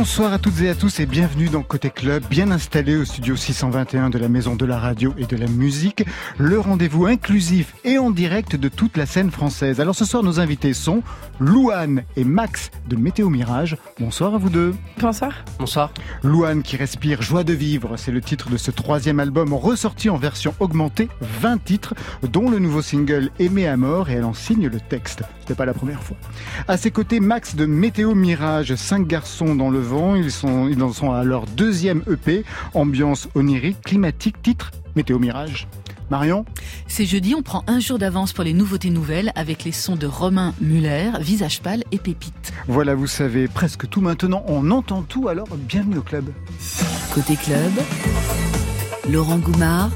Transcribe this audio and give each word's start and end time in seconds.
Bonsoir 0.00 0.32
à 0.32 0.38
toutes 0.38 0.62
et 0.62 0.70
à 0.70 0.74
tous 0.74 0.98
et 0.98 1.04
bienvenue 1.04 1.50
dans 1.50 1.60
Côté 1.60 1.90
Club, 1.90 2.24
bien 2.30 2.50
installé 2.50 2.96
au 2.96 3.04
studio 3.04 3.36
621 3.36 4.08
de 4.08 4.16
la 4.16 4.30
Maison 4.30 4.56
de 4.56 4.64
la 4.64 4.78
Radio 4.78 5.12
et 5.18 5.26
de 5.26 5.36
la 5.36 5.46
Musique, 5.46 6.06
le 6.38 6.58
rendez-vous 6.58 7.04
inclusif 7.04 7.74
et 7.84 7.98
en 7.98 8.10
direct 8.10 8.56
de 8.56 8.70
toute 8.70 8.96
la 8.96 9.04
scène 9.04 9.30
française. 9.30 9.78
Alors 9.78 9.94
ce 9.94 10.06
soir, 10.06 10.22
nos 10.22 10.40
invités 10.40 10.72
sont 10.72 11.02
Louane 11.38 12.04
et 12.16 12.24
Max 12.24 12.70
de 12.88 12.96
Météo 12.96 13.28
Mirage. 13.28 13.76
Bonsoir 13.98 14.34
à 14.34 14.38
vous 14.38 14.48
deux. 14.48 14.72
Bonsoir. 14.98 15.34
Bonsoir. 15.58 15.92
Louane 16.22 16.62
qui 16.62 16.78
respire 16.78 17.20
joie 17.20 17.44
de 17.44 17.52
vivre, 17.52 17.98
c'est 17.98 18.10
le 18.10 18.22
titre 18.22 18.48
de 18.48 18.56
ce 18.56 18.70
troisième 18.70 19.20
album 19.20 19.52
ressorti 19.52 20.08
en 20.08 20.16
version 20.16 20.54
augmentée, 20.60 21.10
20 21.20 21.62
titres, 21.62 21.92
dont 22.22 22.48
le 22.48 22.58
nouveau 22.58 22.80
single 22.80 23.28
Aimé 23.38 23.68
à 23.68 23.76
mort 23.76 24.08
et 24.08 24.14
elle 24.14 24.24
en 24.24 24.32
signe 24.32 24.66
le 24.66 24.80
texte. 24.80 25.24
C'était 25.40 25.54
pas 25.54 25.66
la 25.66 25.74
première 25.74 26.02
fois. 26.02 26.16
À 26.68 26.78
ses 26.78 26.90
côtés, 26.90 27.20
Max 27.20 27.54
de 27.54 27.66
Météo 27.66 28.14
Mirage, 28.14 28.74
cinq 28.76 29.06
garçons 29.06 29.54
dans 29.54 29.68
le 29.68 29.89
Ils, 29.90 30.30
sont, 30.30 30.68
ils 30.68 30.82
en 30.82 30.92
sont 30.92 31.12
à 31.12 31.24
leur 31.24 31.46
deuxième 31.46 32.02
EP, 32.10 32.44
ambiance 32.74 33.28
onirique, 33.34 33.80
climatique, 33.82 34.40
titre 34.40 34.70
Météo 34.94 35.18
Mirage. 35.18 35.66
Marion 36.10 36.44
C'est 36.86 37.06
jeudi, 37.06 37.34
on 37.34 37.42
prend 37.42 37.64
un 37.66 37.80
jour 37.80 37.98
d'avance 37.98 38.32
pour 38.32 38.44
les 38.44 38.52
nouveautés 38.52 38.90
nouvelles 38.90 39.32
avec 39.34 39.64
les 39.64 39.72
sons 39.72 39.96
de 39.96 40.06
Romain 40.06 40.54
Muller, 40.60 41.10
Visage 41.20 41.60
pâle 41.60 41.82
et 41.92 41.98
Pépite. 41.98 42.52
Voilà, 42.68 42.94
vous 42.94 43.06
savez 43.06 43.48
presque 43.48 43.88
tout 43.88 44.00
maintenant. 44.00 44.44
On 44.46 44.70
entend 44.70 45.02
tout, 45.02 45.28
alors 45.28 45.48
bienvenue 45.56 45.98
au 45.98 46.02
club. 46.02 46.26
Côté 47.12 47.36
club, 47.36 47.72
Laurent 49.08 49.38
Goumard 49.38 49.90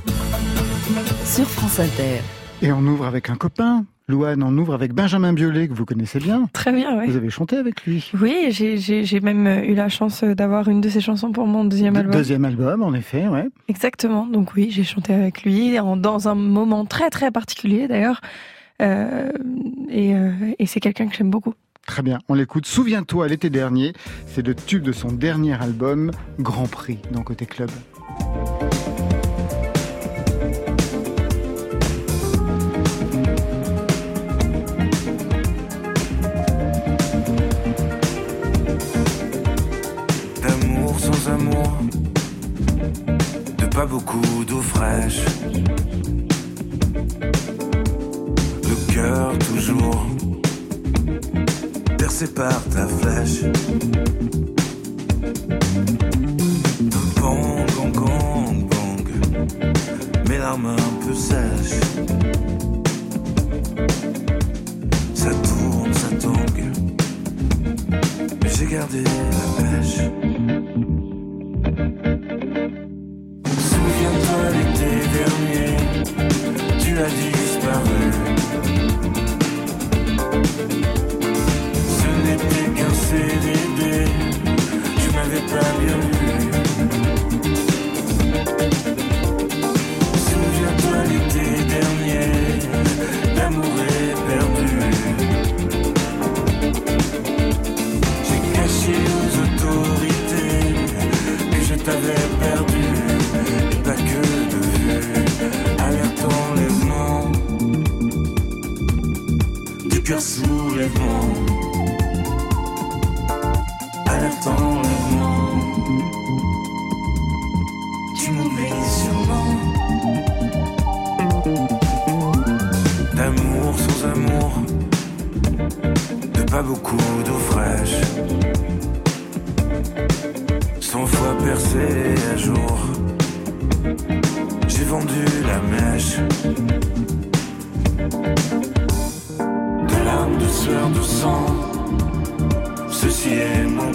sur 1.25 1.49
France 1.49 1.79
Inter. 1.79 2.21
Et 2.63 2.73
on 2.73 2.81
ouvre 2.81 3.07
avec 3.07 3.31
un 3.31 3.37
copain. 3.37 3.85
Louane, 4.07 4.43
on 4.43 4.57
ouvre 4.59 4.75
avec 4.75 4.93
Benjamin 4.93 5.33
Biolay, 5.33 5.67
que 5.67 5.73
vous 5.73 5.87
connaissez 5.87 6.19
bien. 6.19 6.47
Très 6.53 6.73
bien, 6.73 6.99
oui. 6.99 7.07
Vous 7.07 7.17
avez 7.17 7.31
chanté 7.31 7.57
avec 7.57 7.85
lui. 7.87 8.11
Oui, 8.21 8.49
j'ai 8.51 9.21
même 9.21 9.47
eu 9.65 9.75
la 9.75 9.89
chance 9.89 10.23
d'avoir 10.23 10.69
une 10.69 10.83
de 10.83 10.91
ses 10.91 11.01
chansons 11.01 11.33
pour 11.33 11.47
mon 11.47 11.65
deuxième 11.65 11.97
album. 11.97 12.13
Deuxième 12.13 12.45
album, 12.45 12.83
en 12.83 12.93
effet, 12.93 13.27
ouais. 13.29 13.49
Exactement. 13.69 14.27
Donc 14.27 14.55
oui, 14.55 14.69
j'ai 14.71 14.85
chanté 14.85 15.15
avec 15.15 15.43
lui 15.43 15.77
dans 15.97 16.29
un 16.29 16.35
moment 16.35 16.85
très 16.85 17.09
très 17.09 17.31
particulier 17.31 17.89
d'ailleurs. 17.89 18.21
Euh, 18.83 19.31
et, 19.89 20.15
euh, 20.15 20.33
et 20.59 20.67
c'est 20.67 20.81
quelqu'un 20.81 21.07
que 21.07 21.17
j'aime 21.17 21.31
beaucoup. 21.31 21.55
Très 21.87 22.03
bien, 22.03 22.19
on 22.29 22.35
l'écoute. 22.35 22.67
Souviens-toi, 22.67 23.29
l'été 23.29 23.51
dernier, 23.51 23.93
c'est 24.27 24.47
le 24.47 24.55
tube 24.55 24.83
de 24.83 24.93
son 24.93 25.09
dernier 25.09 25.55
album, 25.55 26.11
Grand 26.41 26.69
Prix, 26.69 26.99
dans 27.11 27.23
Côté 27.23 27.47
Club. 27.47 27.71
Pas 43.75 43.87
beaucoup 43.87 44.45
d'eau 44.47 44.61
fraîche. 44.61 45.25
Le 48.63 48.93
cœur 48.93 49.37
toujours 49.39 50.07
percé 51.99 52.29
par 52.29 52.63
ta 52.67 52.87
flèche. 52.87 53.43
Bang, 57.21 57.67
bang, 57.77 57.93
bang, 57.93 58.69
bang. 58.71 59.09
Mes 60.29 60.39
larmes 60.39 60.67
un 60.67 61.05
peu 61.05 61.15
sèches. 61.15 61.81
Ça 65.15 65.31
tourne, 65.31 65.93
ça 65.95 66.09
tangue. 66.21 66.65
Mais 68.41 68.51
j'ai 68.57 68.67
gardé 68.67 69.03
la 69.03 69.63
pêche. 69.63 70.14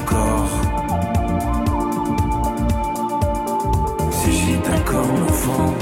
Corps. 0.06 0.50
Si 4.12 4.32
j'y 4.32 4.58
d'accord 4.58 5.08
l'enfant 5.22 5.74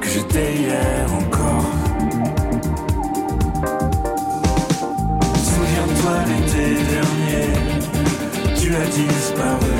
que 0.00 0.08
j'étais 0.08 0.54
hier 0.54 1.06
encore. 1.12 1.70
Souviens-toi 5.50 6.14
l'été 6.28 6.66
dernier, 6.94 7.46
tu 8.56 8.74
as 8.74 8.86
disparu. 8.86 9.78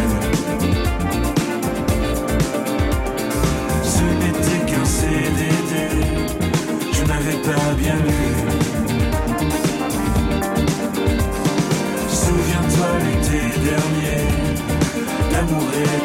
Ce 3.82 4.04
n'était 4.20 4.72
qu'un 4.72 4.84
CDD, 4.84 5.72
je 6.92 7.02
n'avais 7.04 7.38
pas 7.42 7.74
bien 7.78 7.96
lu. 7.96 8.63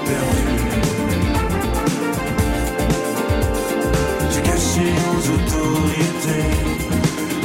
Perdu. 0.06 0.58
J'ai 4.32 4.42
caché 4.42 4.88
aux 5.12 5.24
autorités 5.36 6.48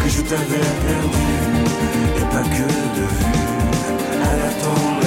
que 0.03 0.09
je 0.09 0.21
t'avais 0.23 0.69
perdu, 0.87 1.31
et 2.19 2.27
pas 2.33 2.47
que 2.57 2.69
de 2.99 3.05
vue. 3.17 3.43
Alerte 4.31 4.65
enlèvement, 4.65 5.04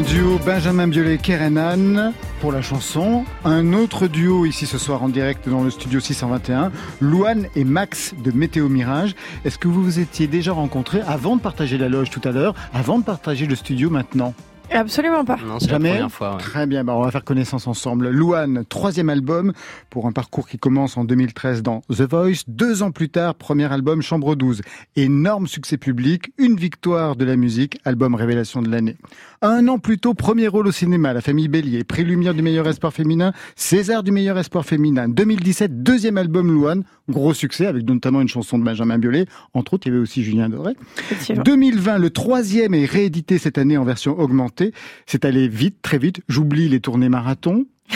Un 0.00 0.02
duo 0.02 0.38
Benjamin 0.46 0.88
Biolay 0.88 1.18
Kerenan 1.18 2.14
pour 2.40 2.52
la 2.52 2.62
chanson. 2.62 3.26
Un 3.44 3.74
autre 3.74 4.08
duo 4.08 4.46
ici 4.46 4.64
ce 4.64 4.78
soir 4.78 5.02
en 5.02 5.10
direct 5.10 5.46
dans 5.46 5.62
le 5.62 5.68
studio 5.68 6.00
621, 6.00 6.72
Louane 7.02 7.48
et 7.54 7.64
Max 7.64 8.14
de 8.24 8.30
Météo 8.32 8.70
Mirage. 8.70 9.14
Est-ce 9.44 9.58
que 9.58 9.68
vous 9.68 9.82
vous 9.84 9.98
étiez 9.98 10.26
déjà 10.26 10.52
rencontrés 10.52 11.02
avant 11.06 11.36
de 11.36 11.42
partager 11.42 11.76
la 11.76 11.90
loge 11.90 12.08
tout 12.08 12.26
à 12.26 12.30
l'heure, 12.32 12.54
avant 12.72 12.98
de 12.98 13.04
partager 13.04 13.44
le 13.44 13.54
studio 13.54 13.90
maintenant? 13.90 14.32
Absolument 14.72 15.24
pas. 15.24 15.36
Non, 15.44 15.58
c'est 15.58 15.66
la 15.66 15.72
Jamais 15.72 15.90
première 15.90 16.12
fois. 16.12 16.32
ouais. 16.36 16.38
Très 16.38 16.66
bien, 16.66 16.84
bah, 16.84 16.94
on 16.94 17.02
va 17.02 17.10
faire 17.10 17.24
connaissance 17.24 17.66
ensemble. 17.66 18.08
Louane, 18.08 18.64
troisième 18.68 19.10
album 19.10 19.52
pour 19.90 20.06
un 20.06 20.12
parcours 20.12 20.48
qui 20.48 20.58
commence 20.58 20.96
en 20.96 21.04
2013 21.04 21.62
dans 21.62 21.80
The 21.90 22.02
Voice. 22.02 22.44
Deux 22.46 22.82
ans 22.84 22.92
plus 22.92 23.08
tard, 23.08 23.34
premier 23.34 23.70
album 23.70 24.00
Chambre 24.00 24.36
12. 24.36 24.62
Énorme 24.94 25.48
succès 25.48 25.76
public, 25.76 26.32
une 26.38 26.54
victoire 26.56 27.16
de 27.16 27.24
la 27.24 27.34
musique, 27.34 27.80
album 27.84 28.14
révélation 28.14 28.62
de 28.62 28.70
l'année. 28.70 28.96
Un 29.42 29.68
an 29.68 29.78
plus 29.78 29.98
tôt, 29.98 30.12
premier 30.12 30.48
rôle 30.48 30.66
au 30.66 30.70
cinéma, 30.70 31.14
La 31.14 31.22
Famille 31.22 31.48
Bélier, 31.48 31.82
prix 31.82 32.04
Lumière 32.04 32.34
du 32.34 32.42
meilleur 32.42 32.68
espoir 32.68 32.92
féminin, 32.92 33.32
César 33.56 34.02
du 34.02 34.10
meilleur 34.10 34.36
espoir 34.36 34.66
féminin. 34.66 35.08
2017, 35.08 35.82
deuxième 35.82 36.18
album 36.18 36.52
Louane, 36.52 36.84
gros 37.08 37.32
succès 37.32 37.64
avec 37.64 37.88
notamment 37.88 38.20
une 38.20 38.28
chanson 38.28 38.58
de 38.58 38.64
Benjamin 38.64 38.98
Biolay. 38.98 39.24
Entre 39.54 39.72
autres, 39.72 39.86
il 39.86 39.92
y 39.92 39.92
avait 39.94 40.02
aussi 40.02 40.22
Julien 40.22 40.50
Doré. 40.50 40.74
Effectivement. 40.98 41.42
2020, 41.42 41.96
le 41.96 42.10
troisième 42.10 42.74
est 42.74 42.84
réédité 42.84 43.38
cette 43.38 43.56
année 43.56 43.78
en 43.78 43.84
version 43.84 44.18
augmentée. 44.18 44.74
C'est 45.06 45.24
allé 45.24 45.48
vite, 45.48 45.80
très 45.80 45.96
vite. 45.96 46.20
J'oublie 46.28 46.68
les 46.68 46.80
tournées 46.80 47.08
marathon. 47.08 47.64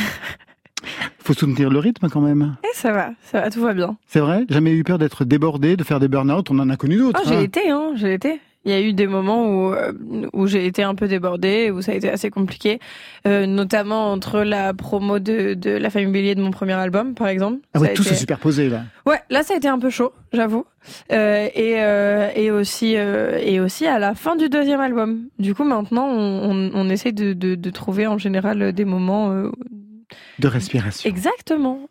Faut 1.19 1.35
soutenir 1.35 1.69
le 1.69 1.79
rythme 1.79 2.09
quand 2.09 2.23
même. 2.23 2.57
Et 2.65 2.75
ça 2.75 2.91
va, 2.91 3.11
ça 3.21 3.43
va, 3.43 3.51
tout 3.51 3.61
va 3.61 3.75
bien. 3.75 3.99
C'est 4.07 4.21
vrai? 4.21 4.47
Jamais 4.49 4.73
eu 4.73 4.83
peur 4.83 4.97
d'être 4.97 5.27
débordé, 5.27 5.77
de 5.77 5.85
faire 5.85 6.01
des 6.01 6.09
burn-out? 6.09 6.51
On 6.51 6.59
en 6.59 6.71
a 6.71 6.77
connu 6.79 6.97
d'autres. 6.97 7.21
Ah, 7.23 7.29
j'ai 7.29 7.37
hein. 7.37 7.41
été, 7.41 7.69
hein, 7.69 7.93
j'ai 7.97 8.15
été. 8.15 8.41
Il 8.65 8.71
y 8.73 8.75
a 8.75 8.81
eu 8.81 8.93
des 8.93 9.07
moments 9.07 9.47
où, 9.47 9.73
euh, 9.75 9.93
où 10.33 10.47
j'ai 10.47 10.65
été 10.67 10.83
un 10.83 10.95
peu 10.95 11.07
débordée, 11.07 11.71
où 11.71 11.83
ça 11.83 11.93
a 11.93 11.95
été 11.95 12.09
assez 12.11 12.31
compliqué, 12.31 12.79
euh, 13.27 13.47
notamment 13.47 14.11
entre 14.13 14.41
la 14.41 14.73
promo 14.73 15.19
de, 15.19 15.55
de 15.55 15.71
La 15.71 15.91
Famille 15.91 16.11
Bélier 16.13 16.35
de 16.35 16.41
mon 16.43 16.51
premier 16.51 16.73
album, 16.73 17.15
par 17.15 17.29
exemple. 17.29 17.59
Ah 17.75 17.81
ouais, 17.81 17.93
tout 17.95 18.03
été- 18.03 18.11
se 18.11 18.17
superposé 18.17 18.69
là. 18.71 18.83
Ouais, 19.07 19.21
là 19.31 19.43
ça 19.43 19.55
a 19.55 19.57
été 19.59 19.69
un 19.69 19.79
peu 19.79 19.91
chaud, 19.91 20.13
j'avoue. 20.33 20.65
Euh, 21.13 21.49
et, 21.55 21.75
euh, 21.79 22.31
et 22.35 22.51
aussi 22.51 22.95
euh, 22.97 23.39
et 23.43 23.59
aussi 23.61 23.87
à 23.87 23.99
la 23.99 24.15
fin 24.15 24.37
du 24.37 24.49
deuxième 24.49 24.81
album. 24.81 25.29
Du 25.39 25.55
coup 25.55 25.65
maintenant 25.65 26.07
on, 26.07 26.51
on, 26.51 26.71
on 26.75 26.91
essaie 26.91 27.13
de, 27.13 27.33
de, 27.33 27.55
de 27.55 27.71
trouver 27.71 28.07
en 28.07 28.19
général 28.19 28.73
des 28.73 28.85
moments 28.85 29.31
euh, 29.31 29.51
De 30.39 30.49
respiration. 30.49 31.09
exactement. 31.09 31.89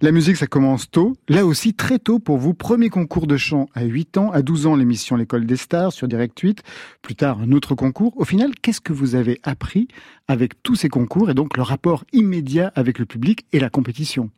La 0.00 0.12
musique, 0.12 0.36
ça 0.36 0.46
commence 0.46 0.90
tôt. 0.90 1.16
Là 1.28 1.44
aussi, 1.44 1.74
très 1.74 1.98
tôt 1.98 2.18
pour 2.18 2.38
vous. 2.38 2.54
Premier 2.54 2.88
concours 2.88 3.26
de 3.26 3.36
chant 3.36 3.68
à 3.74 3.84
8 3.84 4.18
ans. 4.18 4.30
À 4.30 4.42
12 4.42 4.66
ans, 4.66 4.76
l'émission 4.76 5.16
L'école 5.16 5.46
des 5.46 5.56
stars 5.56 5.92
sur 5.92 6.08
Direct 6.08 6.38
8. 6.38 6.62
Plus 7.02 7.14
tard, 7.14 7.40
un 7.40 7.52
autre 7.52 7.74
concours. 7.74 8.12
Au 8.16 8.24
final, 8.24 8.52
qu'est-ce 8.60 8.80
que 8.80 8.92
vous 8.92 9.14
avez 9.14 9.40
appris 9.42 9.88
avec 10.28 10.62
tous 10.62 10.76
ces 10.76 10.88
concours 10.88 11.30
et 11.30 11.34
donc 11.34 11.56
le 11.56 11.62
rapport 11.62 12.04
immédiat 12.12 12.72
avec 12.74 12.98
le 12.98 13.06
public 13.06 13.46
et 13.52 13.58
la 13.58 13.70
compétition? 13.70 14.30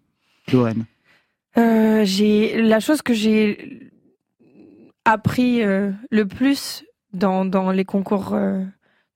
Johan 0.47 0.75
Euh, 1.57 2.05
j'ai 2.05 2.63
la 2.63 2.81
chose 2.81 3.03
que 3.03 3.15
j'ai 3.15 3.91
appris 5.05 5.63
euh, 5.63 5.91
le 6.11 6.27
plus 6.27 6.85
dans, 7.13 7.45
dans 7.45 7.71
les 7.71 7.85
concours 7.85 8.35
euh, 8.35 8.65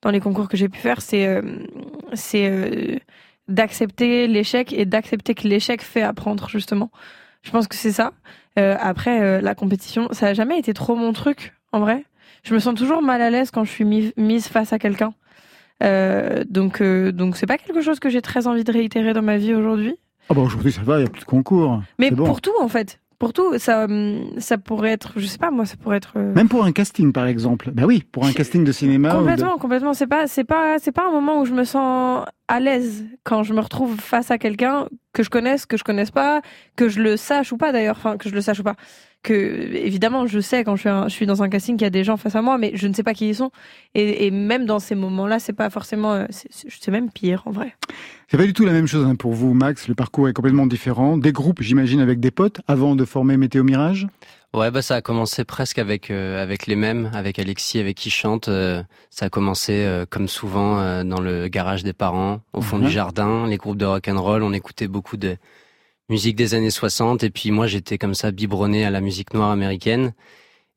dans 0.03 0.11
les 0.11 0.21
concours 0.21 0.49
que 0.49 0.57
j'ai 0.57 0.69
pu 0.69 0.81
faire, 0.81 1.01
c'est 1.01 1.41
c'est 2.15 3.01
d'accepter 3.49 4.27
l'échec 4.27 4.73
et 4.73 4.85
d'accepter 4.85 5.35
que 5.35 5.47
l'échec 5.49 5.83
fait 5.83 6.03
apprendre 6.03 6.49
justement. 6.49 6.91
Je 7.43 7.51
pense 7.51 7.67
que 7.69 7.75
c'est 7.75 7.93
ça. 7.93 8.13
Euh, 8.59 8.77
après 8.81 9.21
euh, 9.23 9.41
la 9.41 9.55
compétition, 9.55 10.09
ça 10.13 10.29
a 10.29 10.35
jamais 10.35 10.59
été 10.59 10.75
trop 10.75 10.95
mon 10.95 11.13
truc 11.13 11.55
en 11.73 11.81
vrai. 11.81 12.05
Je 12.45 12.55
me 12.55 12.59
sens 12.59 12.75
toujours 12.75 13.03
mal 13.03 13.21
à 13.23 13.31
l'aise 13.31 13.51
quand 13.51 13.65
je 13.65 13.71
suis 13.71 13.85
mi- 13.85 14.13
mise 14.17 14.47
face 14.49 14.73
à 14.73 14.79
quelqu'un. 14.79 15.15
Euh, 15.83 16.45
donc 16.49 16.81
donc 16.83 17.37
c'est 17.37 17.47
pas 17.47 17.59
quelque 17.59 17.81
chose 17.83 17.99
que 17.99 18.09
j'ai 18.09 18.23
très 18.23 18.47
envie 18.47 18.65
de 18.65 18.73
réitérer 18.73 19.13
dans 19.13 19.23
ma 19.23 19.37
vie 19.39 19.55
aujourd'hui. 19.55 19.97
Ah 20.29 20.35
bah 20.35 20.41
aujourd'hui, 20.43 20.71
ça 20.71 20.83
va, 20.83 20.97
il 20.99 21.03
n'y 21.03 21.07
a 21.09 21.11
plus 21.11 21.21
de 21.21 21.25
concours. 21.27 21.83
Mais 21.99 22.11
bon. 22.11 22.25
pour 22.25 22.41
tout, 22.41 22.53
en 22.61 22.69
fait. 22.69 23.01
Pour 23.23 23.33
tout, 23.33 23.57
ça, 23.59 23.85
hum, 23.85 24.33
ça 24.39 24.59
pourrait 24.59 24.91
être, 24.91 25.13
je 25.15 25.27
sais 25.27 25.39
pas, 25.39 25.53
moi, 25.53 25.65
ça 25.65 25.77
pourrait 25.77 25.99
être. 25.99 26.15
euh, 26.17 26.35
Même 26.35 26.49
pour 26.49 26.65
un 26.65 26.73
casting, 26.73 27.13
par 27.13 27.27
exemple. 27.29 27.71
Ben 27.71 27.85
oui, 27.85 28.03
pour 28.11 28.27
un 28.27 28.33
casting 28.33 28.65
de 28.65 28.73
cinéma. 28.73 29.13
de- 29.13 29.19
Complètement, 29.19 29.59
complètement. 29.59 29.95
C'est 29.95 30.09
pas, 30.09 30.27
c'est 30.27 30.43
pas, 30.43 30.81
c'est 30.81 30.91
pas 30.91 31.07
un 31.07 31.13
moment 31.13 31.41
où 31.41 31.45
je 31.45 31.53
me 31.55 31.63
sens 31.63 32.25
à 32.49 32.59
l'aise 32.59 33.05
quand 33.23 33.45
je 33.45 33.55
me 33.55 33.61
retrouve 33.61 33.97
face 34.01 34.33
à 34.33 34.39
quelqu'un 34.39 34.89
que 35.13 35.23
je 35.23 35.31
connaisse, 35.31 35.67
que 35.67 35.77
je 35.77 35.85
connaisse 35.85 36.11
pas, 36.11 36.43
que 36.75 36.89
je 36.89 37.01
le 37.01 37.17
sache 37.17 37.53
ou 37.53 37.57
pas 37.57 37.71
d'ailleurs, 37.71 37.95
enfin 37.97 38.17
que 38.17 38.29
je 38.29 38.35
le 38.35 38.41
sache 38.41 38.59
ou 38.59 38.65
pas. 38.65 38.75
Que 39.23 39.35
évidemment, 39.77 40.27
je 40.27 40.41
sais 40.41 40.65
quand 40.65 40.75
je 40.75 40.81
suis, 40.81 40.89
un- 40.89 41.07
je 41.09 41.15
suis 41.15 41.27
dans 41.27 41.45
un 41.45 41.49
casting 41.49 41.77
qu'il 41.77 41.85
y 41.85 41.87
a 41.87 41.91
des 41.91 42.03
gens 42.03 42.17
face 42.17 42.35
à 42.35 42.43
moi, 42.43 42.59
mais 42.59 42.73
je 42.75 42.89
ne 42.89 42.93
sais 42.93 43.05
pas 43.05 43.15
qui 43.15 43.29
ils 43.29 43.37
sont. 43.37 43.53
Et, 43.95 44.27
et 44.27 44.31
même 44.33 44.67
dans 44.67 44.81
ces 44.81 44.97
moments-là, 44.97 45.39
c'est 45.39 45.53
pas 45.53 45.71
forcément, 45.71 46.13
euh, 46.13 46.27
c'est- 46.31 46.89
même 46.91 47.09
pire 47.11 47.43
en 47.47 47.53
vrai. 47.53 47.75
C'est 48.29 48.37
pas 48.37 48.45
du 48.47 48.53
tout 48.53 48.65
la 48.65 48.73
même 48.73 48.89
chose 48.89 49.07
hein, 49.07 49.15
pour 49.15 49.33
vous, 49.33 49.55
Max. 49.55 49.87
Le 49.87 49.95
parcours 49.95 50.29
est 50.29 50.33
complètement 50.33 50.67
différent. 50.67 51.17
Des 51.19 51.31
groupes, 51.33 51.63
j'imagine, 51.63 52.01
avec 52.01 52.19
des 52.19 52.31
potes, 52.33 52.61
avant 52.67 52.97
de 52.97 53.05
former 53.05 53.37
Météo 53.37 53.63
Mirage? 53.63 54.09
Ouais, 54.55 54.71
bah 54.71 54.83
ça 54.83 54.97
a 54.97 55.01
commencé 55.01 55.45
presque 55.45 55.79
avec 55.79 56.11
euh, 56.11 56.43
avec 56.43 56.67
les 56.67 56.77
mêmes, 56.77 57.11
avec 57.15 57.39
Alexis, 57.39 57.79
avec 57.79 57.97
qui 57.97 58.11
chante. 58.11 58.49
euh, 58.49 58.83
ça 59.09 59.27
a 59.27 59.29
commencé 59.31 59.73
euh, 59.73 60.05
comme 60.09 60.29
souvent 60.29 60.79
euh, 60.79 61.05
dans 61.05 61.21
le 61.21 61.49
garage 61.49 61.85
des 61.85 61.95
parents, 61.95 62.41
au 62.53 62.61
fond 62.61 62.79
du 62.79 62.91
jardin, 62.91 63.47
les 63.47 63.57
groupes 63.57 63.79
de 63.79 63.87
rock 63.87 64.09
and 64.09 64.21
roll. 64.21 64.43
On 64.43 64.53
écoutait 64.53 64.89
beaucoup 64.89 65.17
de 65.17 65.37
musique 66.09 66.37
des 66.37 66.55
années 66.55 66.71
60 66.71 67.25
et 67.25 67.31
puis 67.31 67.51
moi 67.51 67.67
j'étais 67.67 67.99
comme 67.99 68.15
ça 68.15 68.31
biberonné 68.31 68.85
à 68.85 68.91
la 68.91 69.01
musique 69.01 69.35
noire 69.35 69.51
américaine. 69.51 70.13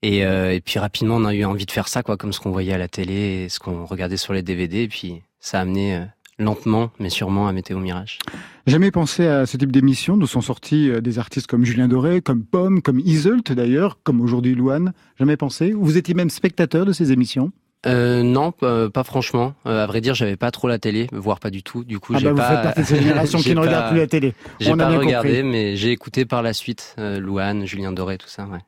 Et, 0.02 0.26
euh, 0.26 0.54
et 0.54 0.62
puis 0.62 0.80
rapidement 0.80 1.16
on 1.16 1.26
a 1.26 1.34
eu 1.34 1.46
envie 1.46 1.66
de 1.66 1.72
faire 1.72 1.88
ça 1.88 2.04
quoi, 2.04 2.18
comme 2.18 2.34
ce 2.34 2.40
qu'on 2.40 2.52
voyait 2.52 2.74
à 2.74 2.78
la 2.78 2.88
télé, 2.88 3.48
ce 3.50 3.60
qu'on 3.60 3.86
regardait 3.86 4.18
sur 4.18 4.34
les 4.34 4.44
DVD. 4.44 4.84
Et 4.84 4.88
puis 4.88 5.22
ça 5.40 5.60
a 5.60 5.62
amené 5.62 5.96
euh, 5.96 6.06
lentement 6.38 6.92
mais 7.00 7.10
sûrement 7.10 7.48
à 7.48 7.54
Météo 7.54 7.80
Mirage. 7.80 8.20
Jamais 8.68 8.92
pensé 8.92 9.28
à 9.28 9.46
ce 9.46 9.58
type 9.58 9.72
d'émission 9.72 10.18
d'où 10.18 10.28
sont 10.28 10.42
sortis 10.42 10.90
euh, 10.90 11.02
des 11.02 11.20
artistes 11.20 11.48
comme 11.48 11.66
Julien 11.66 11.88
Doré, 11.88 12.22
comme 12.22 12.44
Pomme, 12.44 12.82
comme 12.82 13.00
Iseult 13.00 13.52
d'ailleurs, 13.52 14.00
comme 14.04 14.22
aujourd'hui 14.22 14.56
Louane. 14.56 14.94
Jamais 15.18 15.38
pensé? 15.38 15.72
Vous 15.72 15.98
étiez 15.98 16.14
même 16.14 16.30
spectateur 16.30 16.86
de 16.86 16.94
ces 16.94 17.12
émissions? 17.12 17.52
Euh, 17.86 18.24
non, 18.24 18.52
pas, 18.52 18.90
pas 18.90 19.04
franchement. 19.04 19.54
Euh, 19.66 19.84
à 19.84 19.86
vrai 19.86 20.02
dire, 20.02 20.16
j'avais 20.16 20.38
pas 20.38 20.52
trop 20.52 20.68
la 20.68 20.80
télé, 20.80 21.08
voire 21.12 21.40
pas 21.40 21.50
du 21.52 21.62
tout. 21.64 21.84
Du 21.84 22.00
coup, 22.00 22.14
Ah 22.16 22.20
j'ai 22.20 22.26
bah 22.26 22.32
vous 22.32 22.38
pas. 22.38 22.50
faites 22.50 22.64
partie 22.64 22.82
de 22.82 22.86
cette 22.86 23.02
génération 23.04 23.40
qui 23.40 23.54
ne 23.54 23.60
regarde 23.60 23.86
pas- 23.86 23.90
plus 23.92 24.00
la 24.00 24.08
télé. 24.08 24.34
J'ai 24.60 24.72
On 24.72 24.80
a 24.80 24.86
pas 24.86 24.90
bien 24.90 25.00
regardé, 25.00 25.30
compris. 25.30 25.44
mais 25.44 25.76
j'ai 25.76 25.92
écouté 25.92 26.26
par 26.26 26.42
la 26.42 26.54
suite 26.54 26.96
euh, 27.00 27.20
Louane, 27.20 27.66
Julien 27.66 27.92
Doré, 27.92 28.18
tout 28.18 28.28
ça. 28.28 28.46
Ouais. 28.46 28.60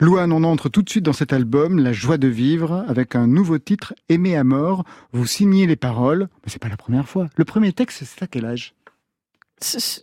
Louane, 0.00 0.32
on 0.32 0.42
entre 0.44 0.68
tout 0.68 0.82
de 0.82 0.88
suite 0.90 1.04
dans 1.04 1.12
cet 1.12 1.32
album, 1.32 1.78
La 1.78 1.92
joie 1.92 2.16
de 2.18 2.28
vivre, 2.28 2.84
avec 2.88 3.14
un 3.14 3.26
nouveau 3.26 3.58
titre, 3.58 3.94
Aimer 4.08 4.36
à 4.36 4.44
mort. 4.44 4.84
Vous 5.12 5.26
signez 5.26 5.66
les 5.66 5.76
paroles, 5.76 6.28
mais 6.44 6.50
c'est 6.50 6.60
pas 6.62 6.68
la 6.70 6.76
première 6.78 7.08
fois. 7.08 7.28
Le 7.36 7.44
premier 7.44 7.72
texte, 7.72 8.02
c'est 8.04 8.22
à 8.22 8.26
quel 8.26 8.44
âge? 8.46 8.74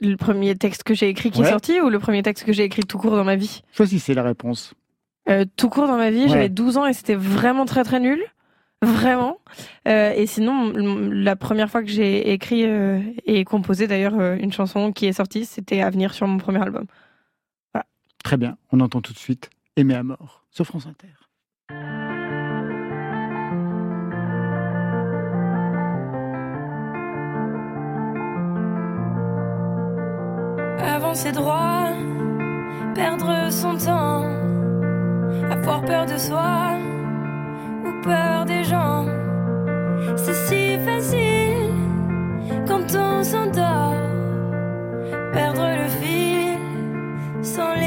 Le 0.02 0.16
premier 0.16 0.56
texte 0.56 0.84
que 0.84 0.94
j'ai 0.94 1.10
écrit 1.10 1.32
qui 1.32 1.42
Ouais. 1.42 1.48
est 1.48 1.52
sorti 1.52 1.82
ou 1.82 1.90
le 1.90 1.98
premier 2.00 2.22
texte 2.22 2.44
que 2.46 2.54
j'ai 2.54 2.64
écrit 2.64 2.84
tout 2.84 3.00
court 3.00 3.16
dans 3.16 3.24
ma 3.24 3.36
vie? 3.36 3.62
Choisissez 3.72 4.14
la 4.14 4.22
réponse. 4.24 4.74
Euh, 5.30 5.46
tout 5.58 5.70
court 5.70 5.88
dans 5.88 5.98
ma 5.98 6.12
vie, 6.12 6.24
Ouais. 6.24 6.30
j'avais 6.30 6.50
12 6.50 6.78
ans 6.78 6.86
et 6.86 6.94
c'était 6.94 7.16
vraiment 7.16 7.66
très 7.66 7.84
très 7.84 8.00
nul. 8.00 8.22
Vraiment. 8.84 9.40
Euh, 9.88 10.14
et 10.16 10.28
sinon, 10.28 10.72
la 10.72 11.36
première 11.36 11.70
fois 11.70 11.82
que 11.82 11.90
j'ai 11.90 12.32
écrit 12.32 12.66
euh, 12.66 13.02
et 13.26 13.44
composé 13.44 13.88
d'ailleurs 13.88 14.20
euh, 14.20 14.38
une 14.38 14.54
chanson 14.54 14.92
qui 14.92 15.08
est 15.08 15.14
sortie, 15.14 15.46
c'était 15.46 15.82
à 15.82 15.90
venir 15.90 16.14
sur 16.14 16.28
mon 16.28 16.38
premier 16.38 16.62
album. 16.62 16.86
Très 18.24 18.38
bien, 18.38 18.58
on 18.72 18.80
entend 18.82 19.02
tout 19.02 19.14
de 19.14 19.18
suite 19.18 19.50
Aimer 19.78 19.96
à 19.96 20.04
mort 20.04 20.44
sur 20.52 20.66
France 20.66 20.86
Inter. 20.88 21.08
avancer 30.80 31.32
droit, 31.32 31.90
perdre 32.96 33.52
son 33.52 33.78
temps, 33.78 34.24
avoir 35.52 35.86
peur 35.86 36.06
de 36.06 36.18
soi 36.18 36.97
des 38.46 38.64
gens. 38.64 39.06
C'est 40.16 40.40
si 40.48 40.78
facile 40.86 41.72
quand 42.68 42.96
on 42.96 43.24
s'endort, 43.24 43.96
perdre 45.34 45.68
le 45.82 45.88
fil 46.00 46.58
sans 47.42 47.74
les 47.76 47.87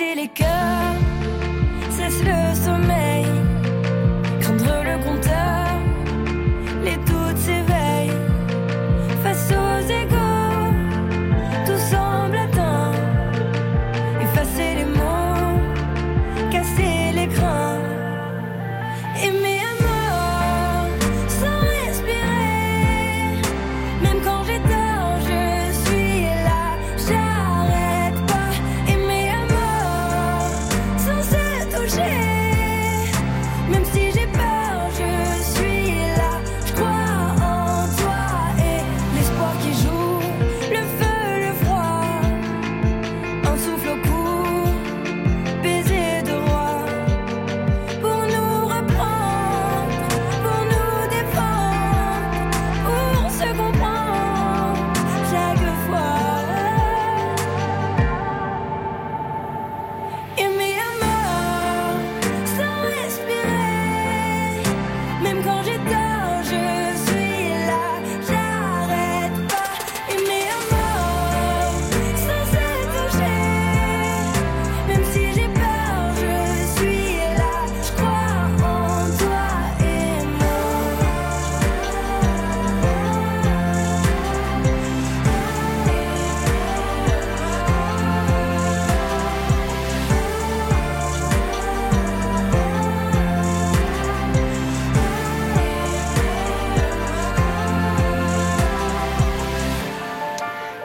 Arrêter 0.00 0.14
les 0.14 0.28
cœurs, 0.28 0.87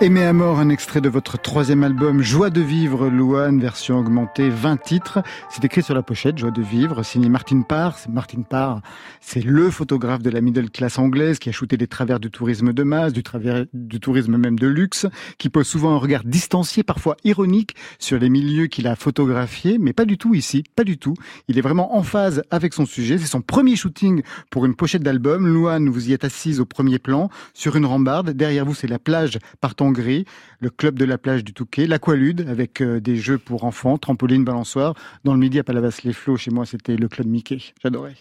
Aimer 0.03 0.25
à 0.25 0.33
mort, 0.33 0.59
un 0.59 0.67
extrait 0.67 0.99
de 0.99 1.07
votre 1.07 1.39
troisième 1.39 1.81
album 1.81 2.21
Joie 2.21 2.49
de 2.49 2.59
vivre, 2.59 3.07
Louane, 3.07 3.61
version 3.61 3.99
augmentée, 3.99 4.49
20 4.49 4.75
titres. 4.75 5.19
C'est 5.49 5.63
écrit 5.63 5.81
sur 5.81 5.95
la 5.95 6.03
pochette, 6.03 6.37
Joie 6.37 6.51
de 6.51 6.61
vivre, 6.61 7.03
signé 7.03 7.29
Martin 7.29 7.61
Parr. 7.61 7.95
Martin 8.09 8.41
Parr, 8.41 8.81
c'est 9.21 9.41
le 9.41 9.71
photographe 9.71 10.21
de 10.21 10.29
la 10.29 10.41
middle 10.41 10.69
class 10.69 10.99
anglaise 10.99 11.39
qui 11.39 11.47
a 11.47 11.53
shooté 11.53 11.77
les 11.77 11.87
travers 11.87 12.19
du 12.19 12.29
tourisme 12.29 12.73
de 12.73 12.83
masse, 12.83 13.13
du, 13.13 13.23
travers, 13.23 13.63
du 13.71 14.01
tourisme 14.01 14.35
même 14.35 14.59
de 14.59 14.67
luxe, 14.67 15.05
qui 15.37 15.47
pose 15.47 15.67
souvent 15.67 15.95
un 15.95 15.99
regard 15.99 16.25
distancié, 16.25 16.83
parfois 16.83 17.15
ironique, 17.23 17.77
sur 17.97 18.19
les 18.19 18.29
milieux 18.29 18.67
qu'il 18.67 18.87
a 18.87 18.97
photographiés, 18.97 19.77
mais 19.79 19.93
pas 19.93 20.03
du 20.03 20.17
tout 20.17 20.35
ici, 20.35 20.65
pas 20.75 20.83
du 20.83 20.97
tout. 20.97 21.13
Il 21.47 21.57
est 21.57 21.61
vraiment 21.61 21.95
en 21.95 22.03
phase 22.03 22.43
avec 22.51 22.73
son 22.73 22.85
sujet. 22.85 23.17
C'est 23.17 23.27
son 23.27 23.41
premier 23.41 23.77
shooting 23.77 24.21
pour 24.49 24.65
une 24.65 24.75
pochette 24.75 25.03
d'album. 25.03 25.47
Louane, 25.47 25.87
vous 25.87 26.09
y 26.09 26.11
êtes 26.11 26.25
assise 26.25 26.59
au 26.59 26.65
premier 26.65 26.99
plan, 26.99 27.29
sur 27.53 27.77
une 27.77 27.85
rambarde. 27.85 28.31
Derrière 28.31 28.65
vous, 28.65 28.75
c'est 28.75 28.87
la 28.87 28.99
plage 28.99 29.39
par 29.61 29.75
le 29.93 30.69
club 30.69 30.97
de 30.97 31.05
la 31.05 31.17
plage 31.17 31.43
du 31.43 31.53
Touquet, 31.53 31.87
l'Aqualude, 31.87 32.47
avec 32.49 32.81
euh, 32.81 32.99
des 32.99 33.15
jeux 33.15 33.37
pour 33.37 33.63
enfants, 33.63 33.97
trampoline, 33.97 34.43
balançoire. 34.43 34.95
Dans 35.23 35.33
le 35.33 35.39
midi 35.39 35.59
à 35.59 35.63
Palavas-les-Flots, 35.63 36.37
chez 36.37 36.51
moi, 36.51 36.65
c'était 36.65 36.95
le 36.95 37.07
club 37.07 37.27
Mickey. 37.27 37.59
J'adorais. 37.81 38.15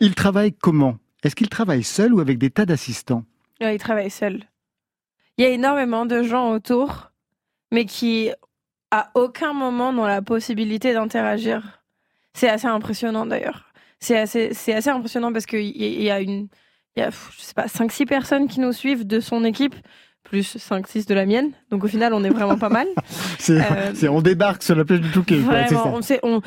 Il 0.00 0.14
travaille 0.14 0.52
comment? 0.52 0.98
Est-ce 1.22 1.34
qu'il 1.34 1.48
travaille 1.48 1.82
seul 1.82 2.12
ou 2.12 2.20
avec 2.20 2.38
des 2.38 2.50
tas 2.50 2.66
d'assistants? 2.66 3.24
Il 3.60 3.78
travaille 3.78 4.10
seul. 4.10 4.44
Il 5.38 5.44
y 5.44 5.46
a 5.46 5.50
énormément 5.50 6.06
de 6.06 6.22
gens 6.22 6.52
autour, 6.52 7.12
mais 7.72 7.86
qui, 7.86 8.30
à 8.90 9.10
aucun 9.14 9.52
moment, 9.52 9.92
n'ont 9.92 10.04
la 10.04 10.22
possibilité 10.22 10.92
d'interagir. 10.92 11.82
C'est 12.34 12.48
assez 12.48 12.66
impressionnant 12.66 13.26
d'ailleurs. 13.26 13.72
C'est 14.00 14.18
assez, 14.18 14.50
assez 14.50 14.90
impressionnant 14.90 15.32
parce 15.32 15.46
qu'il 15.46 15.76
y, 15.76 16.10
a 16.10 16.20
une, 16.20 16.48
je 16.96 17.10
sais 17.38 17.54
pas, 17.54 17.66
5-6 17.66 18.06
personnes 18.06 18.48
qui 18.48 18.60
nous 18.60 18.72
suivent 18.72 19.06
de 19.06 19.18
son 19.18 19.44
équipe, 19.44 19.74
plus 20.24 20.56
5-6 20.56 21.06
de 21.06 21.14
la 21.14 21.26
mienne. 21.26 21.50
Donc 21.70 21.84
au 21.84 21.88
final, 21.88 22.12
on 22.14 22.24
est 22.24 22.30
vraiment 22.30 22.56
pas 22.58 22.68
mal. 22.70 22.86
c'est, 23.38 23.60
Euh, 23.60 23.92
c'est- 23.94 24.08
On 24.08 24.20
débarque 24.22 24.62
sur 24.62 24.74
la 24.74 24.84
plage 24.84 25.00
du 25.00 25.10
Touquet. 25.10 25.38
quoi, 25.38 25.62
c'est 25.68 25.74
ça. 25.74 25.80
Vraiment, 25.82 26.00
on 26.22 26.40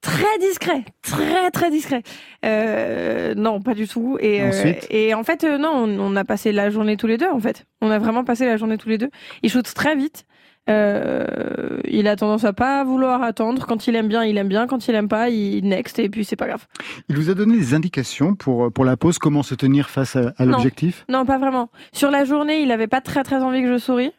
très 0.00 0.38
discret, 0.40 0.84
très 1.02 1.50
très 1.52 1.70
discret. 1.70 2.02
Euh, 2.44 3.34
non, 3.34 3.60
pas 3.60 3.74
du 3.74 3.86
tout. 3.86 4.18
Et 4.20 4.42
euh, 4.42 4.48
Ensuite 4.48 4.86
et 4.90 5.14
en 5.14 5.22
fait, 5.24 5.44
non, 5.44 5.70
on, 5.74 6.00
on 6.00 6.16
a 6.16 6.24
passé 6.24 6.50
la 6.52 6.70
journée 6.70 6.96
tous 6.96 7.06
les 7.06 7.18
deux. 7.18 7.28
En 7.30 7.38
fait, 7.40 7.64
on 7.80 7.90
a 7.90 7.98
vraiment 7.98 8.24
passé 8.24 8.46
la 8.46 8.56
journée 8.56 8.78
tous 8.78 8.88
les 8.88 8.98
deux. 8.98 9.10
Il 9.42 9.50
shoot 9.50 9.72
très 9.74 9.94
vite. 9.94 10.24
Euh, 10.70 11.80
il 11.88 12.06
a 12.06 12.16
tendance 12.16 12.44
à 12.44 12.52
pas 12.52 12.84
vouloir 12.84 13.22
attendre. 13.22 13.66
Quand 13.66 13.86
il 13.86 13.96
aime 13.96 14.08
bien, 14.08 14.24
il 14.24 14.36
aime 14.38 14.48
bien. 14.48 14.66
Quand 14.66 14.86
il 14.88 14.94
aime 14.94 15.08
pas, 15.08 15.28
il 15.28 15.66
next. 15.66 15.98
Et 15.98 16.08
puis 16.08 16.24
c'est 16.24 16.36
pas 16.36 16.46
grave. 16.46 16.66
Il 17.08 17.16
vous 17.16 17.30
a 17.30 17.34
donné 17.34 17.56
des 17.56 17.74
indications 17.74 18.34
pour, 18.34 18.72
pour 18.72 18.84
la 18.84 18.96
pause, 18.96 19.18
comment 19.18 19.42
se 19.42 19.54
tenir 19.54 19.90
face 19.90 20.16
à, 20.16 20.32
à 20.36 20.44
Non. 20.46 20.52
l'objectif? 20.52 21.04
Non, 21.08 21.24
pas 21.26 21.38
vraiment. 21.38 21.70
Sur 21.92 22.10
la 22.10 22.24
journée, 22.24 22.62
il 22.62 22.70
avait 22.70 22.86
pas 22.86 23.00
très 23.00 23.22
très 23.24 23.42
envie 23.42 23.62
que 23.62 23.72
je 23.72 23.78
souris. 23.78 24.12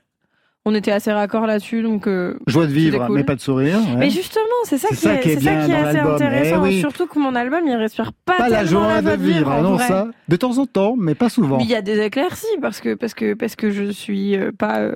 On 0.65 0.73
était 0.73 0.91
assez 0.93 1.11
raccord 1.11 1.45
là-dessus, 1.45 1.81
donc. 1.81 2.07
euh, 2.07 2.39
Joie 2.47 2.67
de 2.67 2.71
vivre, 2.71 3.05
cool. 3.07 3.15
mais 3.17 3.25
pas 3.25 3.35
de 3.35 3.41
sourire. 3.41 3.79
ouais. 3.79 3.97
Mais 3.97 4.09
justement, 4.09 4.43
c'est 4.63 4.77
ça, 4.77 4.87
C'est 4.91 4.95
qui 4.95 5.01
ça 5.01 5.13
est, 5.15 5.19
qui 5.19 5.29
est 5.29 5.33
c'est 5.35 5.41
ça 5.41 5.51
bien 5.57 5.65
qui 5.65 5.71
est 5.71 5.75
assez 5.75 5.97
l'album. 5.97 6.13
intéressant. 6.15 6.55
Eh 6.65 6.67
oui. 6.69 6.79
Surtout 6.79 7.05
que 7.07 7.19
mon 7.19 7.35
album, 7.35 7.67
il 7.67 7.75
respire 7.75 8.13
pas, 8.25 8.37
pas 8.37 8.47
la 8.47 8.63
joie 8.63 9.01
de 9.01 9.11
vivre, 9.21 9.51
en 9.51 9.61
non 9.61 9.73
vrai. 9.73 9.87
ça. 9.89 10.07
De 10.29 10.35
temps 10.37 10.57
en 10.59 10.65
temps, 10.65 10.95
mais 10.97 11.15
pas 11.15 11.27
souvent. 11.27 11.57
Mais 11.57 11.65
il 11.65 11.69
y 11.69 11.75
a 11.75 11.81
des 11.81 11.99
éclaircies 11.99 12.45
parce 12.61 12.79
que 12.79 12.93
parce 12.93 13.13
que 13.13 13.33
parce 13.33 13.57
que 13.57 13.71
je 13.71 13.91
suis 13.91 14.37
euh, 14.37 14.51
pas 14.57 14.79
euh, 14.79 14.93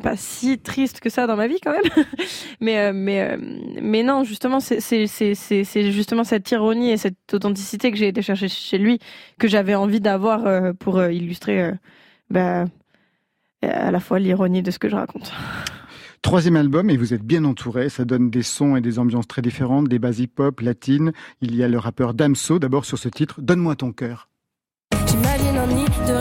pas 0.00 0.14
si 0.16 0.58
triste 0.60 1.00
que 1.00 1.10
ça 1.10 1.26
dans 1.26 1.34
ma 1.36 1.48
vie 1.48 1.58
quand 1.60 1.72
même. 1.72 2.04
mais 2.60 2.78
euh, 2.78 2.92
mais 2.94 3.30
euh, 3.32 3.36
mais 3.82 4.04
non, 4.04 4.22
justement 4.22 4.60
c'est 4.60 4.78
c'est 4.78 5.08
c'est 5.08 5.34
c'est 5.34 5.64
c'est 5.64 5.90
justement 5.90 6.22
cette 6.22 6.48
ironie 6.52 6.92
et 6.92 6.96
cette 6.96 7.16
authenticité 7.34 7.90
que 7.90 7.96
j'ai 7.98 8.06
été 8.06 8.22
chercher 8.22 8.46
chez 8.48 8.78
lui 8.78 9.00
que 9.40 9.48
j'avais 9.48 9.74
envie 9.74 10.00
d'avoir 10.00 10.46
euh, 10.46 10.72
pour 10.72 10.98
euh, 10.98 11.10
illustrer 11.10 11.60
euh, 11.62 11.72
bah, 12.30 12.66
à 13.62 13.90
la 13.90 14.00
fois 14.00 14.18
l'ironie 14.18 14.62
de 14.62 14.70
ce 14.70 14.78
que 14.78 14.88
je 14.88 14.96
raconte. 14.96 15.32
Troisième 16.22 16.56
album, 16.56 16.90
et 16.90 16.96
vous 16.96 17.14
êtes 17.14 17.22
bien 17.22 17.44
entouré. 17.44 17.88
Ça 17.88 18.04
donne 18.04 18.30
des 18.30 18.42
sons 18.42 18.76
et 18.76 18.80
des 18.80 18.98
ambiances 18.98 19.26
très 19.26 19.42
différentes, 19.42 19.88
des 19.88 19.98
bases 19.98 20.20
hip-hop, 20.20 20.60
latines. 20.60 21.12
Il 21.40 21.54
y 21.56 21.62
a 21.62 21.68
le 21.68 21.78
rappeur 21.78 22.14
Damso, 22.14 22.58
d'abord 22.58 22.84
sur 22.84 22.98
ce 22.98 23.08
titre, 23.08 23.40
Donne-moi 23.40 23.76
ton 23.76 23.92
cœur. 23.92 24.29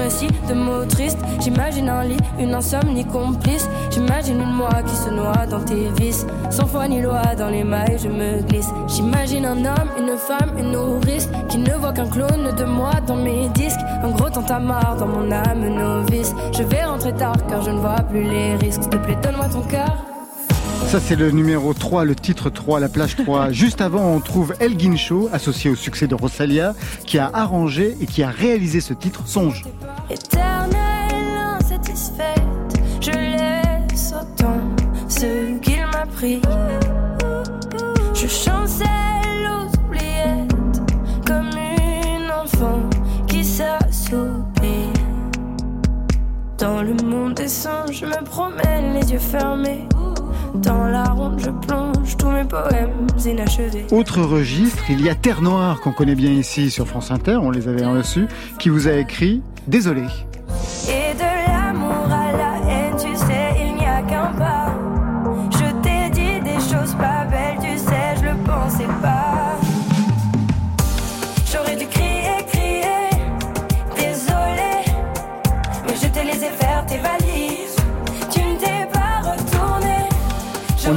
De 0.10 0.56
mots 0.56 0.86
tristes. 0.86 1.20
J'imagine 1.40 1.88
un 1.88 2.04
lit, 2.04 2.18
une 2.40 2.56
insomnie 2.56 3.06
complice. 3.06 3.70
J'imagine 3.92 4.42
une 4.42 4.54
moi 4.54 4.82
qui 4.84 4.96
se 4.96 5.10
noie 5.12 5.46
dans 5.48 5.60
tes 5.60 5.90
vices. 6.00 6.26
Sans 6.50 6.66
foi 6.66 6.88
ni 6.88 7.00
loi, 7.00 7.22
dans 7.38 7.50
les 7.50 7.64
mailles, 7.64 8.00
je 8.02 8.08
me 8.08 8.42
glisse. 8.42 8.70
J'imagine 8.88 9.46
un 9.46 9.66
homme, 9.66 9.90
une 10.00 10.18
femme, 10.18 10.58
une 10.58 10.72
nourrice. 10.72 11.30
Qui 11.50 11.60
ne 11.60 11.74
voit 11.76 11.94
qu'un 11.94 12.08
clone 12.08 12.56
de 12.58 12.64
moi 12.64 12.94
dans 13.06 13.18
mes 13.18 13.50
disques. 13.50 13.80
Un 14.04 14.10
gros 14.10 14.32
tantamar 14.32 14.98
dans 14.98 15.08
mon 15.08 15.32
âme 15.32 15.68
novice. 15.68 16.34
Je 16.58 16.64
vais 16.64 16.84
rentrer 16.84 17.14
tard 17.14 17.38
car 17.48 17.62
je 17.62 17.70
ne 17.70 17.78
vois 17.78 18.02
plus 18.10 18.24
les 18.24 18.56
risques. 18.56 18.82
S'il 18.82 18.90
te 18.90 18.98
plaît, 18.98 19.18
donne-moi 19.22 19.48
ton 19.50 19.62
cœur. 19.62 19.96
Ça, 20.90 21.00
c'est 21.00 21.16
le 21.16 21.30
numéro 21.30 21.72
3, 21.76 22.04
le 22.04 22.16
titre 22.16 22.50
3, 22.50 22.80
la 22.80 22.90
plage 22.90 23.16
3. 23.16 23.52
Juste 23.52 23.80
avant, 23.80 24.12
on 24.16 24.20
trouve 24.22 24.56
Elgin 24.60 24.96
Shaw, 24.96 25.30
associé 25.32 25.70
au 25.70 25.76
succès 25.76 26.08
de 26.08 26.16
Rosalia, 26.16 26.74
qui 27.06 27.20
a 27.20 27.30
arrangé 27.32 27.96
et 28.02 28.08
qui 28.08 28.24
a 28.24 28.32
réalisé 28.32 28.82
ce 28.82 28.96
titre, 28.96 29.22
Songe. 29.28 29.66
Éternelle 30.10 31.60
insatisfaite, 31.60 32.42
je 33.02 33.12
laisse 33.12 34.16
autant 34.20 34.62
ce 35.08 35.60
qu'il 35.60 35.86
m'a 35.86 36.08
pris. 36.08 36.42
Je 38.16 38.26
chancelle 38.26 39.48
aux 39.48 39.80
oubliettes 39.86 40.82
comme 41.28 41.52
une 41.52 42.32
enfant 42.32 42.82
qui 43.28 43.46
s'assoupit. 43.46 44.90
Dans 46.58 46.82
le 46.82 46.96
monde 47.06 47.36
des 47.36 47.48
singes, 47.48 48.00
je 48.00 48.06
me 48.08 48.24
promène 48.24 48.96
les 48.96 49.12
yeux 49.12 49.20
fermés. 49.20 49.88
Dans 50.56 50.88
la 50.88 51.04
ronde, 51.06 51.40
je 51.40 51.50
plonge 51.50 52.18
tous 52.18 52.30
mes 52.30 52.44
poèmes 52.44 53.08
inachevés. 53.26 53.86
Autre 53.92 54.22
registre, 54.22 54.84
il 54.90 55.02
y 55.02 55.10
a 55.10 55.16
Terre 55.16 55.42
Noire, 55.42 55.80
qu'on 55.82 55.92
connaît 55.92 56.16
bien 56.16 56.32
ici 56.32 56.72
sur 56.72 56.88
France 56.88 57.12
Inter, 57.12 57.38
on 57.42 57.52
les 57.52 57.68
avait 57.68 57.86
reçus, 57.86 58.28
qui 58.58 58.70
vous 58.70 58.88
a 58.88 58.94
écrit 58.94 59.42
Désolé. 59.68 60.04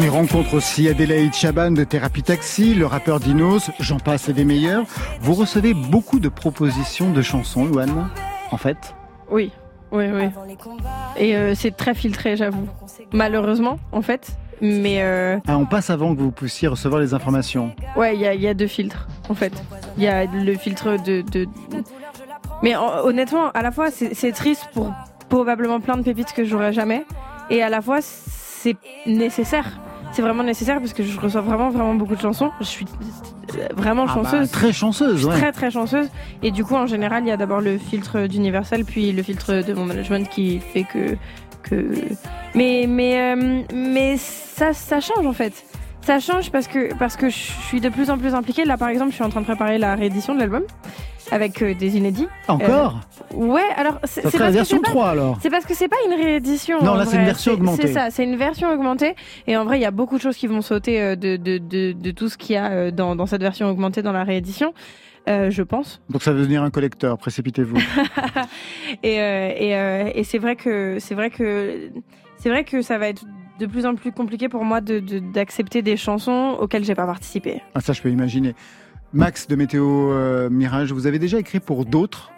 On 0.02 0.04
y 0.04 0.08
rencontre 0.08 0.54
aussi 0.54 0.88
Adélaïde 0.88 1.32
Chaban 1.32 1.70
de 1.70 1.84
Thérapie 1.84 2.24
Taxi, 2.24 2.74
le 2.74 2.86
rappeur 2.86 3.20
Dinos, 3.20 3.70
j'en 3.78 4.00
passe 4.00 4.28
et 4.28 4.32
des 4.32 4.44
meilleurs. 4.44 4.84
Vous 5.20 5.32
recevez 5.34 5.74
beaucoup 5.74 6.18
de 6.18 6.28
propositions 6.28 7.12
de 7.12 7.22
chansons, 7.22 7.66
Luan, 7.66 8.08
en 8.50 8.56
fait 8.56 8.96
Oui, 9.30 9.52
oui, 9.92 10.06
oui. 10.12 10.24
Et 11.16 11.36
euh, 11.36 11.54
c'est 11.54 11.76
très 11.76 11.94
filtré, 11.94 12.36
j'avoue. 12.36 12.66
Malheureusement, 13.12 13.78
en 13.92 14.02
fait. 14.02 14.32
Mais 14.60 15.02
euh, 15.02 15.38
ah, 15.46 15.56
On 15.56 15.66
passe 15.66 15.88
avant 15.88 16.16
que 16.16 16.20
vous 16.20 16.32
puissiez 16.32 16.66
recevoir 16.66 17.00
les 17.00 17.14
informations. 17.14 17.72
ouais, 17.94 18.16
il 18.16 18.20
y 18.22 18.26
a, 18.26 18.34
il 18.34 18.40
y 18.40 18.48
a 18.48 18.54
deux 18.54 18.66
filtres, 18.66 19.06
en 19.28 19.34
fait. 19.34 19.52
Il 19.98 20.02
y 20.02 20.08
a 20.08 20.24
le 20.24 20.54
filtre 20.56 20.96
de. 21.00 21.22
de... 21.30 21.46
Mais 22.64 22.74
en- 22.74 23.04
honnêtement, 23.04 23.52
à 23.52 23.62
la 23.62 23.70
fois, 23.70 23.92
c'est 23.92 24.14
c'est 24.14 24.32
triste 24.32 24.68
pour 24.74 24.92
probablement 25.28 25.78
plein 25.78 25.96
de 25.96 26.02
pépites 26.02 26.32
que 26.32 26.44
j'aurai 26.44 26.72
jamais. 26.72 27.04
Et 27.50 27.62
à 27.62 27.68
la 27.68 27.80
fois, 27.80 28.00
c'est 28.02 28.76
nécessaire. 29.06 29.78
C'est 30.12 30.22
vraiment 30.22 30.42
nécessaire 30.42 30.78
parce 30.78 30.92
que 30.92 31.02
je 31.02 31.18
reçois 31.18 31.40
vraiment, 31.40 31.70
vraiment 31.70 31.94
beaucoup 31.94 32.14
de 32.14 32.20
chansons. 32.20 32.50
Je 32.60 32.64
suis 32.66 32.86
euh, 33.58 33.68
vraiment 33.74 34.04
Ah 34.08 34.14
bah, 34.14 34.22
chanceuse. 34.24 34.50
très 34.50 34.68
Je 34.68 34.72
chanceuse, 34.72 35.16
suis 35.18 35.26
ouais. 35.26 35.36
très 35.38 35.52
très 35.52 35.70
chanceuse 35.70 36.08
et 36.42 36.50
du 36.50 36.64
coup 36.64 36.74
en 36.74 36.86
général 36.86 37.22
il 37.24 37.28
y 37.28 37.32
a 37.32 37.36
d'abord 37.36 37.60
le 37.60 37.78
filtre 37.78 38.26
d'Universal 38.26 38.84
puis 38.84 39.12
le 39.12 39.22
filtre 39.22 39.62
de 39.66 39.72
mon 39.74 39.84
management 39.86 40.28
qui 40.28 40.58
fait 40.60 40.84
que 40.84 41.16
que 41.62 41.86
mais 42.54 42.86
mais 42.88 43.34
euh, 43.34 43.62
mais 43.74 44.16
ça 44.18 44.72
ça 44.72 45.00
change 45.00 45.26
en 45.26 45.32
fait 45.32 45.64
ça 46.02 46.18
change 46.18 46.50
parce 46.50 46.66
que 46.66 46.94
parce 46.94 47.16
que 47.16 47.28
je 47.28 47.36
suis 47.36 47.80
de 47.80 47.88
plus 47.88 48.10
en 48.10 48.18
plus 48.18 48.34
impliquée 48.34 48.64
là 48.64 48.76
par 48.76 48.88
exemple 48.88 49.10
je 49.10 49.16
suis 49.16 49.24
en 49.24 49.28
train 49.30 49.40
de 49.40 49.46
préparer 49.46 49.78
la 49.78 49.94
réédition 49.94 50.34
de 50.34 50.40
l'album 50.40 50.62
avec 51.32 51.62
euh, 51.62 51.74
des 51.74 51.96
inédits 51.96 52.28
Encore 52.48 53.00
ouais 53.34 53.62
alors 53.76 53.98
c'est 54.04 54.22
la 54.24 54.30
que 54.30 54.52
version 54.52 54.76
c'est 54.76 54.82
pas- 54.82 54.90
3 54.90 55.08
alors 55.08 55.38
c'est 55.40 55.50
parce 55.50 55.64
que 55.64 55.74
c'est 55.74 55.88
pas 55.88 55.96
une 56.06 56.14
réédition. 56.14 56.82
Non, 56.82 56.94
là, 56.94 57.06
c'est 57.06 57.16
une 57.16 57.24
version 57.24 57.54
augmentée. 57.54 57.86
C'est 57.88 57.92
ça, 57.92 58.10
c'est 58.10 58.24
une 58.24 58.36
version 58.36 58.70
augmentée. 58.72 59.14
Et 59.46 59.56
en 59.56 59.64
vrai, 59.64 59.78
il 59.78 59.82
y 59.82 59.86
a 59.86 59.90
beaucoup 59.90 60.16
de 60.16 60.22
choses 60.22 60.36
qui 60.36 60.46
vont 60.46 60.60
sauter 60.62 61.00
euh, 61.00 61.16
de, 61.16 61.36
de, 61.36 61.58
de, 61.58 61.92
de 61.92 62.10
tout 62.10 62.28
ce 62.28 62.36
qu'il 62.36 62.54
y 62.54 62.58
a 62.58 62.70
euh, 62.70 62.90
dans, 62.90 63.16
dans 63.16 63.26
cette 63.26 63.40
version 63.42 63.68
augmentée 63.68 64.02
dans 64.02 64.12
la 64.12 64.24
réédition, 64.24 64.74
euh, 65.28 65.50
je 65.50 65.62
pense. 65.62 66.00
Donc 66.10 66.22
ça 66.22 66.32
veut 66.32 66.40
devenir 66.40 66.62
un 66.62 66.70
collecteur, 66.70 67.16
précipitez-vous. 67.18 67.76
Et, 69.02 69.20
euh, 69.20 69.52
et, 69.56 69.76
euh, 69.76 70.10
et 70.14 70.24
c'est 70.24 70.38
vrai 70.38 70.56
que 70.56 70.98
c'est 71.00 71.14
vrai 71.14 71.30
que 71.30 71.90
c'est 72.36 72.48
vrai 72.50 72.64
que 72.64 72.82
ça 72.82 72.98
va 72.98 73.08
être 73.08 73.24
de 73.58 73.66
plus 73.66 73.86
en 73.86 73.94
plus 73.94 74.12
compliqué 74.12 74.48
pour 74.48 74.64
moi 74.64 74.80
de- 74.80 74.98
de- 74.98 75.18
d'accepter 75.20 75.82
des 75.82 75.96
chansons 75.96 76.56
auxquelles 76.60 76.84
j'ai 76.84 76.94
pas 76.94 77.06
participé. 77.06 77.62
ah, 77.74 77.80
ça, 77.80 77.92
je 77.92 78.02
peux 78.02 78.10
imaginer. 78.10 78.54
Max 79.12 79.46
de 79.46 79.56
Météo 79.56 80.12
euh, 80.12 80.48
Mirage, 80.50 80.92
vous 80.92 81.06
avez 81.06 81.18
déjà 81.18 81.38
écrit 81.38 81.60
pour 81.60 81.84
d'autres 81.84 82.30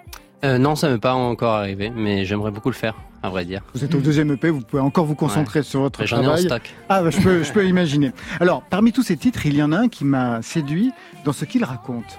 Euh, 0.44 0.58
non, 0.58 0.74
ça 0.76 0.90
m'est 0.90 0.98
pas 0.98 1.14
encore 1.14 1.54
arrivé, 1.54 1.90
mais 1.94 2.24
j'aimerais 2.24 2.50
beaucoup 2.50 2.68
le 2.68 2.74
faire, 2.74 2.94
à 3.22 3.30
vrai 3.30 3.44
dire. 3.44 3.62
Vous 3.74 3.84
êtes 3.84 3.94
au 3.94 4.00
deuxième 4.00 4.30
EP, 4.32 4.50
vous 4.50 4.60
pouvez 4.60 4.82
encore 4.82 5.04
vous 5.06 5.14
concentrer 5.14 5.62
sur 5.62 5.80
votre 5.80 6.04
J'en 6.04 6.16
ai 6.16 6.20
en 6.20 6.22
travail. 6.24 6.44
stock. 6.44 6.74
Ah, 6.88 7.02
bah, 7.02 7.10
je 7.10 7.20
peux, 7.20 7.42
je 7.42 7.52
peux 7.52 7.64
imaginer. 7.74 8.12
Alors, 8.40 8.62
parmi 8.68 8.92
tous 8.92 9.02
ces 9.02 9.16
titres, 9.16 9.46
il 9.46 9.56
y 9.56 9.62
en 9.62 9.72
a 9.72 9.78
un 9.78 9.88
qui 9.88 10.04
m'a 10.04 10.42
séduit 10.42 10.92
dans 11.24 11.32
ce 11.32 11.44
qu'il 11.44 11.64
raconte. 11.64 12.18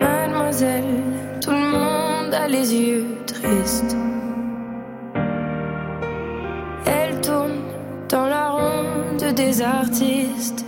Mademoiselle, 0.00 0.84
tout 1.40 1.50
le 1.50 1.70
monde 1.70 2.34
a 2.34 2.48
les 2.48 2.74
yeux 2.74 3.06
tristes. 3.26 3.96
Elle 6.84 7.20
tourne 7.20 7.60
dans 8.10 8.26
la 8.26 8.50
ronde 8.50 9.34
des 9.34 9.62
artistes. 9.62 10.64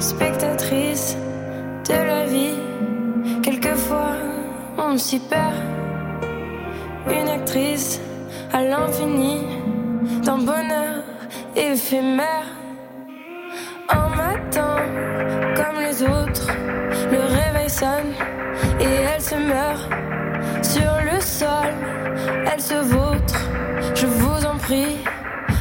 Spectatrice 0.00 1.14
de 1.86 1.92
la 1.92 2.24
vie, 2.24 2.56
quelquefois 3.42 4.16
on 4.78 4.96
s'y 4.96 5.18
perd. 5.18 5.52
Une 7.06 7.28
actrice 7.28 8.00
à 8.50 8.62
l'infini, 8.62 9.42
d'un 10.24 10.38
bonheur 10.38 11.04
éphémère. 11.54 12.46
Un 13.90 14.08
matin, 14.08 14.76
comme 15.54 15.82
les 15.82 16.02
autres, 16.02 16.48
le 17.12 17.20
réveil 17.20 17.68
sonne 17.68 18.14
et 18.80 19.04
elle 19.14 19.20
se 19.20 19.34
meurt 19.34 19.86
sur 20.62 20.92
le 21.12 21.20
sol. 21.20 21.74
Elle 22.50 22.60
se 22.60 22.74
vautre, 22.74 23.38
je 23.94 24.06
vous 24.06 24.46
en 24.46 24.56
prie, 24.56 24.96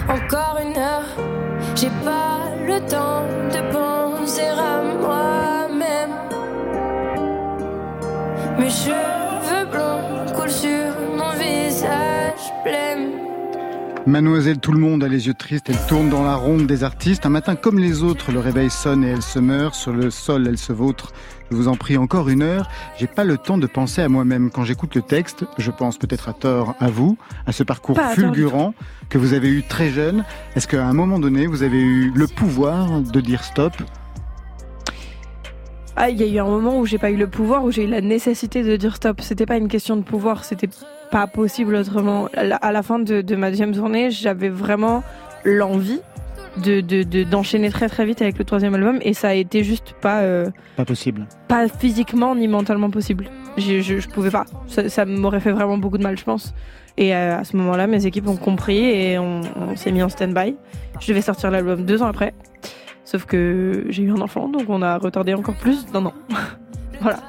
encore 0.07 0.59
une 0.65 0.77
heure. 0.77 1.48
J'ai 1.81 1.89
pas 2.03 2.49
le 2.67 2.77
temps 2.89 3.23
de 3.53 3.61
penser 3.71 4.41
à 4.41 4.81
moi-même. 4.81 6.11
Mes 8.59 8.69
cheveux 8.69 9.65
blonds 9.71 10.25
coulent 10.35 10.51
sur 10.51 10.91
mon 11.15 11.31
visage 11.39 12.51
blême. 12.65 13.08
Mademoiselle, 14.07 14.59
tout 14.59 14.71
le 14.71 14.79
monde 14.79 15.03
a 15.03 15.07
les 15.07 15.27
yeux 15.27 15.33
tristes, 15.33 15.69
elle 15.69 15.85
tourne 15.87 16.09
dans 16.09 16.23
la 16.23 16.35
ronde 16.35 16.65
des 16.65 16.83
artistes. 16.83 17.25
Un 17.25 17.29
matin 17.29 17.55
comme 17.55 17.77
les 17.77 18.01
autres, 18.01 18.31
le 18.31 18.39
réveil 18.39 18.69
sonne 18.69 19.03
et 19.03 19.09
elle 19.09 19.21
se 19.21 19.39
meurt. 19.39 19.75
Sur 19.75 19.91
le 19.91 20.09
sol, 20.09 20.47
elle 20.47 20.57
se 20.57 20.71
vautre. 20.71 21.11
Je 21.51 21.55
vous 21.55 21.67
en 21.67 21.75
prie 21.75 21.97
encore 21.97 22.29
une 22.29 22.41
heure. 22.41 22.69
J'ai 22.97 23.07
pas 23.07 23.23
le 23.23 23.37
temps 23.37 23.57
de 23.57 23.67
penser 23.67 24.01
à 24.01 24.09
moi-même. 24.09 24.51
Quand 24.51 24.63
j'écoute 24.63 24.95
le 24.95 25.01
texte, 25.01 25.45
je 25.57 25.69
pense 25.69 25.97
peut-être 25.97 26.29
à 26.29 26.33
tort 26.33 26.75
à 26.79 26.89
vous, 26.89 27.17
à 27.45 27.51
ce 27.51 27.63
parcours 27.63 27.97
Pas 27.97 28.15
fulgurant 28.15 28.73
que 29.09 29.17
vous 29.17 29.33
avez 29.33 29.49
eu 29.49 29.63
très 29.63 29.89
jeune. 29.89 30.23
Est-ce 30.55 30.67
qu'à 30.67 30.87
un 30.87 30.93
moment 30.93 31.19
donné, 31.19 31.45
vous 31.45 31.61
avez 31.61 31.81
eu 31.81 32.11
le 32.15 32.25
pouvoir 32.27 33.01
de 33.01 33.21
dire 33.21 33.43
stop? 33.43 33.73
Ah, 35.95 36.09
il 36.09 36.19
y 36.19 36.23
a 36.23 36.27
eu 36.27 36.39
un 36.39 36.49
moment 36.49 36.79
où 36.79 36.85
j'ai 36.85 36.97
pas 36.97 37.11
eu 37.11 37.17
le 37.17 37.27
pouvoir, 37.27 37.65
où 37.65 37.71
j'ai 37.71 37.83
eu 37.83 37.87
la 37.87 38.01
nécessité 38.01 38.63
de 38.63 38.75
dire 38.77 38.95
stop. 38.95 39.19
C'était 39.21 39.45
pas 39.45 39.57
une 39.57 39.67
question 39.67 39.97
de 39.97 40.03
pouvoir, 40.03 40.45
c'était 40.45 40.69
pas 41.11 41.27
possible 41.27 41.75
autrement. 41.75 42.27
À 42.35 42.71
la, 42.71 42.83
fin 42.83 42.99
de, 42.99 43.21
de 43.21 43.35
ma 43.35 43.49
deuxième 43.49 43.73
tournée, 43.73 44.11
j'avais 44.11 44.49
vraiment 44.49 45.03
l'envie 45.43 46.01
de 46.63 46.81
de- 46.81 47.03
de- 47.03 47.23
d'enchaîner 47.23 47.69
très 47.69 47.87
très 47.87 48.05
vite 48.05 48.21
avec 48.21 48.37
le 48.37 48.43
troisième 48.43 48.73
album 48.75 48.99
et 49.01 49.13
ça 49.13 49.29
a 49.29 49.33
été 49.33 49.63
juste 49.63 49.93
pas 50.01 50.21
euh, 50.21 50.47
Pas 50.75 50.83
possible. 50.85 51.27
pas 51.47 51.67
physiquement 51.67 52.35
ni 52.35 52.47
mentalement 52.47 52.89
possible. 52.89 53.25
Je, 53.57 53.81
je, 53.81 53.99
je 53.99 54.07
pouvais 54.09 54.31
pas. 54.31 54.45
Ça, 54.67 54.89
ça 54.89 55.05
m'aurait 55.05 55.39
fait 55.39 55.51
vraiment 55.51 55.77
beaucoup 55.77 55.97
de 55.97 56.03
mal, 56.03 56.17
je 56.17 56.23
pense. 56.23 56.53
Et 56.97 57.15
euh, 57.15 57.37
à 57.39 57.43
ce 57.43 57.55
moment-là, 57.57 57.87
mes 57.87 58.05
équipes 58.05 58.27
ont 58.27 58.35
compris 58.35 58.77
et 58.83 59.17
on, 59.19 59.41
on 59.55 59.75
s'est 59.75 59.91
mis 59.91 60.03
en 60.03 60.09
stand-by. 60.09 60.55
Je 60.99 61.07
devais 61.07 61.21
sortir 61.21 61.49
l'album 61.51 61.85
deux 61.85 62.01
ans 62.03 62.07
après. 62.07 62.33
Sauf 63.05 63.25
que 63.25 63.85
j'ai 63.89 64.03
eu 64.03 64.11
un 64.11 64.21
enfant, 64.21 64.49
donc 64.49 64.63
on 64.69 64.81
a 64.81 64.97
retardé 64.97 65.33
encore 65.33 65.55
plus 65.55 65.85
d'un 65.87 66.05
an. 66.07 66.13
voilà. 67.01 67.19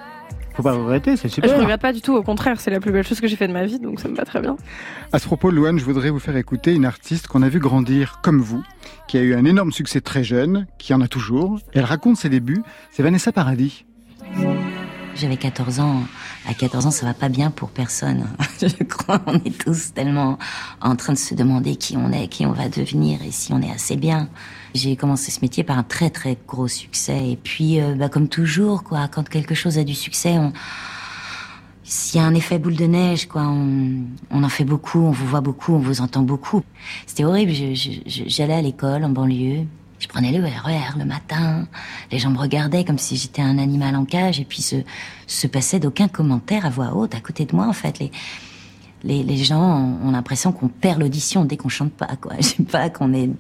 Faut 0.54 0.62
pas 0.62 0.72
regretter, 0.72 1.16
c'est 1.16 1.28
Je 1.28 1.34
super. 1.34 1.58
regrette 1.58 1.80
pas 1.80 1.92
du 1.92 2.00
tout, 2.00 2.14
au 2.14 2.22
contraire, 2.22 2.60
c'est 2.60 2.70
la 2.70 2.80
plus 2.80 2.92
belle 2.92 3.06
chose 3.06 3.20
que 3.20 3.26
j'ai 3.28 3.36
fait 3.36 3.48
de 3.48 3.52
ma 3.52 3.64
vie, 3.64 3.78
donc 3.78 4.00
ça 4.00 4.08
me 4.08 4.14
va 4.16 4.24
très 4.24 4.40
bien. 4.40 4.56
À 5.12 5.18
ce 5.18 5.26
propos, 5.26 5.50
Louane, 5.50 5.78
je 5.78 5.84
voudrais 5.84 6.10
vous 6.10 6.18
faire 6.18 6.36
écouter 6.36 6.74
une 6.74 6.84
artiste 6.84 7.28
qu'on 7.28 7.42
a 7.42 7.48
vu 7.48 7.60
grandir 7.60 8.20
comme 8.22 8.40
vous, 8.40 8.62
qui 9.08 9.16
a 9.16 9.22
eu 9.22 9.34
un 9.34 9.44
énorme 9.44 9.72
succès 9.72 10.00
très 10.00 10.24
jeune, 10.24 10.66
qui 10.78 10.92
en 10.92 11.00
a 11.00 11.08
toujours. 11.08 11.58
Elle 11.72 11.84
raconte 11.84 12.16
ses 12.16 12.28
débuts. 12.28 12.62
C'est 12.90 13.02
Vanessa 13.02 13.32
Paradis. 13.32 13.84
J'avais 15.16 15.36
14 15.36 15.80
ans. 15.80 16.02
À 16.48 16.54
14 16.54 16.86
ans, 16.86 16.90
ça 16.90 17.04
va 17.06 17.14
pas 17.14 17.28
bien 17.28 17.50
pour 17.50 17.68
personne. 17.70 18.26
Je 18.60 18.84
crois, 18.84 19.20
on 19.26 19.34
est 19.36 19.58
tous 19.64 19.92
tellement 19.92 20.38
en 20.80 20.96
train 20.96 21.12
de 21.12 21.18
se 21.18 21.34
demander 21.34 21.76
qui 21.76 21.96
on 21.96 22.10
est, 22.12 22.28
qui 22.28 22.46
on 22.46 22.52
va 22.52 22.68
devenir 22.68 23.20
et 23.22 23.30
si 23.30 23.52
on 23.52 23.60
est 23.60 23.70
assez 23.70 23.96
bien. 23.96 24.28
J'ai 24.74 24.96
commencé 24.96 25.30
ce 25.30 25.40
métier 25.40 25.64
par 25.64 25.78
un 25.78 25.82
très 25.82 26.10
très 26.10 26.36
gros 26.46 26.68
succès. 26.68 27.30
Et 27.30 27.36
puis, 27.36 27.80
euh, 27.80 27.94
bah, 27.94 28.08
comme 28.08 28.28
toujours, 28.28 28.84
quoi, 28.84 29.08
quand 29.08 29.28
quelque 29.28 29.54
chose 29.54 29.78
a 29.78 29.84
du 29.84 29.94
succès, 29.94 30.38
on... 30.38 30.52
S'il 31.82 32.20
y 32.20 32.22
a 32.22 32.26
un 32.26 32.34
effet 32.34 32.60
boule 32.60 32.76
de 32.76 32.84
neige, 32.84 33.26
quoi, 33.26 33.42
on, 33.42 34.04
en 34.30 34.48
fait 34.48 34.62
beaucoup, 34.62 35.00
on 35.00 35.10
vous 35.10 35.26
voit 35.26 35.40
beaucoup, 35.40 35.74
on 35.74 35.80
vous 35.80 36.00
entend 36.00 36.22
beaucoup. 36.22 36.62
C'était 37.04 37.24
horrible. 37.24 37.52
J'allais 38.06 38.54
à 38.54 38.62
l'école 38.62 39.02
en 39.02 39.08
banlieue. 39.08 39.66
Je 39.98 40.06
prenais 40.06 40.30
le 40.30 40.44
RER 40.44 40.96
le 40.96 41.04
matin. 41.04 41.66
Les 42.12 42.20
gens 42.20 42.30
me 42.30 42.38
regardaient 42.38 42.84
comme 42.84 42.98
si 42.98 43.16
j'étais 43.16 43.42
un 43.42 43.58
animal 43.58 43.96
en 43.96 44.04
cage 44.04 44.38
et 44.38 44.44
puis 44.44 44.62
se, 44.62 44.76
se 45.26 45.48
passait 45.48 45.80
d'aucun 45.80 46.06
commentaire 46.06 46.64
à 46.64 46.70
voix 46.70 46.94
haute 46.94 47.16
à 47.16 47.20
côté 47.20 47.44
de 47.44 47.56
moi, 47.56 47.66
en 47.66 47.72
fait. 47.72 47.98
Les, 47.98 48.12
les, 49.04 49.36
gens 49.36 49.98
ont, 50.04 50.10
l'impression 50.10 50.52
qu'on 50.52 50.68
perd 50.68 51.00
l'audition 51.00 51.44
dès 51.44 51.56
qu'on 51.56 51.68
chante 51.68 51.92
pas, 51.92 52.16
quoi. 52.20 52.34
Je 52.38 52.46
sais 52.46 52.62
pas, 52.62 52.90
qu'on 52.90 53.12
est 53.12 53.30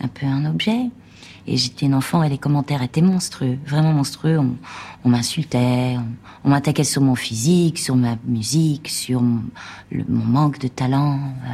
un 0.00 0.08
peu 0.08 0.26
un 0.26 0.44
objet. 0.44 0.90
Et 1.46 1.56
j'étais 1.56 1.86
une 1.86 1.94
enfant 1.94 2.22
et 2.22 2.28
les 2.28 2.38
commentaires 2.38 2.82
étaient 2.82 3.02
monstrueux, 3.02 3.58
vraiment 3.66 3.92
monstrueux. 3.92 4.38
On, 5.04 5.08
m'insultait, 5.08 5.96
on, 6.44 6.50
m'attaquait 6.50 6.84
sur 6.84 7.02
mon 7.02 7.16
physique, 7.16 7.78
sur 7.78 7.96
ma 7.96 8.16
musique, 8.26 8.88
sur 8.88 9.22
mon, 9.22 9.42
manque 10.08 10.60
de 10.60 10.68
talent. 10.68 11.18
euh, 11.44 11.48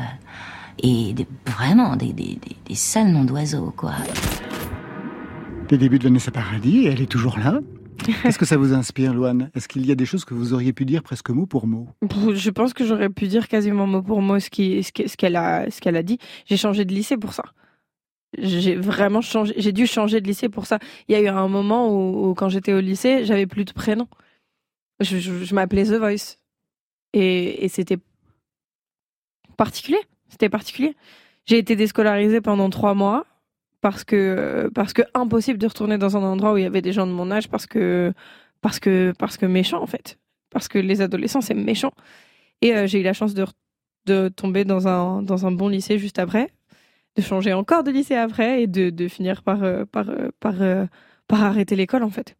et 0.80 1.12
des- 1.12 1.26
vraiment 1.46 1.96
des, 1.96 2.12
des, 2.12 2.38
des, 2.66 2.74
sales 2.74 3.10
noms 3.10 3.24
d'oiseaux, 3.24 3.72
quoi. 3.76 3.94
Les 5.70 5.78
débuts 5.78 5.98
de 5.98 6.04
Vanessa 6.04 6.30
Paradis, 6.30 6.86
elle 6.86 7.00
est 7.00 7.06
toujours 7.06 7.38
là. 7.38 7.58
Qu'est-ce 7.98 8.38
que 8.38 8.44
ça 8.44 8.56
vous 8.56 8.72
inspire, 8.72 9.12
Louane? 9.12 9.50
Est-ce 9.54 9.68
qu'il 9.68 9.86
y 9.86 9.92
a 9.92 9.94
des 9.94 10.06
choses 10.06 10.24
que 10.24 10.34
vous 10.34 10.54
auriez 10.54 10.72
pu 10.72 10.84
dire 10.84 11.02
presque 11.02 11.30
mot 11.30 11.46
pour 11.46 11.66
mot? 11.66 11.88
Je 12.32 12.50
pense 12.50 12.72
que 12.72 12.84
j'aurais 12.84 13.10
pu 13.10 13.28
dire 13.28 13.48
quasiment 13.48 13.86
mot 13.86 14.02
pour 14.02 14.22
mot 14.22 14.38
ce 14.40 14.48
qu'elle 14.50 15.36
a, 15.36 16.02
dit. 16.02 16.18
J'ai 16.46 16.56
changé 16.56 16.84
de 16.84 16.94
lycée 16.94 17.16
pour 17.16 17.32
ça. 17.32 17.44
J'ai 18.36 18.76
vraiment 18.76 19.20
changé, 19.20 19.54
j'ai 19.56 19.72
dû 19.72 19.86
changer 19.86 20.20
de 20.20 20.26
lycée 20.26 20.48
pour 20.48 20.66
ça. 20.66 20.78
Il 21.08 21.12
y 21.12 21.14
a 21.14 21.20
eu 21.20 21.28
un 21.28 21.48
moment 21.48 21.94
où, 21.94 22.34
quand 22.34 22.48
j'étais 22.48 22.72
au 22.72 22.80
lycée, 22.80 23.24
j'avais 23.24 23.46
plus 23.46 23.64
de 23.64 23.72
prénom. 23.72 24.06
Je 25.00 25.54
m'appelais 25.54 25.84
The 25.84 25.98
Voice. 25.98 26.38
Et, 27.14 27.64
et 27.64 27.68
c'était 27.68 27.98
particulier. 29.56 30.00
C'était 30.28 30.50
particulier. 30.50 30.94
J'ai 31.46 31.58
été 31.58 31.74
déscolarisée 31.74 32.42
pendant 32.42 32.68
trois 32.68 32.94
mois 32.94 33.24
parce 33.80 34.04
que, 34.04 34.70
parce 34.74 34.92
que 34.92 35.02
impossible 35.14 35.58
de 35.58 35.66
retourner 35.66 35.98
dans 35.98 36.16
un 36.16 36.22
endroit 36.22 36.52
où 36.52 36.56
il 36.56 36.62
y 36.62 36.66
avait 36.66 36.82
des 36.82 36.92
gens 36.92 37.06
de 37.06 37.12
mon 37.12 37.30
âge 37.30 37.48
parce 37.48 37.66
que, 37.66 38.12
parce 38.60 38.80
que, 38.80 39.12
parce 39.18 39.36
que 39.36 39.46
méchant 39.46 39.82
en 39.82 39.86
fait. 39.86 40.18
Parce 40.50 40.68
que 40.68 40.78
les 40.78 41.00
adolescents, 41.00 41.40
c'est 41.40 41.54
méchant. 41.54 41.92
Et 42.62 42.74
euh, 42.74 42.86
j'ai 42.86 43.00
eu 43.00 43.02
la 43.02 43.12
chance 43.12 43.34
de, 43.34 43.46
de 44.06 44.28
tomber 44.28 44.64
dans 44.64 44.88
un, 44.88 45.22
dans 45.22 45.46
un 45.46 45.52
bon 45.52 45.68
lycée 45.68 45.98
juste 45.98 46.18
après, 46.18 46.50
de 47.16 47.22
changer 47.22 47.52
encore 47.52 47.84
de 47.84 47.90
lycée 47.90 48.16
après 48.16 48.62
et 48.62 48.66
de, 48.66 48.90
de 48.90 49.08
finir 49.08 49.42
par, 49.42 49.62
euh, 49.62 49.84
par, 49.84 50.10
euh, 50.10 50.28
par, 50.40 50.54
par 51.28 51.42
arrêter 51.44 51.76
l'école 51.76 52.02
en 52.02 52.10
fait. 52.10 52.36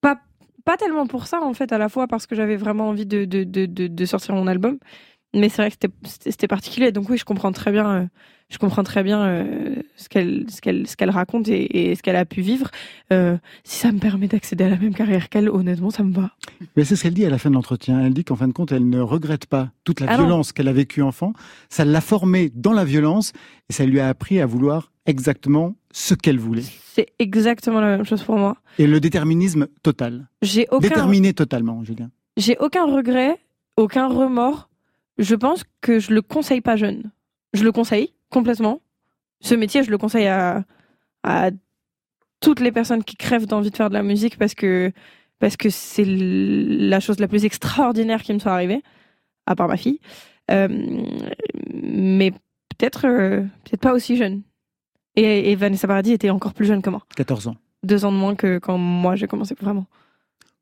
Pas, 0.00 0.18
pas 0.64 0.76
tellement 0.76 1.06
pour 1.06 1.26
ça 1.26 1.40
en 1.42 1.54
fait, 1.54 1.72
à 1.72 1.78
la 1.78 1.88
fois 1.88 2.08
parce 2.08 2.26
que 2.26 2.34
j'avais 2.34 2.56
vraiment 2.56 2.88
envie 2.88 3.06
de, 3.06 3.24
de, 3.24 3.44
de, 3.44 3.66
de 3.66 4.04
sortir 4.06 4.34
mon 4.34 4.46
album, 4.46 4.78
mais 5.34 5.48
c'est 5.48 5.62
vrai 5.62 5.70
que 5.70 5.76
c'était- 6.06 6.46
particulier. 6.48 6.92
Donc 6.92 7.08
oui, 7.10 7.18
je 7.18 7.24
comprends 7.24 7.52
très 7.52 7.72
bien, 7.72 7.88
euh, 7.88 8.04
je 8.50 8.58
comprends 8.58 8.84
très 8.84 9.02
bien 9.02 9.24
euh, 9.24 9.76
ce 9.96 10.08
qu'elle 10.08 10.44
ce 10.48 10.60
qu'elle 10.60 10.86
ce 10.86 10.96
qu'elle 10.96 11.10
raconte 11.10 11.48
et, 11.48 11.90
et 11.90 11.94
ce 11.94 12.02
qu'elle 12.02 12.16
a 12.16 12.24
pu 12.24 12.40
vivre. 12.42 12.70
Euh, 13.12 13.36
si 13.64 13.78
ça 13.78 13.92
me 13.92 13.98
permet 13.98 14.28
d'accéder 14.28 14.64
à 14.64 14.68
la 14.68 14.76
même 14.76 14.94
carrière 14.94 15.28
qu'elle, 15.28 15.48
honnêtement, 15.48 15.90
ça 15.90 16.02
me 16.02 16.12
va. 16.12 16.30
Mais 16.76 16.84
c'est 16.84 16.96
ce 16.96 17.02
qu'elle 17.02 17.14
dit 17.14 17.24
à 17.24 17.30
la 17.30 17.38
fin 17.38 17.50
de 17.50 17.54
l'entretien. 17.54 18.00
Elle 18.04 18.14
dit 18.14 18.24
qu'en 18.24 18.36
fin 18.36 18.48
de 18.48 18.52
compte, 18.52 18.72
elle 18.72 18.88
ne 18.88 19.00
regrette 19.00 19.46
pas 19.46 19.70
toute 19.84 20.00
la 20.00 20.06
Ah 20.10 20.16
violence 20.16 20.52
qu'elle 20.52 20.68
a 20.68 20.72
vécue 20.72 21.02
enfant. 21.02 21.32
Ça 21.68 21.84
l'a 21.84 22.00
formée 22.00 22.50
dans 22.54 22.72
la 22.72 22.84
violence 22.84 23.32
et 23.70 23.72
ça 23.72 23.84
lui 23.86 24.00
a 24.00 24.08
appris 24.08 24.40
à 24.40 24.46
vouloir 24.46 24.92
exactement 25.06 25.74
ce 25.92 26.14
qu'elle 26.14 26.38
voulait. 26.38 26.64
C'est 26.94 27.08
exactement 27.18 27.80
la 27.80 27.96
même 27.96 28.04
chose 28.04 28.22
pour 28.22 28.36
moi. 28.38 28.56
Et 28.78 28.86
le 28.86 29.00
déterminisme 29.00 29.66
total. 29.82 30.28
J'ai 30.42 30.66
aucun 30.70 30.88
Déterminé 30.88 31.32
totalement, 31.34 31.82
Julien. 31.84 32.10
J'ai 32.36 32.56
aucun 32.58 32.84
regret, 32.86 33.38
aucun 33.76 34.08
remords. 34.08 34.68
Je 35.18 35.34
pense 35.34 35.64
que 35.80 35.98
je 35.98 36.12
le 36.12 36.22
conseille 36.22 36.60
pas 36.60 36.76
jeune. 36.76 37.10
Je 37.52 37.64
le 37.64 37.72
conseille 37.72 38.12
complètement. 38.30 38.80
Ce 39.40 39.54
métier, 39.54 39.82
je 39.82 39.90
le 39.90 39.98
conseille 39.98 40.26
à, 40.26 40.64
à 41.22 41.50
toutes 42.40 42.60
les 42.60 42.72
personnes 42.72 43.04
qui 43.04 43.16
crèvent 43.16 43.46
d'envie 43.46 43.70
de 43.70 43.76
faire 43.76 43.88
de 43.88 43.94
la 43.94 44.02
musique 44.02 44.38
parce 44.38 44.54
que 44.54 44.92
parce 45.38 45.56
que 45.56 45.68
c'est 45.68 46.04
la 46.06 47.00
chose 47.00 47.18
la 47.18 47.28
plus 47.28 47.44
extraordinaire 47.44 48.22
qui 48.22 48.32
me 48.32 48.38
soit 48.38 48.52
arrivée, 48.52 48.82
à 49.46 49.56
part 49.56 49.68
ma 49.68 49.76
fille. 49.76 50.00
Euh, 50.50 50.68
mais 51.72 52.30
peut-être 52.30 53.06
euh, 53.06 53.42
peut-être 53.64 53.80
pas 53.80 53.92
aussi 53.92 54.16
jeune. 54.16 54.42
Et, 55.16 55.52
et 55.52 55.56
Vanessa 55.56 55.86
Paradis 55.86 56.12
était 56.12 56.30
encore 56.30 56.54
plus 56.54 56.66
jeune 56.66 56.82
que 56.82 56.90
moi. 56.90 57.02
14 57.16 57.48
ans. 57.48 57.56
Deux 57.82 58.04
ans 58.04 58.12
de 58.12 58.16
moins 58.16 58.34
que 58.34 58.58
quand 58.58 58.78
moi 58.78 59.16
j'ai 59.16 59.26
commencé 59.26 59.54
vraiment. 59.60 59.86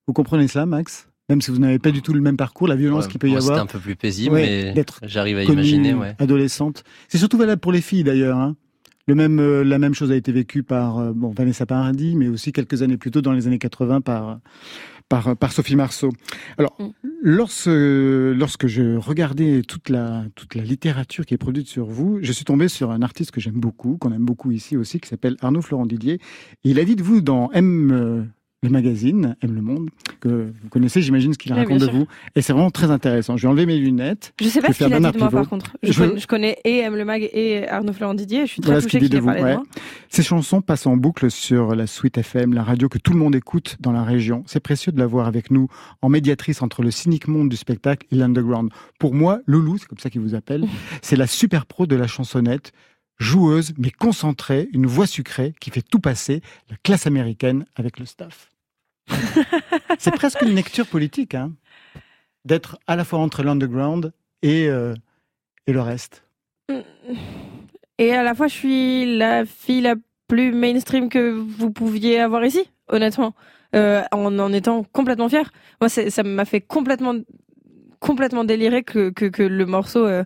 Vous 0.06 0.12
comprenez 0.12 0.48
cela, 0.48 0.66
Max? 0.66 1.08
Même 1.28 1.40
si 1.40 1.50
vous 1.50 1.58
n'avez 1.58 1.78
pas 1.78 1.90
du 1.92 2.02
tout 2.02 2.12
le 2.12 2.20
même 2.20 2.36
parcours, 2.36 2.66
la 2.68 2.76
violence 2.76 3.04
Ouais, 3.04 3.10
qu'il 3.10 3.20
peut 3.20 3.28
y 3.30 3.36
avoir. 3.36 3.60
un 3.60 3.66
peu 3.66 3.78
plus 3.78 3.96
paisible, 3.96 4.34
Ouais, 4.34 4.42
mais 4.66 4.72
d'être 4.74 4.98
j'arrive 5.04 5.38
à 5.38 5.44
connue, 5.44 5.54
imaginer, 5.62 5.94
ouais. 5.94 6.14
adolescente. 6.18 6.82
C'est 7.08 7.18
surtout 7.18 7.38
valable 7.38 7.60
pour 7.60 7.72
les 7.72 7.80
filles 7.80 8.04
d'ailleurs. 8.04 8.38
hein. 8.38 8.56
Le 9.08 9.14
même, 9.16 9.40
euh, 9.40 9.64
la 9.64 9.78
même 9.78 9.94
chose 9.94 10.12
a 10.12 10.16
été 10.16 10.30
vécue 10.30 10.62
par 10.62 10.98
euh, 10.98 11.12
bon, 11.12 11.30
Vanessa 11.30 11.66
Paradis, 11.66 12.14
mais 12.16 12.28
aussi 12.28 12.52
quelques 12.52 12.82
années 12.82 12.96
plus 12.96 13.10
tôt, 13.10 13.20
dans 13.20 13.32
les 13.32 13.46
années 13.48 13.58
80, 13.58 14.00
par, 14.00 14.38
par, 15.08 15.36
par 15.36 15.52
Sophie 15.52 15.74
Marceau. 15.76 16.10
Alors, 16.58 16.76
Mm. 16.78 16.90
lorsque, 17.22 17.66
lorsque 17.68 18.66
je 18.68 18.96
regardais 18.96 19.62
toute 19.62 19.88
la, 19.88 20.24
toute 20.36 20.54
la 20.54 20.62
littérature 20.62 21.26
qui 21.26 21.34
est 21.34 21.38
produite 21.38 21.66
sur 21.66 21.86
vous, 21.86 22.18
je 22.22 22.30
suis 22.32 22.44
tombé 22.44 22.68
sur 22.68 22.90
un 22.92 23.02
artiste 23.02 23.32
que 23.32 23.40
j'aime 23.40 23.58
beaucoup, 23.58 23.96
qu'on 23.96 24.12
aime 24.12 24.24
beaucoup 24.24 24.52
ici 24.52 24.76
aussi, 24.76 25.00
qui 25.00 25.08
s'appelle 25.08 25.36
Arnaud 25.40 25.62
Florent 25.62 25.86
Didier. 25.86 26.20
Il 26.62 26.78
a 26.78 26.84
dit 26.84 26.94
de 26.96 27.02
vous 27.02 27.20
dans 27.20 27.50
M, 27.52 27.90
euh, 27.92 28.22
le 28.62 28.70
magazine, 28.70 29.34
M 29.42 29.52
le 29.54 29.60
Monde, 29.60 29.90
que 30.20 30.52
vous 30.62 30.68
connaissez, 30.68 31.02
j'imagine, 31.02 31.32
ce 31.32 31.38
qu'il 31.38 31.52
Oui, 31.52 31.58
raconte 31.58 31.80
de 31.80 31.86
vous. 31.90 32.06
Et 32.36 32.42
c'est 32.42 32.52
vraiment 32.52 32.70
très 32.70 32.92
intéressant. 32.92 33.36
Je 33.36 33.42
vais 33.42 33.48
enlever 33.48 33.66
mes 33.66 33.76
lunettes. 33.76 34.32
Je 34.40 34.46
sais 34.48 34.60
pas 34.60 34.68
Je 34.68 34.72
ce 34.74 34.78
qu'il 34.84 34.92
a 34.94 35.00
dit 35.00 35.12
de 35.12 35.18
moi, 35.18 35.30
par 35.30 35.48
contre. 35.48 35.76
Je, 35.82 35.90
Je- 35.90 35.98
connais, 35.98 36.20
je 36.20 36.26
connais 36.28 36.58
et 36.64 36.78
M. 36.78 36.94
Le 36.94 37.04
Mag 37.04 37.28
et 37.32 37.66
Arnaud 37.68 37.92
Florent 37.92 38.14
Didier. 38.14 38.42
Je 38.46 38.52
suis 38.52 38.60
très 38.60 38.70
Voilà 38.70 38.82
touchée 38.82 39.00
qu'il 39.00 39.08
qu'il 39.08 39.18
de 39.18 39.22
ait 39.22 39.26
parlé 39.26 39.40
vous, 39.40 39.46
de 39.46 39.50
ouais. 39.50 39.56
moi. 39.56 39.64
Ces 40.08 40.22
chansons 40.22 40.60
passent 40.62 40.86
en 40.86 40.96
boucle 40.96 41.28
sur 41.28 41.74
la 41.74 41.88
Suite 41.88 42.18
FM, 42.18 42.54
la 42.54 42.62
radio 42.62 42.88
que 42.88 42.98
tout 42.98 43.12
le 43.12 43.18
monde 43.18 43.34
écoute 43.34 43.76
dans 43.80 43.90
la 43.92 44.04
région. 44.04 44.44
C'est 44.46 44.60
précieux 44.60 44.92
de 44.92 44.98
l'avoir 44.98 45.26
avec 45.26 45.50
nous 45.50 45.66
en 46.00 46.08
médiatrice 46.08 46.62
entre 46.62 46.82
le 46.82 46.92
cynique 46.92 47.26
monde 47.26 47.48
du 47.48 47.56
spectacle 47.56 48.06
et 48.12 48.14
l'underground. 48.14 48.70
Pour 49.00 49.12
moi, 49.12 49.40
Loulou, 49.48 49.78
c'est 49.78 49.86
comme 49.88 49.98
ça 49.98 50.08
qu'il 50.08 50.20
vous 50.20 50.36
appelle, 50.36 50.64
c'est 51.02 51.16
la 51.16 51.26
super 51.26 51.66
pro 51.66 51.86
de 51.86 51.96
la 51.96 52.06
chansonnette, 52.06 52.72
joueuse 53.18 53.74
mais 53.76 53.90
concentrée, 53.90 54.68
une 54.72 54.86
voix 54.86 55.06
sucrée 55.08 55.52
qui 55.60 55.70
fait 55.70 55.82
tout 55.82 55.98
passer, 56.00 56.42
la 56.70 56.76
classe 56.84 57.06
américaine 57.08 57.64
avec 57.74 57.98
le 57.98 58.06
staff. 58.06 58.50
C'est 59.98 60.14
presque 60.14 60.42
une 60.42 60.54
lecture 60.54 60.86
politique, 60.86 61.34
hein, 61.34 61.52
d'être 62.44 62.78
à 62.86 62.96
la 62.96 63.04
fois 63.04 63.18
entre 63.20 63.42
l'underground 63.42 64.12
et, 64.42 64.68
euh, 64.68 64.94
et 65.66 65.72
le 65.72 65.80
reste. 65.80 66.24
Et 67.98 68.12
à 68.12 68.22
la 68.22 68.34
fois, 68.34 68.48
je 68.48 68.54
suis 68.54 69.16
la 69.16 69.44
fille 69.44 69.82
la 69.82 69.94
plus 70.28 70.52
mainstream 70.52 71.08
que 71.08 71.30
vous 71.30 71.70
pouviez 71.70 72.20
avoir 72.20 72.44
ici, 72.44 72.70
honnêtement, 72.88 73.34
euh, 73.74 74.02
en 74.12 74.38
en 74.38 74.52
étant 74.52 74.82
complètement 74.84 75.28
fière. 75.28 75.52
Moi, 75.80 75.88
ça 75.88 76.22
m'a 76.22 76.44
fait 76.44 76.60
complètement, 76.60 77.14
complètement 78.00 78.44
délirer 78.44 78.82
que, 78.82 79.10
que, 79.10 79.26
que 79.26 79.42
le 79.42 79.66
morceau, 79.66 80.06
euh, 80.06 80.24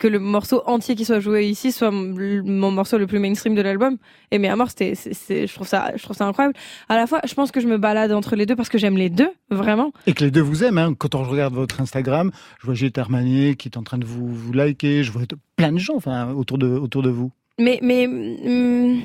que 0.00 0.08
le 0.08 0.18
morceau 0.18 0.62
entier 0.66 0.96
qui 0.96 1.04
soit 1.04 1.20
joué 1.20 1.46
ici 1.46 1.70
soit 1.70 1.90
mon 1.92 2.70
morceau 2.70 2.96
le 2.96 3.06
plus 3.06 3.18
mainstream 3.18 3.54
de 3.54 3.60
l'album. 3.60 3.98
Et 4.30 4.38
mais 4.38 4.48
à 4.48 4.56
mort, 4.56 4.70
c'était, 4.70 4.94
je 4.94 5.54
trouve 5.54 5.68
ça, 5.68 5.92
je 5.94 6.02
trouve 6.02 6.16
ça 6.16 6.26
incroyable. 6.26 6.56
À 6.88 6.96
la 6.96 7.06
fois, 7.06 7.20
je 7.24 7.34
pense 7.34 7.52
que 7.52 7.60
je 7.60 7.68
me 7.68 7.76
balade 7.76 8.10
entre 8.10 8.34
les 8.34 8.46
deux 8.46 8.56
parce 8.56 8.70
que 8.70 8.78
j'aime 8.78 8.96
les 8.96 9.10
deux, 9.10 9.30
vraiment. 9.50 9.92
Et 10.06 10.14
que 10.14 10.24
les 10.24 10.30
deux 10.30 10.40
vous 10.40 10.64
aiment. 10.64 10.78
Hein. 10.78 10.94
Quand 10.98 11.14
on 11.14 11.22
regarde 11.22 11.52
votre 11.52 11.82
Instagram, 11.82 12.32
je 12.60 12.66
vois 12.66 12.74
Gilles 12.74 12.92
Armanier 12.96 13.56
qui 13.56 13.68
est 13.68 13.76
en 13.76 13.82
train 13.82 13.98
de 13.98 14.06
vous, 14.06 14.26
vous 14.26 14.52
liker. 14.54 15.04
Je 15.04 15.12
vois 15.12 15.22
plein 15.56 15.70
de 15.70 15.78
gens 15.78 15.96
enfin, 15.96 16.32
autour, 16.32 16.56
de, 16.56 16.66
autour 16.66 17.02
de 17.02 17.10
vous. 17.10 17.30
Mais 17.58 17.78
mais 17.82 18.06
hum, 18.06 19.02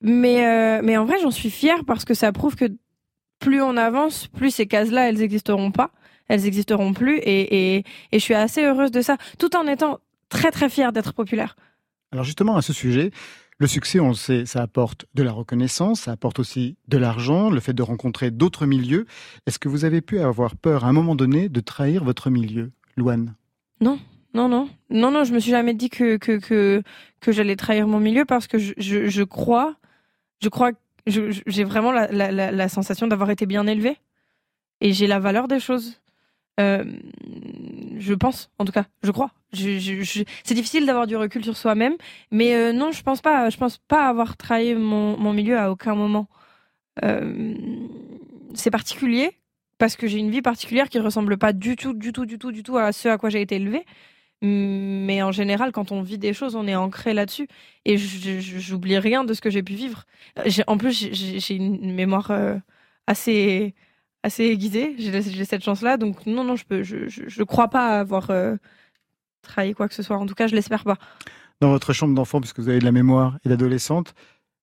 mais 0.00 0.46
euh, 0.46 0.80
mais 0.82 0.96
en 0.96 1.04
vrai, 1.04 1.16
j'en 1.20 1.30
suis 1.30 1.50
fière 1.50 1.84
parce 1.86 2.06
que 2.06 2.14
ça 2.14 2.32
prouve 2.32 2.56
que 2.56 2.72
plus 3.38 3.60
on 3.60 3.76
avance, 3.76 4.28
plus 4.28 4.50
ces 4.50 4.66
cases-là, 4.66 5.10
elles 5.10 5.20
existeront 5.20 5.72
pas, 5.72 5.90
elles 6.28 6.46
existeront 6.46 6.94
plus, 6.94 7.18
et, 7.18 7.74
et 7.76 7.84
et 8.12 8.18
je 8.18 8.24
suis 8.24 8.34
assez 8.34 8.64
heureuse 8.64 8.90
de 8.90 9.02
ça, 9.02 9.18
tout 9.38 9.54
en 9.54 9.66
étant 9.66 9.98
très 10.28 10.50
très 10.50 10.68
fière 10.68 10.92
d'être 10.92 11.12
populaire. 11.12 11.56
Alors 12.12 12.24
justement, 12.24 12.56
à 12.56 12.62
ce 12.62 12.72
sujet, 12.72 13.10
le 13.58 13.66
succès, 13.66 13.98
on 14.00 14.08
le 14.08 14.14
sait, 14.14 14.46
ça 14.46 14.62
apporte 14.62 15.06
de 15.14 15.22
la 15.22 15.32
reconnaissance, 15.32 16.02
ça 16.02 16.12
apporte 16.12 16.38
aussi 16.38 16.76
de 16.86 16.96
l'argent, 16.96 17.50
le 17.50 17.60
fait 17.60 17.72
de 17.72 17.82
rencontrer 17.82 18.30
d'autres 18.30 18.66
milieux. 18.66 19.06
Est-ce 19.46 19.58
que 19.58 19.68
vous 19.68 19.84
avez 19.84 20.00
pu 20.00 20.20
avoir 20.20 20.54
peur 20.56 20.84
à 20.84 20.88
un 20.88 20.92
moment 20.92 21.16
donné 21.16 21.48
de 21.48 21.60
trahir 21.60 22.04
votre 22.04 22.30
milieu, 22.30 22.70
Louane? 22.96 23.34
Non, 23.80 23.98
non, 24.32 24.48
non, 24.48 24.68
non, 24.90 25.24
je 25.24 25.34
me 25.34 25.40
suis 25.40 25.50
jamais 25.50 25.74
dit 25.74 25.90
que 25.90 26.16
que 26.16 26.38
que, 26.38 26.82
que 27.20 27.32
j'allais 27.32 27.56
trahir 27.56 27.88
mon 27.88 28.00
milieu 28.00 28.24
parce 28.24 28.46
que 28.46 28.58
je, 28.58 28.74
je, 28.78 29.08
je 29.08 29.22
crois, 29.24 29.74
je 30.40 30.48
crois, 30.48 30.70
j'ai 31.06 31.64
vraiment 31.64 31.90
la, 31.90 32.06
la, 32.12 32.30
la, 32.30 32.52
la 32.52 32.68
sensation 32.68 33.06
d'avoir 33.06 33.30
été 33.30 33.44
bien 33.46 33.66
élevée 33.66 33.96
et 34.80 34.92
j'ai 34.92 35.06
la 35.06 35.18
valeur 35.18 35.48
des 35.48 35.58
choses. 35.58 36.00
Euh, 36.60 36.84
je 37.98 38.14
pense, 38.14 38.50
en 38.58 38.64
tout 38.64 38.72
cas, 38.72 38.86
je 39.02 39.10
crois. 39.10 39.32
C'est 39.52 40.54
difficile 40.54 40.86
d'avoir 40.86 41.06
du 41.06 41.16
recul 41.16 41.42
sur 41.42 41.56
soi-même, 41.56 41.94
mais 42.30 42.54
euh, 42.54 42.72
non, 42.72 42.92
je 42.92 43.02
pense 43.02 43.20
pas. 43.20 43.50
Je 43.50 43.56
pense 43.56 43.78
pas 43.78 44.08
avoir 44.08 44.36
trahi 44.36 44.74
mon, 44.74 45.32
milieu 45.32 45.58
à 45.58 45.70
aucun 45.70 45.94
moment. 45.94 46.28
Euh, 47.04 47.54
c'est 48.54 48.70
particulier 48.70 49.32
parce 49.78 49.96
que 49.96 50.06
j'ai 50.06 50.18
une 50.18 50.30
vie 50.30 50.42
particulière 50.42 50.88
qui 50.88 50.98
ressemble 50.98 51.38
pas 51.38 51.52
du 51.52 51.76
tout, 51.76 51.94
du 51.94 52.12
tout, 52.12 52.26
du 52.26 52.38
tout, 52.38 52.52
du 52.52 52.62
tout 52.62 52.76
à 52.76 52.92
ce 52.92 53.08
à 53.08 53.18
quoi 53.18 53.30
j'ai 53.30 53.40
été 53.40 53.56
élevée. 53.56 53.84
Mais 54.40 55.22
en 55.22 55.32
général, 55.32 55.72
quand 55.72 55.90
on 55.92 56.02
vit 56.02 56.18
des 56.18 56.32
choses, 56.32 56.54
on 56.54 56.66
est 56.66 56.76
ancré 56.76 57.14
là-dessus. 57.14 57.48
Et 57.84 57.96
j'oublie 57.96 58.98
rien 58.98 59.24
de 59.24 59.34
ce 59.34 59.40
que 59.40 59.50
j'ai 59.50 59.62
pu 59.62 59.74
vivre. 59.74 60.04
En 60.66 60.78
plus, 60.78 61.08
j'ai 61.12 61.54
une 61.54 61.94
mémoire 61.94 62.30
euh, 62.30 62.56
assez, 63.06 63.74
assez 64.22 64.44
aiguisée. 64.44 64.94
J'ai 64.98 65.44
cette 65.44 65.62
chance-là. 65.64 65.96
Donc, 65.96 66.26
non, 66.26 66.44
non, 66.44 66.56
je 66.56 66.64
peux, 66.64 66.82
je, 66.82 67.08
je, 67.08 67.22
je 67.28 67.42
crois 67.42 67.68
pas 67.68 67.98
avoir 68.00 68.30
euh, 68.30 68.56
trahi 69.42 69.74
quoi 69.74 69.88
que 69.88 69.94
ce 69.94 70.02
soit. 70.02 70.16
En 70.16 70.26
tout 70.26 70.34
cas, 70.34 70.46
je 70.46 70.54
l'espère 70.54 70.84
pas. 70.84 70.96
Dans 71.60 71.70
votre 71.70 71.92
chambre 71.92 72.14
d'enfant, 72.14 72.40
puisque 72.40 72.60
vous 72.60 72.68
avez 72.68 72.78
de 72.78 72.84
la 72.84 72.92
mémoire 72.92 73.38
et 73.44 73.48
d'adolescente, 73.48 74.14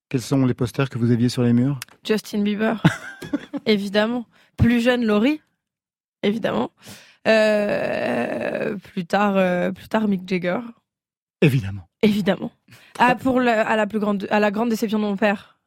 quels 0.08 0.20
sont 0.22 0.46
les 0.46 0.54
posters 0.54 0.88
que 0.88 0.98
vous 0.98 1.10
aviez 1.10 1.28
sur 1.28 1.42
les 1.42 1.52
murs? 1.52 1.80
Justin 2.04 2.42
Bieber, 2.42 2.82
évidemment. 3.66 4.26
Plus 4.56 4.80
jeune, 4.80 5.04
Laurie, 5.04 5.42
évidemment. 6.22 6.70
Euh, 7.28 8.76
plus 8.76 9.04
tard, 9.04 9.36
euh, 9.36 9.72
plus 9.72 9.88
tard, 9.88 10.06
Mick 10.08 10.26
Jagger, 10.28 10.60
Évidemment. 11.42 11.88
évidemment. 12.02 12.52
Ah, 12.98 13.14
pour 13.14 13.40
la, 13.40 13.66
à 13.68 13.76
la 13.76 13.86
plus 13.86 13.98
grande, 13.98 14.26
à 14.30 14.40
la 14.40 14.50
grande 14.50 14.70
déception 14.70 14.98
de 14.98 15.04
mon 15.04 15.16
père, 15.16 15.58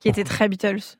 qui 0.00 0.08
était 0.08 0.24
très 0.24 0.48
Beatles. 0.48 0.96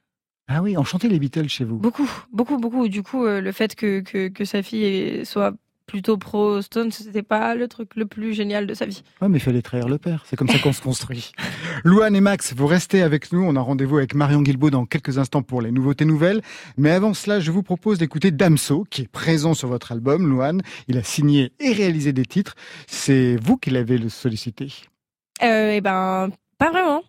Ah 0.48 0.62
oui, 0.62 0.76
on 0.76 0.84
chantait 0.84 1.08
les 1.08 1.18
Beatles 1.18 1.48
chez 1.48 1.64
vous. 1.64 1.76
Beaucoup, 1.78 2.10
beaucoup, 2.32 2.58
beaucoup. 2.58 2.88
Du 2.88 3.02
coup, 3.02 3.24
euh, 3.24 3.40
le 3.40 3.52
fait 3.52 3.74
que, 3.74 4.00
que, 4.00 4.28
que 4.28 4.44
sa 4.44 4.62
fille 4.62 5.24
soit 5.24 5.54
plutôt 5.86 6.16
pro 6.16 6.62
Stone, 6.62 6.90
c'était 6.90 7.22
pas 7.22 7.54
le 7.54 7.68
truc 7.68 7.96
le 7.96 8.06
plus 8.06 8.34
génial 8.34 8.66
de 8.66 8.74
sa 8.74 8.86
vie. 8.86 9.02
Ouais, 9.20 9.28
mais 9.28 9.38
il 9.38 9.40
fallait 9.40 9.62
trahir 9.62 9.88
le 9.88 9.98
père. 9.98 10.24
C'est 10.26 10.36
comme 10.36 10.48
ça 10.48 10.58
qu'on 10.58 10.72
se 10.72 10.82
construit. 10.82 11.32
Louane 11.84 12.16
et 12.16 12.20
Max, 12.20 12.54
vous 12.54 12.66
restez 12.66 13.02
avec 13.02 13.32
nous. 13.32 13.42
On 13.42 13.56
a 13.56 13.60
rendez-vous 13.60 13.98
avec 13.98 14.14
Marion 14.14 14.42
Guilbault 14.42 14.70
dans 14.70 14.86
quelques 14.86 15.18
instants 15.18 15.42
pour 15.42 15.62
les 15.62 15.70
nouveautés 15.70 16.04
nouvelles. 16.04 16.42
Mais 16.76 16.90
avant 16.90 17.14
cela, 17.14 17.40
je 17.40 17.50
vous 17.50 17.62
propose 17.62 17.98
d'écouter 17.98 18.30
Damso, 18.30 18.84
qui 18.88 19.02
est 19.02 19.08
présent 19.08 19.54
sur 19.54 19.68
votre 19.68 19.92
album, 19.92 20.28
Louane. 20.28 20.62
Il 20.88 20.96
a 20.98 21.02
signé 21.02 21.52
et 21.60 21.72
réalisé 21.72 22.12
des 22.12 22.24
titres. 22.24 22.54
C'est 22.86 23.36
vous 23.42 23.56
qui 23.56 23.70
l'avez 23.70 24.08
sollicité. 24.08 24.72
Euh, 25.42 25.72
et 25.72 25.80
ben, 25.80 26.30
pas 26.58 26.70
vraiment. 26.70 27.02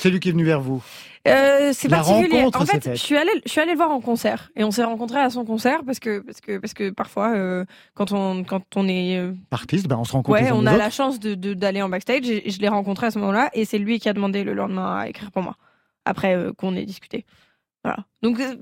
C'est 0.00 0.08
lui 0.08 0.18
qui 0.18 0.30
est 0.30 0.32
venu 0.32 0.44
vers 0.44 0.62
vous. 0.62 0.82
Euh, 1.28 1.72
c'est 1.74 1.90
particulier. 1.90 2.42
En 2.54 2.64
fait, 2.64 2.92
je 2.92 2.94
suis 2.94 3.18
allée, 3.18 3.30
je 3.44 3.50
suis 3.50 3.60
allée 3.60 3.72
le 3.72 3.76
voir 3.76 3.90
en 3.90 4.00
concert 4.00 4.50
et 4.56 4.64
on 4.64 4.70
s'est 4.70 4.82
rencontrés 4.82 5.20
à 5.20 5.28
son 5.28 5.44
concert 5.44 5.84
parce 5.84 5.98
que 6.00 6.20
parce 6.20 6.40
que 6.40 6.56
parce 6.56 6.72
que 6.72 6.88
parfois 6.88 7.34
euh, 7.36 7.66
quand 7.92 8.12
on 8.12 8.42
quand 8.42 8.62
on 8.76 8.88
est 8.88 9.18
euh, 9.18 9.34
Artiste, 9.50 9.88
ben 9.88 9.98
on 9.98 10.04
se 10.04 10.12
rencontre 10.12 10.40
ouais, 10.40 10.50
on 10.52 10.64
a 10.64 10.70
autres. 10.70 10.78
la 10.78 10.88
chance 10.88 11.20
de 11.20 11.34
d'aller 11.52 11.82
en 11.82 11.90
backstage 11.90 12.30
et, 12.30 12.50
je 12.50 12.58
l'ai 12.60 12.68
rencontré 12.68 13.08
à 13.08 13.10
ce 13.10 13.18
moment-là 13.18 13.50
et 13.52 13.66
c'est 13.66 13.76
lui 13.76 13.98
qui 13.98 14.08
a 14.08 14.14
demandé 14.14 14.42
le 14.42 14.54
lendemain 14.54 15.00
à 15.00 15.08
écrire 15.08 15.30
pour 15.30 15.42
moi 15.42 15.56
après 16.06 16.34
euh, 16.34 16.54
qu'on 16.54 16.74
ait 16.76 16.86
discuté. 16.86 17.26
Voilà. 17.84 17.98
Donc 18.22 18.40
euh, 18.40 18.56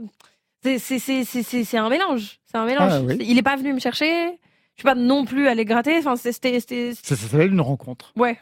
c'est 0.64 1.76
un 1.76 1.88
mélange. 1.88 2.40
C'est 2.46 2.58
un 2.58 2.66
mélange. 2.66 2.92
Ah, 2.94 3.00
oui. 3.00 3.16
Il 3.20 3.38
est 3.38 3.42
pas 3.42 3.54
venu 3.54 3.72
me 3.74 3.78
chercher. 3.78 4.40
Je 4.74 4.80
suis 4.80 4.84
pas 4.84 4.96
non 4.96 5.24
plus 5.24 5.46
allée 5.46 5.64
gratter. 5.64 5.98
Enfin, 5.98 6.16
c'était 6.16 6.58
ça 6.58 7.14
s'appelle 7.14 7.52
une 7.52 7.60
rencontre. 7.60 8.12
ouais. 8.16 8.38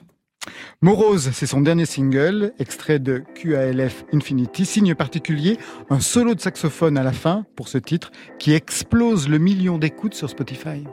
Morose, 0.83 1.31
c'est 1.33 1.47
son 1.47 1.61
dernier 1.61 1.87
single, 1.87 2.53
extrait 2.59 2.99
de 2.99 3.23
QALF 3.35 4.05
Infinity, 4.13 4.67
signe 4.67 4.95
particulier, 4.95 5.59
un 5.91 6.01
solo 6.01 6.35
de 6.35 6.41
saxophone 6.41 6.99
à 6.99 7.03
la 7.03 7.13
fin 7.13 7.45
pour 7.57 7.69
ce 7.69 7.79
titre 7.79 8.11
qui 8.39 8.53
explose 8.53 9.29
le 9.29 9.39
million 9.39 9.79
d'écoutes 9.79 10.15
sur 10.15 10.31
Spotify. 10.31 10.85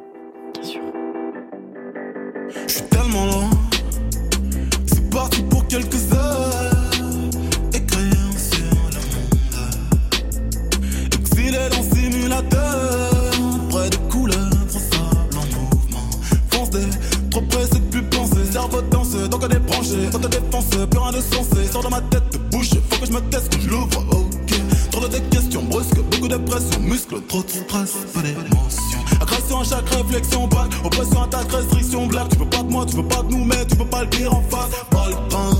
Danse, 19.48 19.50
donc 19.50 19.50
on 19.50 19.56
est 19.56 19.60
branché. 19.60 20.10
Tant 20.12 20.20
de 20.20 20.28
défense, 20.28 20.66
plus 20.70 21.00
rien 21.00 21.12
de 21.12 21.22
sensé. 21.22 21.68
Sors 21.72 21.84
de 21.84 21.90
ma 21.90 22.02
tête, 22.02 22.24
de 22.32 22.38
bouche. 22.38 22.70
Faut 22.90 23.00
que 23.00 23.06
je 23.06 23.12
me 23.12 23.22
teste, 23.22 23.56
que 23.56 23.62
je 23.62 23.70
l'ouvre. 23.70 24.06
Ok. 24.12 24.54
Trop 24.92 25.08
de 25.08 25.18
questions 25.18 25.64
brusques, 25.64 26.02
beaucoup 26.12 26.28
de 26.28 26.38
pression. 26.38 26.80
Muscles, 26.82 27.22
trop 27.28 27.44
de 27.44 27.50
stress, 27.50 27.92
pas 28.14 28.22
d'émotion. 28.22 29.00
Agression 29.22 29.60
à 29.60 29.64
chaque 29.64 29.90
réflexion, 29.90 30.48
balle. 30.48 30.70
Oppression, 30.84 31.24
attaque, 31.24 31.52
restriction, 31.52 32.08
blague. 32.08 32.30
Tu 32.30 32.38
veux 32.38 32.50
pas 32.50 32.64
de 32.64 32.72
moi, 32.72 32.86
tu 32.86 32.96
veux 32.96 33.08
pas 33.08 33.24
de 33.24 33.30
nous, 33.30 33.46
mais 33.46 33.66
tu 33.66 33.76
peux 33.76 33.86
pas 33.86 34.02
le 34.02 34.10
dire 34.10 34.34
en 34.34 34.44
face. 34.50 34.70
Pas 34.90 35.08
le 35.08 35.30
temps. 35.30 35.60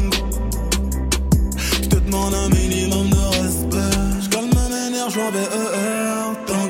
Je 1.82 1.88
te 1.90 1.96
demande 1.96 2.34
un 2.34 2.50
minimum 2.50 3.10
de 3.10 3.42
respect. 3.42 3.98
Je 4.22 4.30
calme 4.30 4.50
mes 4.50 4.92
nerfs, 4.92 5.10
j'en 5.10 5.32
vais 5.32 5.40
ER. 5.40 6.46
Temps. 6.46 6.64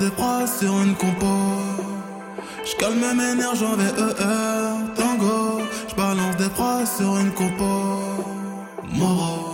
des 0.00 0.10
phrases 0.16 0.58
sur 0.58 0.72
une 0.82 0.94
compo. 0.94 1.26
Je 2.64 2.76
calme 2.76 2.98
mes 2.98 3.34
nerfs, 3.34 3.56
j'en 3.56 3.76
vais 3.76 3.84
ER, 3.84 4.94
tango. 4.96 4.99
Balance 6.00 6.36
des 6.38 6.48
phrases 6.48 6.96
sur 6.96 7.18
une 7.18 7.30
compo. 7.32 7.74
Moro, 8.94 9.49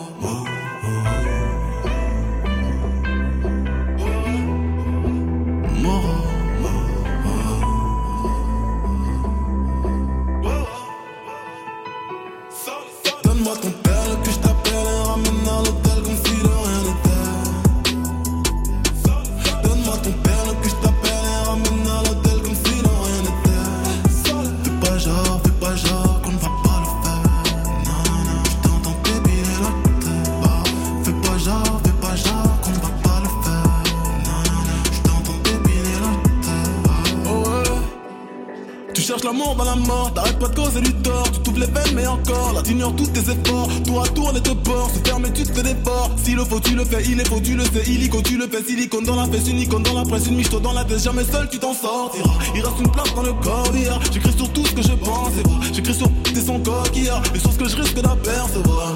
cherches 39.17 39.25
l'amour 39.25 39.55
dans 39.57 39.65
la 39.65 39.77
mort, 39.77 40.13
t'arrêtes 40.15 40.39
pas 40.39 40.49
de 40.49 40.55
causer 40.55 40.81
du 40.81 40.93
tort, 40.95 41.31
tu 41.33 41.41
t'ouvres 41.41 41.61
les 41.61 41.67
veines 41.67 41.95
mais 41.95 42.07
encore, 42.07 42.53
là 42.55 42.63
t'ignores 42.63 42.95
tous 42.97 43.07
tes 43.07 43.21
efforts, 43.21 43.69
tour 43.85 44.03
à 44.03 44.09
tour 44.09 44.33
les 44.33 44.41
te 44.41 44.51
ports, 44.51 44.91
se 44.91 45.09
ferme 45.09 45.27
et 45.27 45.33
tu 45.33 45.43
te 45.43 45.53
fais 45.53 45.63
des 45.63 45.75
ports, 45.75 46.11
s'il 46.23 46.37
le 46.37 46.45
faut 46.45 46.61
tu 46.61 46.75
le 46.75 46.85
fais, 46.85 47.03
il 47.05 47.21
est 47.21 47.29
faux 47.29 47.41
tu 47.41 47.55
le 47.55 47.65
sais, 47.65 47.85
illico 47.87 48.21
tu 48.23 48.37
le 48.37 48.47
fais, 48.47 48.63
silicone 48.63 49.05
dans 49.05 49.17
la 49.17 49.27
fesse, 49.27 49.49
une 49.49 49.61
icône 49.61 49.83
dans 49.83 49.95
la 49.95 50.05
presse, 50.05 50.27
une 50.27 50.37
miche 50.37 50.51
dans 50.51 50.73
la 50.73 50.85
tête, 50.85 51.03
jamais 51.03 51.25
seul 51.25 51.49
tu 51.51 51.59
t'en 51.59 51.75
sortiras, 51.75 52.39
il 52.55 52.63
reste 52.63 52.81
une 52.81 52.91
place 52.91 53.15
dans 53.15 53.23
le 53.23 53.33
corps 53.35 53.71
d'hier, 53.73 53.99
j'écris 54.13 54.33
sur 54.37 54.53
tout 54.53 54.67
ce 54.67 54.73
que 54.73 54.83
je 54.83 54.93
pense 54.93 55.33
j'écris 55.73 55.95
sur 55.95 56.11
tes 56.23 56.41
son 56.41 56.61
coquillard, 56.61 57.23
et 57.35 57.39
sur 57.39 57.53
ce 57.53 57.59
que 57.59 57.69
je 57.69 57.77
risque 57.77 58.01
d'apercevoir, 58.01 58.93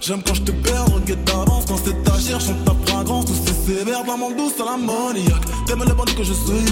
J'aime 0.00 0.22
quand 0.24 0.34
je 0.34 0.42
te 0.42 0.52
perds, 0.52 0.86
regarde 0.86 1.24
d'avance 1.24 1.64
quand 1.66 1.76
c'est 1.84 2.02
ta 2.04 2.18
chair, 2.18 2.40
chante 2.40 2.64
ta 2.64 2.72
fragrance, 2.86 3.26
tout 3.26 3.34
c'est 3.44 3.74
sévère, 3.74 4.04
dans 4.04 4.16
mon 4.16 4.30
douce 4.30 4.54
à 4.60 4.64
l'ammoniaque. 4.64 5.42
T'aimes 5.66 5.84
le 5.86 5.92
bandit 5.92 6.14
que 6.14 6.22
je 6.22 6.32
suis, 6.32 6.64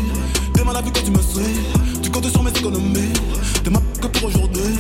t'aimes 0.66 0.74
la 0.74 0.80
vie 0.80 0.92
quand 0.92 1.04
tu 1.04 1.10
me 1.10 1.22
suis, 1.22 2.02
tu 2.02 2.10
comptes 2.10 2.28
sur 2.28 2.42
mes 2.42 2.50
économies, 2.50 3.12
t'es 3.62 3.70
ma 3.70 3.78
que 4.00 4.06
pour 4.06 4.28
aujourd'hui. 4.28 4.74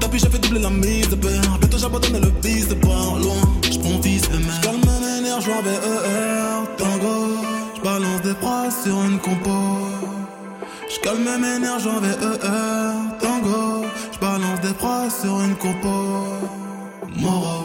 Tapis, 0.00 0.18
j'ai 0.18 0.28
fait 0.28 0.38
doubler 0.38 0.60
la 0.60 0.70
mise, 0.70 1.08
père, 1.08 1.58
bientôt 1.60 1.78
j'abandonne 1.78 2.20
le 2.20 2.32
vice, 2.42 2.66
c'est 2.68 2.80
pas 2.80 2.88
loin, 2.88 3.40
j'prends 3.70 4.02
fils 4.02 4.22
et 4.26 4.38
mère. 4.38 4.60
J'calme 4.60 4.80
mes 4.80 5.22
nerfs, 5.22 5.40
j'en 5.40 5.62
vais 5.62 5.70
ER, 5.70 6.66
tango, 6.76 7.36
j'balance 7.76 8.22
des 8.22 8.34
phrases 8.34 8.82
sur 8.84 9.02
une 9.04 9.18
compo. 9.18 9.50
J'calme 10.88 11.24
mes 11.24 11.58
nerfs, 11.58 11.80
j'en 11.80 12.00
vais 12.00 12.08
ER, 12.08 13.18
tango, 13.20 13.84
j'balance 14.12 14.60
des 14.60 14.74
phrases 14.74 15.20
sur 15.22 15.40
une 15.40 15.56
compo. 15.56 15.88
Moro. 17.16 17.63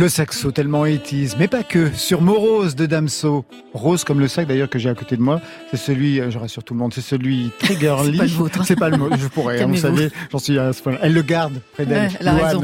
Le 0.00 0.08
saxo 0.08 0.50
tellement 0.50 0.84
80 0.84 1.34
mais 1.38 1.46
pas 1.46 1.62
que, 1.62 1.90
sur 1.92 2.22
Morose 2.22 2.74
de 2.74 2.86
Damso. 2.86 3.44
Rose 3.74 4.02
comme 4.02 4.18
le 4.18 4.28
sac 4.28 4.46
d'ailleurs 4.48 4.70
que 4.70 4.78
j'ai 4.78 4.88
à 4.88 4.94
côté 4.94 5.14
de 5.14 5.20
moi, 5.20 5.42
c'est 5.70 5.76
celui, 5.76 6.18
euh, 6.18 6.30
je 6.30 6.38
rassure 6.38 6.64
tout 6.64 6.72
le 6.72 6.80
monde, 6.80 6.94
c'est 6.94 7.02
celui 7.02 7.50
très 7.58 7.74
girly. 7.78 8.12
C'est 8.12 8.16
pas 8.16 8.24
le 8.24 8.30
vôtre. 8.30 8.64
C'est 8.64 8.76
pas 8.76 8.88
le 8.88 8.96
mot, 8.96 9.08
je 9.14 9.26
pourrais, 9.26 9.60
hein, 9.60 9.66
vous 9.66 9.76
savez, 9.76 10.10
j'en 10.32 10.38
suis 10.38 10.58
à 10.58 10.72
ce 10.72 10.82
point 10.82 10.94
Elle 11.02 11.12
le 11.12 11.20
garde 11.20 11.60
près 11.74 11.84
d'elle. 11.84 12.04
Ouais, 12.08 12.16
elle 12.18 12.28
a 12.28 12.32
Louane. 12.32 12.46
raison. 12.46 12.62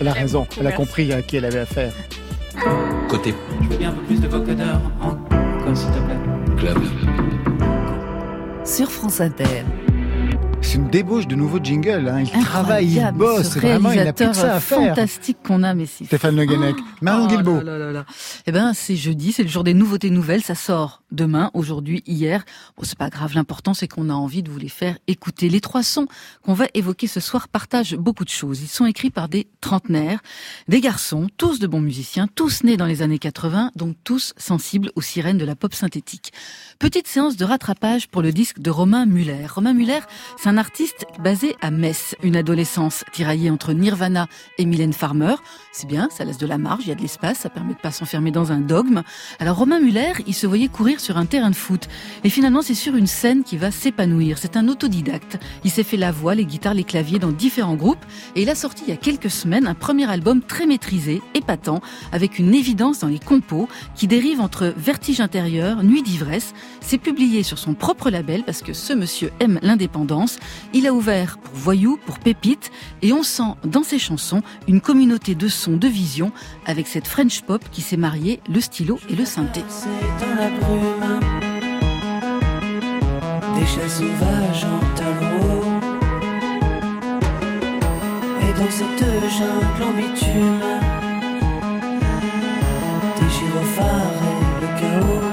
Elle 0.00 0.08
a 0.08 0.12
raison, 0.12 0.46
elle 0.58 0.66
a 0.66 0.70
Merci. 0.70 0.76
compris 0.76 1.12
à 1.12 1.22
qui 1.22 1.36
elle 1.36 1.44
avait 1.44 1.60
affaire. 1.60 1.92
Côté 3.08 3.32
Je 3.62 3.68
veux 3.68 3.76
bien 3.76 3.90
un 3.90 3.92
peu 3.92 4.02
plus 4.02 4.20
de 4.20 4.26
vocodeur 4.26 4.80
encore, 5.00 5.76
s'il 5.76 5.86
te 5.86 5.98
plaît. 5.98 6.58
club. 6.58 6.78
Sur 8.64 8.90
France 8.90 9.20
Inter. 9.20 9.62
C'est 10.62 10.78
une 10.78 10.88
débauche 10.88 11.26
de 11.26 11.34
nouveaux 11.34 11.58
jingles, 11.62 12.08
hein. 12.08 12.22
il 12.22 12.44
travaille, 12.44 12.86
il 12.86 12.98
Incroyable, 13.00 13.18
bosse, 13.18 13.56
vraiment, 13.56 13.92
il 13.92 14.02
n'a 14.04 14.12
plus 14.12 14.28
que 14.28 14.32
ça 14.36 14.54
à 14.54 14.60
faire. 14.60 14.78
fantastique 14.78 15.38
qu'on 15.44 15.62
a, 15.62 15.74
mais 15.74 15.86
si. 15.86 16.06
Stéphane 16.06 16.36
Le 16.36 16.44
Guenec, 16.44 16.76
Marion 17.00 17.42
Oh 17.44 17.60
là 17.62 17.92
là. 17.92 18.04
Eh 18.46 18.52
ben, 18.52 18.72
c'est 18.74 18.96
jeudi, 18.96 19.32
c'est 19.32 19.42
le 19.42 19.48
jour 19.48 19.64
des 19.64 19.74
nouveautés 19.74 20.10
nouvelles. 20.10 20.42
Ça 20.42 20.54
sort 20.54 21.01
demain, 21.12 21.50
aujourd'hui, 21.54 22.02
hier. 22.06 22.44
Bon, 22.76 22.84
c'est 22.84 22.98
pas 22.98 23.10
grave. 23.10 23.34
L'important, 23.34 23.74
c'est 23.74 23.88
qu'on 23.88 24.10
a 24.10 24.14
envie 24.14 24.42
de 24.42 24.50
vous 24.50 24.58
les 24.58 24.68
faire 24.68 24.98
écouter. 25.06 25.48
Les 25.48 25.60
trois 25.60 25.82
sons 25.82 26.08
qu'on 26.42 26.54
va 26.54 26.66
évoquer 26.74 27.06
ce 27.06 27.20
soir 27.20 27.48
partagent 27.48 27.94
beaucoup 27.96 28.24
de 28.24 28.30
choses. 28.30 28.60
Ils 28.62 28.68
sont 28.68 28.86
écrits 28.86 29.10
par 29.10 29.28
des 29.28 29.46
trentenaires, 29.60 30.20
des 30.68 30.80
garçons, 30.80 31.28
tous 31.36 31.58
de 31.58 31.66
bons 31.66 31.80
musiciens, 31.80 32.26
tous 32.26 32.64
nés 32.64 32.76
dans 32.76 32.86
les 32.86 33.02
années 33.02 33.18
80, 33.18 33.72
donc 33.76 33.96
tous 34.04 34.32
sensibles 34.36 34.90
aux 34.96 35.02
sirènes 35.02 35.38
de 35.38 35.44
la 35.44 35.54
pop 35.54 35.74
synthétique. 35.74 36.32
Petite 36.78 37.06
séance 37.06 37.36
de 37.36 37.44
rattrapage 37.44 38.08
pour 38.08 38.22
le 38.22 38.32
disque 38.32 38.58
de 38.58 38.70
Romain 38.70 39.06
Muller. 39.06 39.46
Romain 39.46 39.74
Muller, 39.74 40.00
c'est 40.36 40.48
un 40.48 40.58
artiste 40.58 41.06
basé 41.20 41.56
à 41.60 41.70
Metz, 41.70 42.16
une 42.22 42.36
adolescence 42.36 43.04
tiraillée 43.12 43.50
entre 43.50 43.72
Nirvana 43.72 44.26
et 44.58 44.64
Mylène 44.64 44.92
Farmer. 44.92 45.34
C'est 45.72 45.86
bien, 45.86 46.08
ça 46.10 46.24
laisse 46.24 46.38
de 46.38 46.46
la 46.46 46.58
marge, 46.58 46.84
il 46.84 46.88
y 46.88 46.92
a 46.92 46.94
de 46.94 47.02
l'espace, 47.02 47.38
ça 47.38 47.50
permet 47.50 47.74
de 47.74 47.78
pas 47.78 47.92
s'enfermer 47.92 48.30
dans 48.30 48.52
un 48.52 48.60
dogme. 48.60 49.02
Alors 49.38 49.56
Romain 49.56 49.80
Muller, 49.80 50.12
il 50.26 50.34
se 50.34 50.46
voyait 50.46 50.68
courir 50.68 51.00
sur 51.02 51.18
un 51.18 51.26
terrain 51.26 51.50
de 51.50 51.56
foot. 51.56 51.88
Et 52.24 52.30
finalement, 52.30 52.62
c'est 52.62 52.74
sur 52.74 52.96
une 52.96 53.06
scène 53.06 53.44
qui 53.44 53.56
va 53.56 53.70
s'épanouir. 53.70 54.38
C'est 54.38 54.56
un 54.56 54.68
autodidacte. 54.68 55.38
Il 55.64 55.70
s'est 55.70 55.82
fait 55.82 55.96
la 55.96 56.12
voix, 56.12 56.34
les 56.34 56.46
guitares, 56.46 56.74
les 56.74 56.84
claviers 56.84 57.18
dans 57.18 57.32
différents 57.32 57.74
groupes. 57.74 58.04
Et 58.36 58.42
il 58.42 58.50
a 58.50 58.54
sorti 58.54 58.84
il 58.86 58.90
y 58.90 58.94
a 58.94 58.96
quelques 58.96 59.30
semaines 59.30 59.66
un 59.66 59.74
premier 59.74 60.10
album 60.10 60.40
très 60.40 60.66
maîtrisé, 60.66 61.20
épatant, 61.34 61.80
avec 62.12 62.38
une 62.38 62.54
évidence 62.54 63.00
dans 63.00 63.08
les 63.08 63.18
compos 63.18 63.68
qui 63.94 64.06
dérive 64.06 64.40
entre 64.40 64.72
vertige 64.76 65.20
intérieur, 65.20 65.82
nuit 65.82 66.02
d'ivresse. 66.02 66.54
C'est 66.80 66.98
publié 66.98 67.42
sur 67.42 67.58
son 67.58 67.74
propre 67.74 68.10
label 68.10 68.44
parce 68.44 68.62
que 68.62 68.72
ce 68.72 68.92
monsieur 68.92 69.30
aime 69.40 69.58
l'indépendance. 69.62 70.38
Il 70.72 70.86
a 70.86 70.92
ouvert 70.92 71.38
pour 71.38 71.54
Voyou, 71.54 71.98
pour 72.06 72.18
Pépite, 72.18 72.70
et 73.02 73.12
on 73.12 73.22
sent 73.22 73.54
dans 73.64 73.82
ses 73.82 73.98
chansons 73.98 74.42
une 74.68 74.80
communauté 74.80 75.34
de 75.34 75.48
sons, 75.48 75.76
de 75.76 75.88
visions, 75.88 76.32
avec 76.66 76.86
cette 76.86 77.06
French 77.06 77.42
pop 77.42 77.62
qui 77.70 77.82
s'est 77.82 77.96
mariée 77.96 78.40
le 78.48 78.60
stylo 78.60 78.98
et 79.08 79.16
le 79.16 79.24
synthé. 79.24 79.62
Dans 80.20 80.34
la 80.34 80.50
brume 80.50 80.91
Des 83.54 83.66
chats 83.66 83.88
sauvages 83.88 84.64
en 84.64 84.80
talons 84.96 85.80
Et 88.42 88.52
dans 88.58 88.70
cette 88.70 89.04
jungle 89.36 89.82
en 89.82 89.92
bitume 89.96 90.60
Des 93.18 93.30
gyrophares 93.36 94.22
et 94.30 94.60
le 94.62 94.68
chaos. 94.80 95.32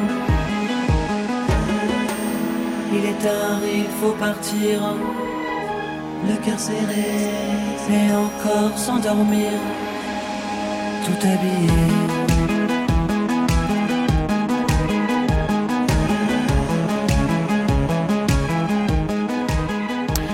Il 2.93 3.06
est 3.06 3.19
tard, 3.24 3.62
il 3.63 3.89
faut 4.02 4.15
partir. 4.19 4.95
Le 6.28 6.36
cœur 6.45 6.60
serré 6.60 7.10
Et 7.91 8.13
encore 8.13 8.78
s'endormir. 8.78 9.52
Tout 11.06 11.28
habillé 11.28 11.98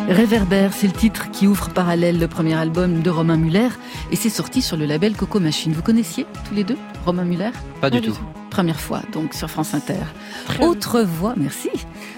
Réverbère, 0.07 0.71
c'est 0.71 0.85
le 0.85 0.93
titre 0.93 1.31
qui 1.31 1.47
ouvre 1.47 1.69
parallèle 1.69 2.19
le 2.19 2.27
premier 2.27 2.53
album 2.53 3.01
de 3.01 3.09
Romain 3.09 3.37
Muller 3.37 3.69
et 4.11 4.15
c'est 4.15 4.29
sorti 4.29 4.61
sur 4.61 4.77
le 4.77 4.85
label 4.85 5.15
Coco 5.15 5.39
Machine. 5.39 5.73
Vous 5.73 5.81
connaissiez 5.81 6.27
tous 6.47 6.53
les 6.53 6.63
deux 6.63 6.77
Romain 7.05 7.23
Muller? 7.23 7.49
Pas 7.81 7.89
du 7.89 8.01
tout. 8.01 8.17
Première 8.51 8.79
fois 8.79 9.01
donc 9.11 9.33
sur 9.33 9.49
France 9.49 9.73
Inter. 9.73 10.03
Très 10.45 10.63
Autre 10.63 11.01
voix, 11.01 11.33
merci. 11.35 11.69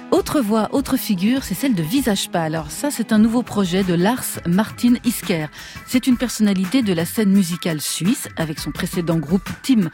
Autre 0.09 0.39
voix, 0.39 0.69
autre 0.71 0.95
figure, 0.95 1.43
c'est 1.43 1.53
celle 1.53 1.75
de 1.75 1.83
Visage 1.83 2.29
Pâle. 2.29 2.55
Alors 2.55 2.71
ça, 2.71 2.91
c'est 2.91 3.11
un 3.11 3.17
nouveau 3.17 3.43
projet 3.43 3.83
de 3.83 3.93
Lars 3.93 4.39
Martin 4.47 4.93
Isker. 5.03 5.47
C'est 5.85 6.07
une 6.07 6.15
personnalité 6.15 6.81
de 6.81 6.93
la 6.93 7.03
scène 7.03 7.29
musicale 7.29 7.81
suisse 7.81 8.29
avec 8.37 8.57
son 8.57 8.71
précédent 8.71 9.17
groupe 9.17 9.49
Team 9.63 9.89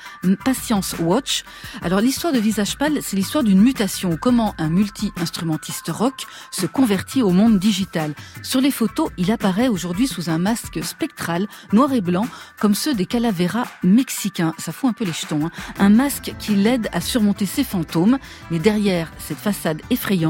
Patience 0.46 0.96
Watch. 1.00 1.44
Alors 1.82 2.00
l'histoire 2.00 2.32
de 2.32 2.38
Visage 2.38 2.78
Pâle, 2.78 3.00
c'est 3.02 3.16
l'histoire 3.16 3.44
d'une 3.44 3.60
mutation. 3.60 4.16
Comment 4.16 4.54
un 4.60 4.70
multi-instrumentiste 4.70 5.90
rock 5.90 6.26
se 6.52 6.68
convertit 6.68 7.24
au 7.24 7.32
monde 7.32 7.58
digital. 7.58 8.14
Sur 8.44 8.62
les 8.62 8.72
photos, 8.72 9.10
il 9.18 9.32
apparaît 9.32 9.68
aujourd'hui 9.68 10.08
sous 10.08 10.30
un 10.30 10.38
masque 10.38 10.84
spectral, 10.84 11.48
noir 11.72 11.92
et 11.92 12.02
blanc, 12.02 12.28
comme 12.60 12.76
ceux 12.76 12.94
des 12.94 13.08
calaveras 13.08 13.66
mexicains. 13.82 14.54
Ça 14.60 14.72
fout 14.72 14.92
un 14.92 14.94
peu 14.94 15.06
les 15.06 15.14
jetons. 15.14 15.48
Hein. 15.48 15.52
Un 15.80 15.90
masque 15.90 16.36
qui 16.38 16.54
l'aide 16.56 16.88
à 16.92 17.02
surmonter 17.02 17.48
ses 17.48 17.64
fantômes. 17.64 18.20
Mais 18.52 18.60
derrière 18.60 19.12
cette 19.18 19.40
façade 19.40 19.82
effrayante, 19.90 20.03
il 20.12 20.22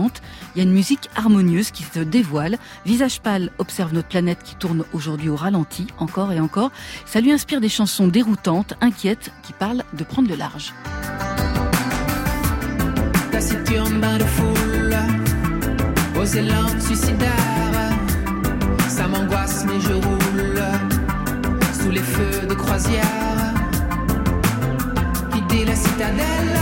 y 0.55 0.59
a 0.59 0.63
une 0.63 0.71
musique 0.71 1.09
harmonieuse 1.15 1.71
qui 1.71 1.83
se 1.83 1.99
dévoile. 1.99 2.57
Visage 2.85 3.21
pâle 3.21 3.49
observe 3.57 3.93
notre 3.93 4.07
planète 4.07 4.39
qui 4.43 4.55
tourne 4.55 4.83
aujourd'hui 4.93 5.29
au 5.29 5.35
ralenti, 5.35 5.87
encore 5.97 6.31
et 6.31 6.39
encore. 6.39 6.71
Ça 7.05 7.21
lui 7.21 7.31
inspire 7.31 7.61
des 7.61 7.69
chansons 7.69 8.07
déroutantes, 8.07 8.73
inquiètes, 8.81 9.31
qui 9.43 9.53
parlent 9.53 9.83
de 9.93 10.03
prendre 10.03 10.29
le 10.29 10.35
large. 10.35 10.73
Ça 18.87 19.07
m'angoisse, 19.07 19.65
mais 19.65 19.81
je 19.81 19.93
roule 19.93 20.63
sous 21.73 21.89
les 21.89 21.99
feux 21.99 22.47
de 22.47 22.53
croisière. 22.53 23.03
Quitter 25.31 25.65
la 25.65 25.75
citadelle. 25.75 26.52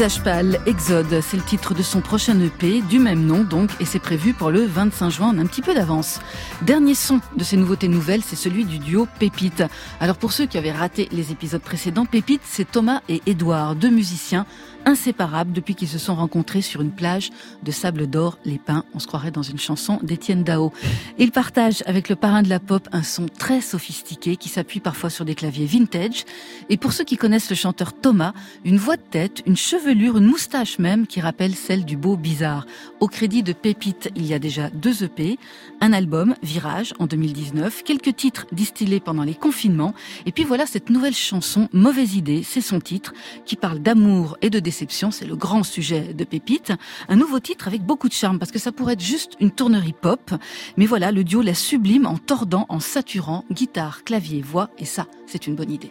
Visage 0.00 0.22
pâle, 0.22 0.58
Exode, 0.64 1.20
c'est 1.20 1.36
le 1.36 1.42
titre 1.42 1.74
de 1.74 1.82
son 1.82 2.00
prochain 2.00 2.40
EP, 2.40 2.80
du 2.80 2.98
même 2.98 3.26
nom 3.26 3.44
donc, 3.44 3.68
et 3.80 3.84
c'est 3.84 3.98
prévu 3.98 4.32
pour 4.32 4.50
le 4.50 4.64
25 4.64 5.10
juin, 5.10 5.36
a 5.36 5.42
un 5.42 5.44
petit 5.44 5.60
peu 5.60 5.74
d'avance. 5.74 6.20
Dernier 6.62 6.94
son 6.94 7.20
de 7.36 7.44
ces 7.44 7.58
nouveautés 7.58 7.88
nouvelles, 7.88 8.22
c'est 8.22 8.34
celui 8.34 8.64
du 8.64 8.78
duo 8.78 9.06
Pépite. 9.18 9.62
Alors 10.00 10.16
pour 10.16 10.32
ceux 10.32 10.46
qui 10.46 10.56
avaient 10.56 10.72
raté 10.72 11.06
les 11.12 11.32
épisodes 11.32 11.60
précédents, 11.60 12.06
Pépite, 12.06 12.40
c'est 12.46 12.70
Thomas 12.70 13.02
et 13.10 13.20
Édouard, 13.26 13.76
deux 13.76 13.90
musiciens 13.90 14.46
inséparables 14.84 15.52
depuis 15.52 15.74
qu'ils 15.74 15.88
se 15.88 15.98
sont 15.98 16.14
rencontrés 16.14 16.62
sur 16.62 16.80
une 16.80 16.90
plage 16.90 17.30
de 17.62 17.70
sable 17.70 18.06
d'or, 18.06 18.38
les 18.44 18.58
pins. 18.58 18.84
On 18.94 18.98
se 18.98 19.06
croirait 19.06 19.30
dans 19.30 19.42
une 19.42 19.58
chanson 19.58 19.98
d'Étienne 20.02 20.44
Dao. 20.44 20.72
Ils 21.18 21.32
partagent 21.32 21.82
avec 21.86 22.08
le 22.08 22.16
parrain 22.16 22.42
de 22.42 22.48
la 22.48 22.60
pop 22.60 22.88
un 22.92 23.02
son 23.02 23.26
très 23.26 23.60
sophistiqué 23.60 24.36
qui 24.36 24.48
s'appuie 24.48 24.80
parfois 24.80 25.10
sur 25.10 25.24
des 25.24 25.34
claviers 25.34 25.66
vintage. 25.66 26.24
Et 26.68 26.76
pour 26.76 26.92
ceux 26.92 27.04
qui 27.04 27.16
connaissent 27.16 27.50
le 27.50 27.56
chanteur 27.56 27.92
Thomas, 27.92 28.32
une 28.64 28.78
voix 28.78 28.96
de 28.96 29.02
tête, 29.02 29.42
une 29.46 29.56
chevelure, 29.56 30.18
une 30.18 30.26
moustache 30.26 30.78
même 30.78 31.06
qui 31.06 31.20
rappelle 31.20 31.54
celle 31.54 31.84
du 31.84 31.96
beau 31.96 32.16
bizarre. 32.16 32.66
Au 33.00 33.08
crédit 33.08 33.42
de 33.42 33.52
Pépite, 33.52 34.10
il 34.16 34.26
y 34.26 34.34
a 34.34 34.38
déjà 34.38 34.70
deux 34.70 35.04
EP, 35.04 35.38
un 35.80 35.92
album, 35.92 36.34
Virage, 36.42 36.94
en 36.98 37.06
2019, 37.06 37.82
quelques 37.84 38.16
titres 38.16 38.46
distillés 38.52 39.00
pendant 39.00 39.22
les 39.22 39.34
confinements, 39.34 39.94
et 40.26 40.32
puis 40.32 40.44
voilà 40.44 40.66
cette 40.66 40.90
nouvelle 40.90 41.14
chanson, 41.14 41.68
Mauvaise 41.72 42.16
idée, 42.16 42.42
c'est 42.42 42.60
son 42.60 42.80
titre, 42.80 43.14
qui 43.46 43.56
parle 43.56 43.80
d'amour 43.80 44.36
et 44.42 44.50
de 44.50 44.60
déception, 44.70 45.10
c'est 45.10 45.26
le 45.26 45.34
grand 45.34 45.64
sujet 45.64 46.14
de 46.14 46.22
Pépite. 46.22 46.72
Un 47.08 47.16
nouveau 47.16 47.40
titre 47.40 47.66
avec 47.66 47.82
beaucoup 47.82 48.08
de 48.08 48.12
charme, 48.12 48.38
parce 48.38 48.52
que 48.52 48.60
ça 48.60 48.70
pourrait 48.70 48.92
être 48.92 49.02
juste 49.02 49.32
une 49.40 49.50
tournerie 49.50 49.96
pop, 50.00 50.30
mais 50.76 50.86
voilà, 50.86 51.10
le 51.10 51.24
duo 51.24 51.42
la 51.42 51.54
sublime 51.54 52.06
en 52.06 52.18
tordant, 52.18 52.66
en 52.68 52.78
saturant, 52.78 53.44
guitare, 53.50 54.04
clavier, 54.04 54.42
voix, 54.42 54.70
et 54.78 54.84
ça, 54.84 55.08
c'est 55.26 55.48
une 55.48 55.56
bonne 55.56 55.72
idée. 55.72 55.90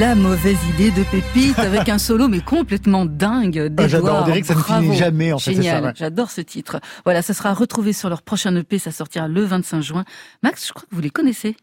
La 0.00 0.14
mauvaise 0.14 0.56
idée 0.72 0.90
de 0.92 1.04
Pépite 1.04 1.58
avec 1.58 1.90
un 1.90 1.98
solo 1.98 2.26
mais 2.26 2.40
complètement 2.40 3.04
dingue 3.04 3.70
Ah, 3.76 3.86
j'adore, 3.86 4.22
on 4.22 4.24
dirait 4.24 4.40
que 4.40 4.46
ça 4.46 4.54
ne 4.54 4.62
finit 4.62 4.96
jamais, 4.96 5.30
en 5.30 5.38
fait, 5.38 5.52
Génial, 5.52 5.84
ouais. 5.84 5.92
j'adore 5.94 6.30
ce 6.30 6.40
titre. 6.40 6.80
Voilà, 7.04 7.20
ça 7.20 7.34
sera 7.34 7.52
retrouvé 7.52 7.92
sur 7.92 8.08
leur 8.08 8.22
prochain 8.22 8.56
EP, 8.56 8.78
ça 8.78 8.92
sortira 8.92 9.28
le 9.28 9.44
25 9.44 9.82
juin. 9.82 10.06
Max, 10.42 10.68
je 10.68 10.72
crois 10.72 10.86
que 10.88 10.94
vous 10.94 11.02
les 11.02 11.10
connaissez. 11.10 11.54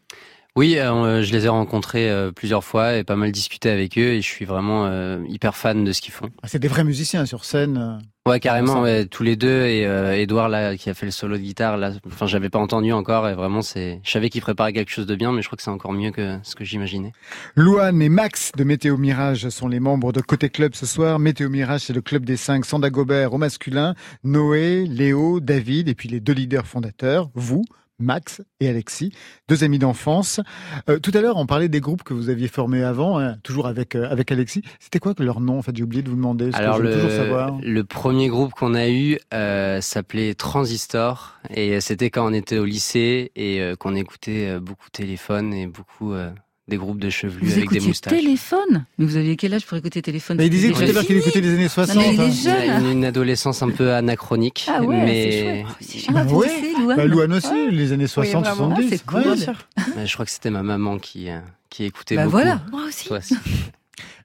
Oui, 0.58 0.76
euh, 0.76 1.22
je 1.22 1.32
les 1.32 1.44
ai 1.44 1.48
rencontrés 1.48 2.10
euh, 2.10 2.32
plusieurs 2.32 2.64
fois 2.64 2.96
et 2.96 3.04
pas 3.04 3.14
mal 3.14 3.30
discuté 3.30 3.70
avec 3.70 3.96
eux 3.96 4.14
et 4.14 4.20
je 4.20 4.26
suis 4.26 4.44
vraiment 4.44 4.86
euh, 4.86 5.22
hyper 5.28 5.54
fan 5.56 5.84
de 5.84 5.92
ce 5.92 6.00
qu'ils 6.00 6.12
font. 6.12 6.30
Ah, 6.42 6.48
C'est 6.48 6.58
des 6.58 6.66
vrais 6.66 6.82
musiciens 6.82 7.26
sur 7.26 7.44
scène. 7.44 7.78
euh. 7.78 8.28
Ouais, 8.28 8.40
carrément, 8.40 8.80
ouais, 8.80 9.06
tous 9.06 9.22
les 9.22 9.36
deux 9.36 9.66
et 9.66 9.86
euh, 9.86 10.16
Edouard 10.16 10.48
là 10.48 10.76
qui 10.76 10.90
a 10.90 10.94
fait 10.94 11.06
le 11.06 11.12
solo 11.12 11.36
de 11.36 11.42
guitare 11.42 11.76
là, 11.76 11.92
enfin 12.08 12.26
j'avais 12.26 12.50
pas 12.50 12.58
entendu 12.58 12.92
encore 12.92 13.28
et 13.28 13.34
vraiment 13.34 13.62
c'est, 13.62 14.00
je 14.02 14.10
savais 14.10 14.30
qu'il 14.30 14.40
préparait 14.40 14.72
quelque 14.72 14.90
chose 14.90 15.06
de 15.06 15.14
bien, 15.14 15.30
mais 15.30 15.42
je 15.42 15.46
crois 15.46 15.56
que 15.56 15.62
c'est 15.62 15.70
encore 15.70 15.92
mieux 15.92 16.10
que 16.10 16.38
ce 16.42 16.56
que 16.56 16.64
j'imaginais. 16.64 17.12
Louane 17.54 18.02
et 18.02 18.08
Max 18.08 18.50
de 18.56 18.64
Météo 18.64 18.96
Mirage 18.96 19.48
sont 19.50 19.68
les 19.68 19.78
membres 19.78 20.10
de 20.12 20.20
Côté 20.20 20.48
Club 20.48 20.74
ce 20.74 20.86
soir. 20.86 21.20
Météo 21.20 21.48
Mirage, 21.50 21.82
c'est 21.82 21.92
le 21.92 22.02
club 22.02 22.24
des 22.24 22.36
cinq. 22.36 22.64
Sanda 22.64 22.90
Gobert 22.90 23.32
au 23.32 23.38
masculin, 23.38 23.94
Noé, 24.24 24.86
Léo, 24.86 25.38
David 25.38 25.88
et 25.88 25.94
puis 25.94 26.08
les 26.08 26.18
deux 26.18 26.34
leaders 26.34 26.66
fondateurs, 26.66 27.30
vous, 27.34 27.64
Max 27.98 28.42
et 28.60 28.68
Alexis, 28.68 29.12
deux 29.48 29.64
amis 29.64 29.78
d'enfance. 29.78 30.40
Euh, 30.88 30.98
tout 30.98 31.10
à 31.14 31.20
l'heure, 31.20 31.36
on 31.36 31.46
parlait 31.46 31.68
des 31.68 31.80
groupes 31.80 32.02
que 32.02 32.14
vous 32.14 32.28
aviez 32.30 32.48
formés 32.48 32.82
avant, 32.82 33.18
hein, 33.18 33.36
toujours 33.42 33.66
avec 33.66 33.94
euh, 33.94 34.08
avec 34.08 34.30
Alexis. 34.32 34.62
C'était 34.78 34.98
quoi 34.98 35.14
que 35.14 35.22
leur 35.22 35.40
nom? 35.40 35.58
En 35.58 35.62
fait, 35.62 35.76
j'ai 35.76 35.82
oublié 35.82 36.02
de 36.02 36.10
vous 36.10 36.16
demander. 36.16 36.50
Alors 36.54 36.78
le, 36.78 36.92
toujours 36.92 37.10
savoir. 37.10 37.58
le 37.62 37.84
premier 37.84 38.28
groupe 38.28 38.52
qu'on 38.52 38.74
a 38.74 38.88
eu 38.88 39.18
euh, 39.34 39.80
s'appelait 39.80 40.34
Transistor 40.34 41.38
et 41.50 41.80
c'était 41.80 42.10
quand 42.10 42.26
on 42.28 42.32
était 42.32 42.58
au 42.58 42.64
lycée 42.64 43.32
et 43.34 43.60
euh, 43.60 43.76
qu'on 43.76 43.94
écoutait 43.94 44.48
euh, 44.48 44.60
beaucoup 44.60 44.90
téléphone 44.90 45.52
et 45.52 45.66
beaucoup 45.66 46.12
euh, 46.12 46.30
des 46.68 46.76
groupes 46.76 46.98
de 46.98 47.08
chevelus 47.10 47.38
Vous 47.46 47.52
avec 47.52 47.56
des 47.70 47.76
écoutiez 47.76 47.88
moustaches. 47.88 48.12
Téléphone 48.20 48.84
Mais 48.98 49.06
vous 49.06 49.16
aviez 49.16 49.36
quel 49.36 49.54
âge 49.54 49.64
pour 49.66 49.76
écouter 49.78 50.02
Téléphone 50.02 50.36
Mais 50.36 50.46
il 50.46 50.50
disait 50.50 50.68
tout 50.68 50.76
C'était 50.76 50.90
à 50.90 50.92
l'heure 50.94 51.04
qu'il 51.06 51.16
écoutait 51.16 51.40
les 51.40 51.54
années 51.54 51.68
60. 51.68 51.96
mais 51.96 52.14
il 52.14 52.20
est 52.20 52.24
hein. 52.24 52.30
jeune. 52.30 52.84
Une, 52.84 52.92
une 52.98 53.04
adolescence 53.04 53.62
un 53.62 53.70
peu 53.70 53.92
anachronique, 53.94 54.66
Ah 54.68 54.82
ouais, 54.82 55.04
mais 55.04 55.66
c'est 55.80 55.98
chouette. 55.98 56.06
Ah, 56.08 56.12
Bah 56.12 56.24
vous 56.24 56.36
ouais. 56.40 56.46
aussi, 56.46 56.80
Louane 56.80 56.96
Bah, 56.96 57.04
Louane 57.06 57.32
aussi, 57.32 57.70
les 57.70 57.92
années 57.92 58.06
60, 58.06 58.44
vraiment. 58.44 58.76
70. 58.76 58.84
Ah, 58.84 58.88
c'est 58.90 59.06
cool. 59.06 59.18
Ouais. 59.20 59.24
Bien 59.24 59.36
sûr. 59.36 59.54
mais 59.96 60.06
je 60.06 60.12
crois 60.12 60.24
que 60.26 60.30
c'était 60.30 60.50
ma 60.50 60.62
maman 60.62 60.98
qui 60.98 61.30
euh, 61.30 61.38
qui 61.70 61.84
écoutait 61.84 62.16
Bah 62.16 62.24
beaucoup. 62.24 62.36
voilà. 62.36 62.60
Moi 62.70 62.82
aussi. 62.88 63.08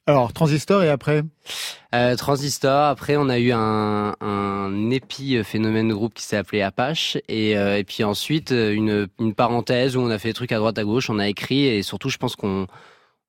Alors, 0.06 0.34
Transistor 0.34 0.84
et 0.84 0.90
après 0.90 1.24
Euh, 1.96 2.16
Transistor. 2.18 2.88
Après, 2.88 3.16
on 3.16 3.30
a 3.30 3.40
eu 3.40 3.52
un, 3.54 4.16
un 4.20 4.90
épi 4.90 5.42
phénomène 5.44 5.88
de 5.88 5.94
groupe 5.94 6.14
qui 6.14 6.24
s'est 6.24 6.36
appelé 6.36 6.62
Apache. 6.62 7.18
Et, 7.30 7.58
euh, 7.58 7.82
puis 7.88 8.04
ensuite, 8.04 8.52
euh, 8.52 8.74
une, 8.74 9.34
parenthèse 9.34 9.96
où 9.96 10.02
on 10.02 10.10
a 10.10 10.20
fait 10.20 10.30
des 10.30 10.34
trucs 10.34 10.52
à 10.52 10.58
droite, 10.58 10.78
à 10.78 10.84
gauche. 10.84 11.10
On 11.10 11.20
a 11.20 11.30
écrit 11.30 11.68
et 11.68 11.84
surtout, 11.84 12.10
je 12.10 12.18
pense 12.18 12.36
qu'on, 12.36 12.68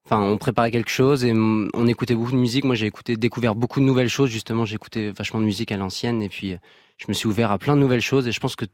enfin, 0.05 0.20
on 0.20 0.37
préparait 0.37 0.72
quelque 0.72 0.91
chose 0.91 1.25
et 1.25 1.33
on 1.33 1.87
écoutait 1.87 2.16
beaucoup 2.16 2.33
de 2.33 2.37
musique. 2.37 2.64
Moi, 2.64 2.75
j'ai 2.75 2.87
écouté, 2.87 3.16
découvert 3.16 3.55
beaucoup 3.55 3.79
de 3.79 3.85
nouvelles 3.85 4.09
choses. 4.09 4.31
Justement, 4.31 4.64
écouté 4.64 5.12
vachement 5.12 5.39
de 5.41 5.45
musique 5.45 5.70
à 5.70 5.77
l'ancienne 5.77 6.22
et 6.22 6.29
puis 6.29 6.55
euh, 6.55 6.59
je 6.99 7.05
me 7.07 7.12
suis 7.12 7.29
ouvert 7.29 7.53
à 7.53 7.59
plein 7.59 7.77
de 7.77 7.81
nouvelles 7.81 8.01
choses. 8.01 8.27
Et 8.27 8.33
je 8.33 8.41
pense 8.41 8.57
que 8.57 8.64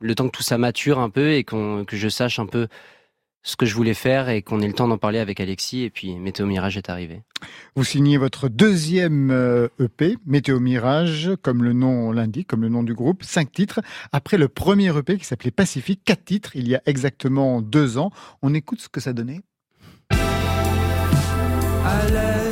le 0.00 0.14
temps 0.16 0.26
que 0.26 0.36
tout 0.36 0.42
ça 0.42 0.58
mature 0.58 0.98
un 0.98 1.10
peu 1.10 1.34
et 1.34 1.44
que 1.44 1.84
je 1.92 2.08
sache 2.08 2.40
un 2.40 2.46
peu 2.46 2.66
ce 3.44 3.56
que 3.56 3.66
je 3.66 3.74
voulais 3.74 3.94
faire 3.94 4.28
et 4.30 4.42
qu'on 4.42 4.60
ait 4.60 4.66
le 4.66 4.72
temps 4.72 4.88
d'en 4.88 4.98
parler 4.98 5.20
avec 5.20 5.38
Alexis. 5.38 5.84
Et 5.84 5.90
puis, 5.90 6.18
Météo 6.18 6.46
Mirage 6.46 6.76
est 6.76 6.88
arrivé. 6.88 7.22
Vous 7.76 7.84
signez 7.84 8.16
votre 8.16 8.48
deuxième 8.48 9.30
euh, 9.30 9.68
EP, 9.78 10.16
Météo 10.26 10.58
Mirage, 10.58 11.30
comme 11.42 11.62
le 11.62 11.74
nom 11.74 12.10
l'indique, 12.10 12.48
comme 12.48 12.62
le 12.62 12.70
nom 12.70 12.82
du 12.82 12.94
groupe, 12.94 13.22
cinq 13.22 13.52
titres. 13.52 13.80
Après 14.12 14.38
le 14.38 14.48
premier 14.48 14.96
EP 14.96 15.18
qui 15.18 15.24
s'appelait 15.24 15.50
Pacifique, 15.50 16.00
quatre 16.04 16.24
titres, 16.24 16.56
il 16.56 16.66
y 16.66 16.74
a 16.74 16.82
exactement 16.86 17.60
deux 17.60 17.98
ans. 17.98 18.10
On 18.42 18.54
écoute 18.54 18.80
ce 18.80 18.88
que 18.88 19.00
ça 19.00 19.12
donnait. 19.12 19.42
À 21.86 22.43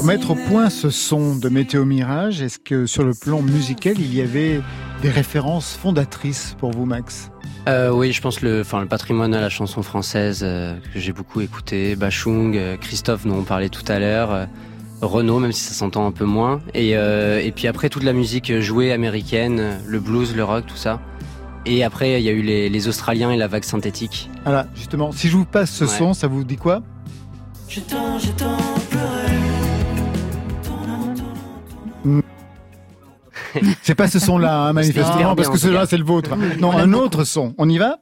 Pour 0.00 0.06
mettre 0.06 0.30
au 0.30 0.34
point 0.34 0.70
ce 0.70 0.88
son 0.88 1.36
de 1.36 1.50
Météo 1.50 1.84
Mirage, 1.84 2.40
est-ce 2.40 2.58
que 2.58 2.86
sur 2.86 3.02
le 3.02 3.12
plan 3.12 3.42
musical, 3.42 3.96
il 3.98 4.14
y 4.14 4.22
avait 4.22 4.62
des 5.02 5.10
références 5.10 5.76
fondatrices 5.76 6.56
pour 6.58 6.70
vous, 6.70 6.86
Max? 6.86 7.30
Euh, 7.68 7.90
oui, 7.90 8.10
je 8.10 8.22
pense 8.22 8.40
le, 8.40 8.62
enfin 8.62 8.80
le 8.80 8.86
patrimoine 8.86 9.34
à 9.34 9.42
la 9.42 9.50
chanson 9.50 9.82
française 9.82 10.40
euh, 10.42 10.74
que 10.94 10.98
j'ai 10.98 11.12
beaucoup 11.12 11.42
écouté, 11.42 11.96
Bachung, 11.96 12.56
euh, 12.56 12.78
Christophe 12.78 13.26
dont 13.26 13.40
on 13.40 13.42
parlait 13.42 13.68
tout 13.68 13.84
à 13.88 13.98
l'heure, 13.98 14.30
euh, 14.32 14.46
Renaud 15.02 15.38
même 15.38 15.52
si 15.52 15.64
ça 15.64 15.74
s'entend 15.74 16.06
un 16.06 16.12
peu 16.12 16.24
moins, 16.24 16.62
et 16.72 16.96
euh, 16.96 17.38
et 17.38 17.52
puis 17.52 17.66
après 17.66 17.90
toute 17.90 18.02
la 18.02 18.14
musique 18.14 18.58
jouée 18.60 18.92
américaine, 18.92 19.80
le 19.86 20.00
blues, 20.00 20.34
le 20.34 20.44
rock, 20.44 20.64
tout 20.66 20.76
ça. 20.78 20.98
Et 21.66 21.84
après 21.84 22.18
il 22.18 22.24
y 22.24 22.30
a 22.30 22.32
eu 22.32 22.40
les, 22.40 22.70
les 22.70 22.88
Australiens 22.88 23.32
et 23.32 23.36
la 23.36 23.48
vague 23.48 23.64
synthétique. 23.64 24.30
Voilà, 24.44 24.66
justement, 24.74 25.12
si 25.12 25.28
je 25.28 25.36
vous 25.36 25.44
passe 25.44 25.70
ce 25.70 25.84
Ouais. 25.84 25.90
son, 25.90 26.14
ça 26.14 26.26
vous 26.26 26.42
dit 26.42 26.56
quoi? 26.56 26.82
Je 27.68 27.80
t'en, 27.80 28.18
je 28.18 28.30
t'en 28.30 28.56
C'est 33.82 33.94
pas 33.94 34.08
ce 34.08 34.18
son-là, 34.18 34.62
hein, 34.66 34.72
manifestement, 34.72 35.34
parce 35.36 35.48
que 35.48 35.58
celui-là, 35.58 35.86
c'est 35.86 35.96
le 35.98 36.04
vôtre. 36.04 36.36
Non, 36.58 36.76
un 36.76 36.92
autre 36.92 37.24
son. 37.24 37.54
On 37.58 37.68
y 37.68 37.78
va? 37.78 37.98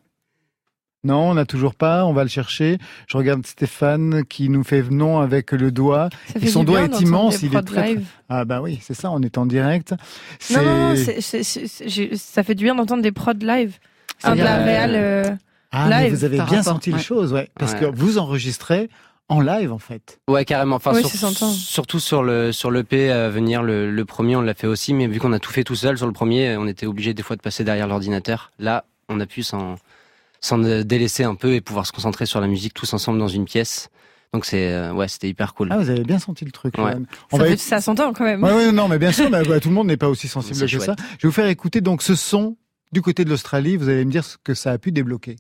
Non, 1.05 1.31
on 1.31 1.35
n'a 1.35 1.45
toujours 1.45 1.77
pas. 1.77 2.05
On 2.07 2.13
va 2.13 2.25
le 2.25 2.29
chercher. 2.29 2.79
Je 3.07 3.17
regarde 3.17 3.47
Stéphane 3.47 4.25
qui 4.29 4.49
nous 4.49 4.65
fait 4.65 4.83
non 4.91 5.21
avec 5.21 5.53
le 5.53 5.71
doigt. 5.71 6.09
Et 6.41 6.49
son 6.49 6.65
doigt 6.65 6.87
bien 6.89 6.99
est 6.99 7.01
immense, 7.03 7.43
il 7.43 7.55
est 7.55 7.63
très, 7.63 7.95
live. 7.95 8.07
Ah 8.29 8.45
bah 8.45 8.61
oui, 8.61 8.81
c'est 8.83 8.95
ça, 8.95 9.11
on 9.13 9.23
est 9.23 9.39
en 9.39 9.47
direct. 9.47 9.95
Non, 10.51 10.63
non, 10.63 10.89
non, 10.91 10.97
C'est- 10.97 11.21
c'est- 11.21 11.43
c'est- 11.45 11.67
c'est- 11.69 11.89
j'ai- 11.89 12.17
ça 12.17 12.43
fait 12.43 12.57
du 12.57 12.65
bien 12.65 12.75
d'entendre 12.75 13.03
des 13.03 13.13
prods 13.13 13.33
live. 13.41 13.79
Un 14.25 14.35
de 14.35 14.43
la 14.43 14.57
réal. 14.57 14.91
euh, 14.95 15.25
Ah, 15.71 15.87
mais 15.89 16.05
live, 16.05 16.15
vous 16.15 16.25
avez 16.25 16.37
bien 16.37 16.45
rapport, 16.47 16.65
senti 16.65 16.91
les 16.91 16.99
choses, 16.99 17.33
ouais. 17.33 17.49
Parce 17.59 17.75
Ouais. 17.75 17.81
que 17.81 17.85
vous 17.87 18.19
enregistrez 18.19 18.91
en 19.29 19.41
live, 19.41 19.73
en 19.73 19.79
fait. 19.79 20.21
Ouais, 20.29 20.45
carrément. 20.45 20.77
Enfin, 20.77 20.93
Oui, 20.95 21.01
sur- 21.01 21.11
ça 21.11 21.19
s'entend. 21.19 21.51
surtout 21.53 22.01
sur 22.01 22.23
le 22.23 22.51
sur 22.53 22.71
l'EP 22.71 23.11
à 23.11 23.29
venir, 23.29 23.63
le, 23.63 23.91
le 23.91 24.05
premier, 24.05 24.37
on 24.37 24.41
l'a 24.41 24.55
fait 24.55 24.67
aussi, 24.67 24.95
mais 24.95 25.07
vu 25.07 25.21
qu'on 25.21 25.33
a 25.33 25.39
tout 25.39 25.51
fait 25.53 25.65
tout 25.65 25.75
seul 25.75 25.97
sur 25.99 26.07
le 26.07 26.13
premier, 26.13 26.57
on 26.57 26.67
était 26.67 26.87
obligé 26.87 27.13
des 27.15 27.23
fois 27.23 27.37
de 27.37 27.43
passer 27.43 27.63
derrière 27.65 27.87
l'ordinateur. 27.87 28.51
Là, 28.59 28.85
on 29.09 29.21
a 29.21 29.27
pu 29.27 29.43
s'en 29.43 29.77
s'en 30.41 30.59
délaisser 30.59 31.25
un 31.25 31.35
peu 31.35 31.55
et 31.55 31.61
pouvoir 31.61 31.85
se 31.87 31.93
concentrer 31.93 32.25
sur 32.25 32.41
la 32.41 32.47
musique 32.47 32.73
tous 32.73 32.93
ensemble 32.95 33.19
dans 33.19 33.27
une 33.29 33.45
pièce. 33.45 33.89
Donc 34.33 34.45
c'est 34.45 34.73
euh, 34.73 34.93
ouais, 34.93 35.09
c'était 35.09 35.29
hyper 35.29 35.53
cool. 35.55 35.69
Ah, 35.73 35.79
vous 35.79 35.91
avez 35.91 36.05
bien 36.05 36.19
senti 36.19 36.45
le 36.45 36.51
truc, 36.53 36.77
Ouais. 36.79 36.95
On 37.33 37.39
ça, 37.39 37.43
va 37.43 37.49
fait- 37.49 37.55
éc- 37.57 37.59
ça 37.59 37.81
s'entend 37.81 38.13
quand 38.13 38.25
même. 38.25 38.43
Ouais, 38.45 38.53
ouais, 38.53 38.73
non, 38.73 38.87
mais 38.89 38.99
bien 38.99 39.11
sûr, 39.11 39.29
mais, 39.31 39.47
ouais, 39.49 39.59
tout 39.59 39.69
le 39.69 39.75
monde 39.75 39.87
n'est 39.89 39.97
pas 39.97 40.09
aussi 40.09 40.29
sensible 40.29 40.59
que 40.61 40.69
ça. 40.69 40.85
chouette. 40.85 40.99
Je 41.19 41.27
vais 41.27 41.29
vous 41.29 41.33
faire 41.33 41.47
écouter 41.49 41.81
donc 41.81 42.03
ce 42.03 42.15
son 42.15 42.57
du 42.93 43.03
côté 43.03 43.25
de 43.25 43.31
l'Australie. 43.31 43.77
Vous 43.77 43.89
allez 43.89 44.05
me 44.05 44.11
dire 44.11 44.25
ce 44.25 44.37
que 44.45 44.55
ça 44.55 44.71
a 44.73 44.79
pu 44.79 44.93
débloquer. 44.93 45.37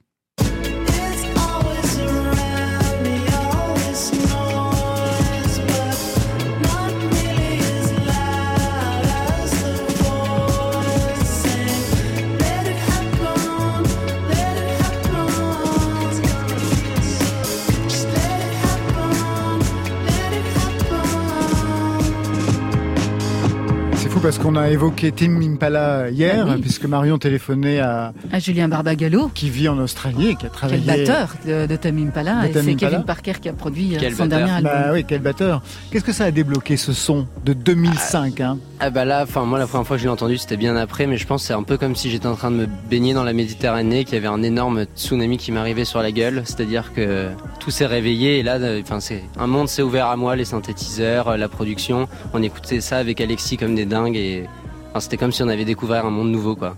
Parce 24.28 24.38
qu'on 24.38 24.56
a 24.56 24.68
évoqué 24.68 25.10
Tim 25.10 25.40
Impala 25.40 26.10
hier, 26.10 26.44
Ah 26.46 26.52
oui. 26.54 26.60
puisque 26.60 26.84
Marion 26.84 27.16
téléphonait 27.16 27.78
à 27.78 28.12
À 28.30 28.38
Julien 28.38 28.68
Barbagallo, 28.68 29.30
qui 29.34 29.48
vit 29.48 29.68
en 29.70 29.78
Australie 29.78 30.28
et 30.28 30.34
qui 30.34 30.44
a 30.44 30.50
quel 30.50 30.50
travaillé. 30.50 30.82
batteur 30.86 31.34
de, 31.46 31.64
de 31.64 31.76
Tamim 31.76 32.10
Pala. 32.10 32.42
De 32.42 32.48
Et 32.48 32.50
Tamim 32.50 32.64
c'est 32.66 32.72
Impala. 32.72 32.90
Kevin 32.90 33.04
Parker 33.06 33.32
qui 33.40 33.48
a 33.48 33.54
produit 33.54 33.96
euh, 33.96 33.98
Quel 33.98 34.12
son 34.14 34.26
batteur. 34.26 34.38
dernier 34.46 34.52
album. 34.52 34.72
Bah 34.84 34.90
oui, 34.92 35.04
quel 35.08 35.22
batteur. 35.22 35.62
Qu'est-ce 35.90 36.04
que 36.04 36.12
ça 36.12 36.24
a 36.24 36.30
débloqué 36.30 36.76
ce 36.76 36.92
son 36.92 37.26
de 37.46 37.54
2005 37.54 38.40
hein 38.42 38.58
Ah 38.80 38.90
bah 38.90 39.06
là, 39.06 39.22
enfin 39.22 39.46
moi 39.46 39.58
la 39.58 39.66
première 39.66 39.86
fois 39.86 39.96
que 39.96 40.02
je 40.02 40.06
l'ai 40.06 40.12
entendu 40.12 40.36
c'était 40.36 40.58
bien 40.58 40.76
après, 40.76 41.06
mais 41.06 41.16
je 41.16 41.26
pense 41.26 41.40
que 41.40 41.46
c'est 41.48 41.54
un 41.54 41.62
peu 41.62 41.78
comme 41.78 41.96
si 41.96 42.10
j'étais 42.10 42.26
en 42.26 42.34
train 42.36 42.50
de 42.50 42.56
me 42.56 42.66
baigner 42.90 43.14
dans 43.14 43.24
la 43.24 43.32
Méditerranée, 43.32 44.04
qu'il 44.04 44.12
y 44.12 44.18
avait 44.18 44.26
un 44.28 44.42
énorme 44.42 44.84
tsunami 44.94 45.38
qui 45.38 45.52
m'arrivait 45.52 45.86
sur 45.86 46.02
la 46.02 46.12
gueule, 46.12 46.42
c'est-à-dire 46.44 46.92
que 46.92 47.28
tout 47.60 47.70
s'est 47.70 47.86
réveillé 47.86 48.40
et 48.40 48.42
là, 48.42 48.56
euh, 48.56 48.82
enfin 48.82 49.00
c'est 49.00 49.22
un 49.38 49.46
monde 49.46 49.68
s'est 49.70 49.80
ouvert 49.80 50.08
à 50.08 50.16
moi, 50.16 50.36
les 50.36 50.44
synthétiseurs, 50.44 51.28
euh, 51.28 51.36
la 51.38 51.48
production, 51.48 52.08
on 52.34 52.42
écoutait 52.42 52.82
ça 52.82 52.98
avec 52.98 53.22
Alexis 53.22 53.56
comme 53.56 53.74
des 53.74 53.86
dingues 53.86 54.16
et 54.18 54.44
enfin, 54.90 55.00
c'était 55.00 55.16
comme 55.16 55.32
si 55.32 55.42
on 55.42 55.48
avait 55.48 55.64
découvert 55.64 56.04
un 56.06 56.10
monde 56.10 56.30
nouveau 56.30 56.56
quoi. 56.56 56.76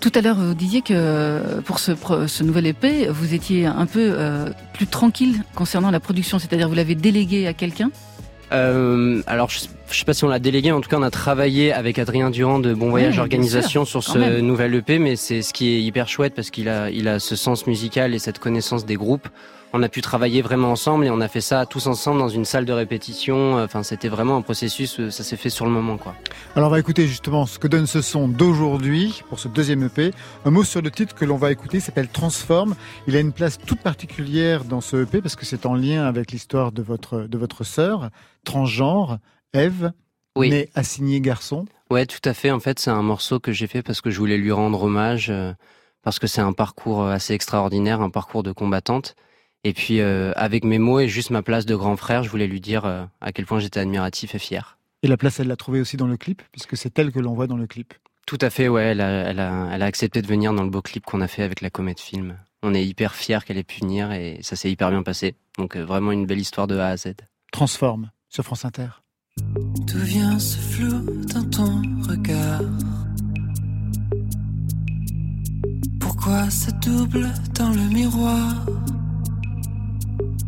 Tout 0.00 0.12
à 0.14 0.20
l'heure, 0.20 0.36
vous 0.36 0.54
disiez 0.54 0.80
que 0.80 1.60
pour 1.64 1.80
ce, 1.80 2.42
nouvel 2.44 2.66
EP, 2.68 3.08
vous 3.08 3.34
étiez 3.34 3.66
un 3.66 3.86
peu 3.86 4.12
euh, 4.12 4.48
plus 4.72 4.86
tranquille 4.86 5.42
concernant 5.56 5.90
la 5.90 5.98
production, 5.98 6.38
c'est-à-dire 6.38 6.68
vous 6.68 6.76
l'avez 6.76 6.94
délégué 6.94 7.48
à 7.48 7.52
quelqu'un? 7.52 7.90
Euh, 8.52 9.22
alors, 9.26 9.50
je, 9.50 9.58
je 9.90 9.98
sais 9.98 10.04
pas 10.04 10.14
si 10.14 10.24
on 10.24 10.28
l'a 10.28 10.38
délégué, 10.38 10.70
mais 10.70 10.76
en 10.76 10.80
tout 10.80 10.88
cas, 10.88 10.98
on 10.98 11.02
a 11.02 11.10
travaillé 11.10 11.72
avec 11.72 11.98
Adrien 11.98 12.30
Durand 12.30 12.58
de 12.58 12.74
Bon 12.74 12.90
Voyage 12.90 13.18
Organisation 13.18 13.84
sur 13.84 14.02
ce 14.02 14.40
nouvel 14.40 14.74
EP, 14.74 14.98
mais 14.98 15.16
c'est 15.16 15.42
ce 15.42 15.52
qui 15.52 15.68
est 15.68 15.82
hyper 15.82 16.08
chouette 16.08 16.34
parce 16.34 16.50
qu'il 16.50 16.68
a, 16.68 16.90
il 16.90 17.08
a 17.08 17.18
ce 17.18 17.36
sens 17.36 17.66
musical 17.66 18.14
et 18.14 18.18
cette 18.18 18.38
connaissance 18.38 18.84
des 18.84 18.96
groupes. 18.96 19.28
On 19.74 19.82
a 19.82 19.88
pu 19.90 20.00
travailler 20.00 20.40
vraiment 20.40 20.72
ensemble 20.72 21.04
et 21.04 21.10
on 21.10 21.20
a 21.20 21.28
fait 21.28 21.42
ça 21.42 21.66
tous 21.66 21.88
ensemble 21.88 22.20
dans 22.20 22.30
une 22.30 22.46
salle 22.46 22.64
de 22.64 22.72
répétition. 22.72 23.62
Enfin, 23.62 23.82
c'était 23.82 24.08
vraiment 24.08 24.38
un 24.38 24.40
processus, 24.40 24.98
euh, 24.98 25.10
ça 25.10 25.22
s'est 25.22 25.36
fait 25.36 25.50
sur 25.50 25.66
le 25.66 25.70
moment, 25.70 25.98
quoi. 25.98 26.14
Alors 26.56 26.68
on 26.68 26.72
va 26.72 26.78
écouter 26.78 27.06
justement 27.06 27.44
ce 27.44 27.58
que 27.58 27.68
donne 27.68 27.86
ce 27.86 28.00
son 28.00 28.28
d'aujourd'hui 28.28 29.22
pour 29.28 29.38
ce 29.38 29.46
deuxième 29.46 29.82
EP. 29.82 30.12
Un 30.46 30.50
mot 30.50 30.64
sur 30.64 30.80
le 30.80 30.90
titre 30.90 31.14
que 31.14 31.26
l'on 31.26 31.36
va 31.36 31.52
écouter 31.52 31.80
s'appelle 31.80 32.08
Transforme. 32.08 32.76
Il 33.06 33.14
a 33.14 33.20
une 33.20 33.32
place 33.32 33.58
toute 33.58 33.80
particulière 33.80 34.64
dans 34.64 34.80
ce 34.80 35.02
EP 35.02 35.20
parce 35.20 35.36
que 35.36 35.44
c'est 35.44 35.66
en 35.66 35.74
lien 35.74 36.06
avec 36.06 36.32
l'histoire 36.32 36.72
de 36.72 36.80
votre, 36.80 37.20
de 37.20 37.36
votre 37.38 37.62
sœur, 37.62 38.08
transgenre, 38.44 39.18
Eve, 39.54 39.92
Oui. 40.36 40.50
née 40.50 40.68
assignée 40.74 41.20
garçon. 41.20 41.66
Ouais, 41.90 42.06
tout 42.06 42.20
à 42.24 42.34
fait. 42.34 42.50
En 42.50 42.60
fait, 42.60 42.78
c'est 42.78 42.90
un 42.90 43.02
morceau 43.02 43.40
que 43.40 43.52
j'ai 43.52 43.66
fait 43.66 43.82
parce 43.82 44.00
que 44.00 44.10
je 44.10 44.18
voulais 44.18 44.36
lui 44.38 44.52
rendre 44.52 44.82
hommage, 44.82 45.30
euh, 45.30 45.52
parce 46.02 46.18
que 46.18 46.26
c'est 46.26 46.40
un 46.40 46.52
parcours 46.52 47.02
euh, 47.02 47.12
assez 47.12 47.32
extraordinaire, 47.34 48.00
un 48.00 48.10
parcours 48.10 48.42
de 48.42 48.52
combattante. 48.52 49.14
Et 49.64 49.72
puis, 49.72 50.00
euh, 50.00 50.32
avec 50.36 50.64
mes 50.64 50.78
mots 50.78 51.00
et 51.00 51.08
juste 51.08 51.30
ma 51.30 51.42
place 51.42 51.66
de 51.66 51.74
grand 51.74 51.96
frère, 51.96 52.22
je 52.22 52.30
voulais 52.30 52.46
lui 52.46 52.60
dire 52.60 52.84
euh, 52.84 53.04
à 53.20 53.32
quel 53.32 53.46
point 53.46 53.58
j'étais 53.58 53.80
admiratif 53.80 54.34
et 54.34 54.38
fier. 54.38 54.78
Et 55.02 55.08
la 55.08 55.16
place, 55.16 55.40
elle 55.40 55.48
l'a 55.48 55.56
trouvée 55.56 55.80
aussi 55.80 55.96
dans 55.96 56.06
le 56.06 56.16
clip, 56.16 56.42
puisque 56.52 56.76
c'est 56.76 56.96
elle 56.98 57.10
que 57.12 57.18
l'on 57.20 57.34
voit 57.34 57.46
dans 57.46 57.56
le 57.56 57.66
clip. 57.66 57.94
Tout 58.26 58.38
à 58.40 58.50
fait, 58.50 58.68
ouais. 58.68 58.82
Elle 58.84 59.00
a, 59.00 59.08
elle 59.30 59.40
a, 59.40 59.70
elle 59.72 59.82
a 59.82 59.86
accepté 59.86 60.20
de 60.22 60.26
venir 60.26 60.52
dans 60.52 60.62
le 60.64 60.70
beau 60.70 60.82
clip 60.82 61.04
qu'on 61.06 61.20
a 61.22 61.28
fait 61.28 61.42
avec 61.42 61.60
la 61.62 61.70
Comète 61.70 62.00
Film. 62.00 62.36
On 62.62 62.74
est 62.74 62.84
hyper 62.84 63.14
fiers 63.14 63.38
qu'elle 63.46 63.56
ait 63.58 63.64
pu 63.64 63.80
venir 63.80 64.12
et 64.12 64.40
ça 64.42 64.54
s'est 64.56 64.70
hyper 64.70 64.90
bien 64.90 65.02
passé. 65.02 65.34
Donc, 65.56 65.76
vraiment 65.76 66.12
une 66.12 66.26
belle 66.26 66.40
histoire 66.40 66.66
de 66.66 66.76
A 66.76 66.88
à 66.88 66.96
Z. 66.96 67.14
Transforme 67.52 68.10
sur 68.28 68.44
France 68.44 68.64
Inter. 68.64 68.88
D'où 69.86 69.98
vient 69.98 70.38
ce 70.38 70.58
flou 70.58 71.00
dans 71.34 71.44
ton 71.44 71.82
regard? 72.08 72.62
Pourquoi 76.00 76.50
ça 76.50 76.72
double 76.72 77.32
dans 77.54 77.70
le 77.70 77.88
miroir? 77.88 78.54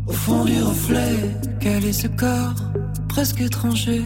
Au 0.07 0.13
fond 0.13 0.45
du 0.45 0.63
reflet, 0.63 1.37
quel 1.61 1.85
est 1.85 1.93
ce 1.93 2.09
corps 2.09 2.55
presque 3.09 3.41
étranger? 3.41 4.05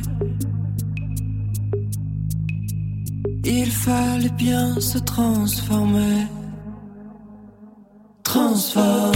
Il 3.44 3.70
fallait 3.70 4.36
bien 4.38 4.80
se 4.80 4.98
transformer. 4.98 6.26
Transforme 8.22 9.12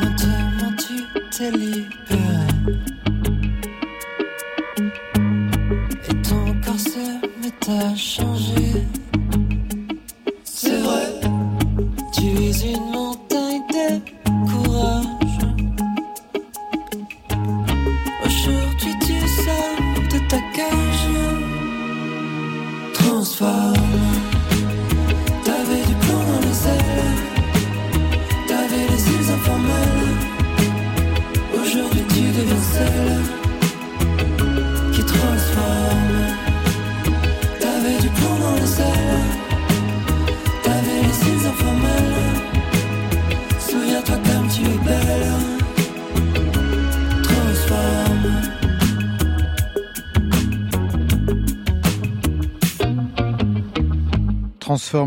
Maintenant 0.00 0.72
tu 0.76 1.04
t'es 1.30 1.50
libéré 1.50 1.86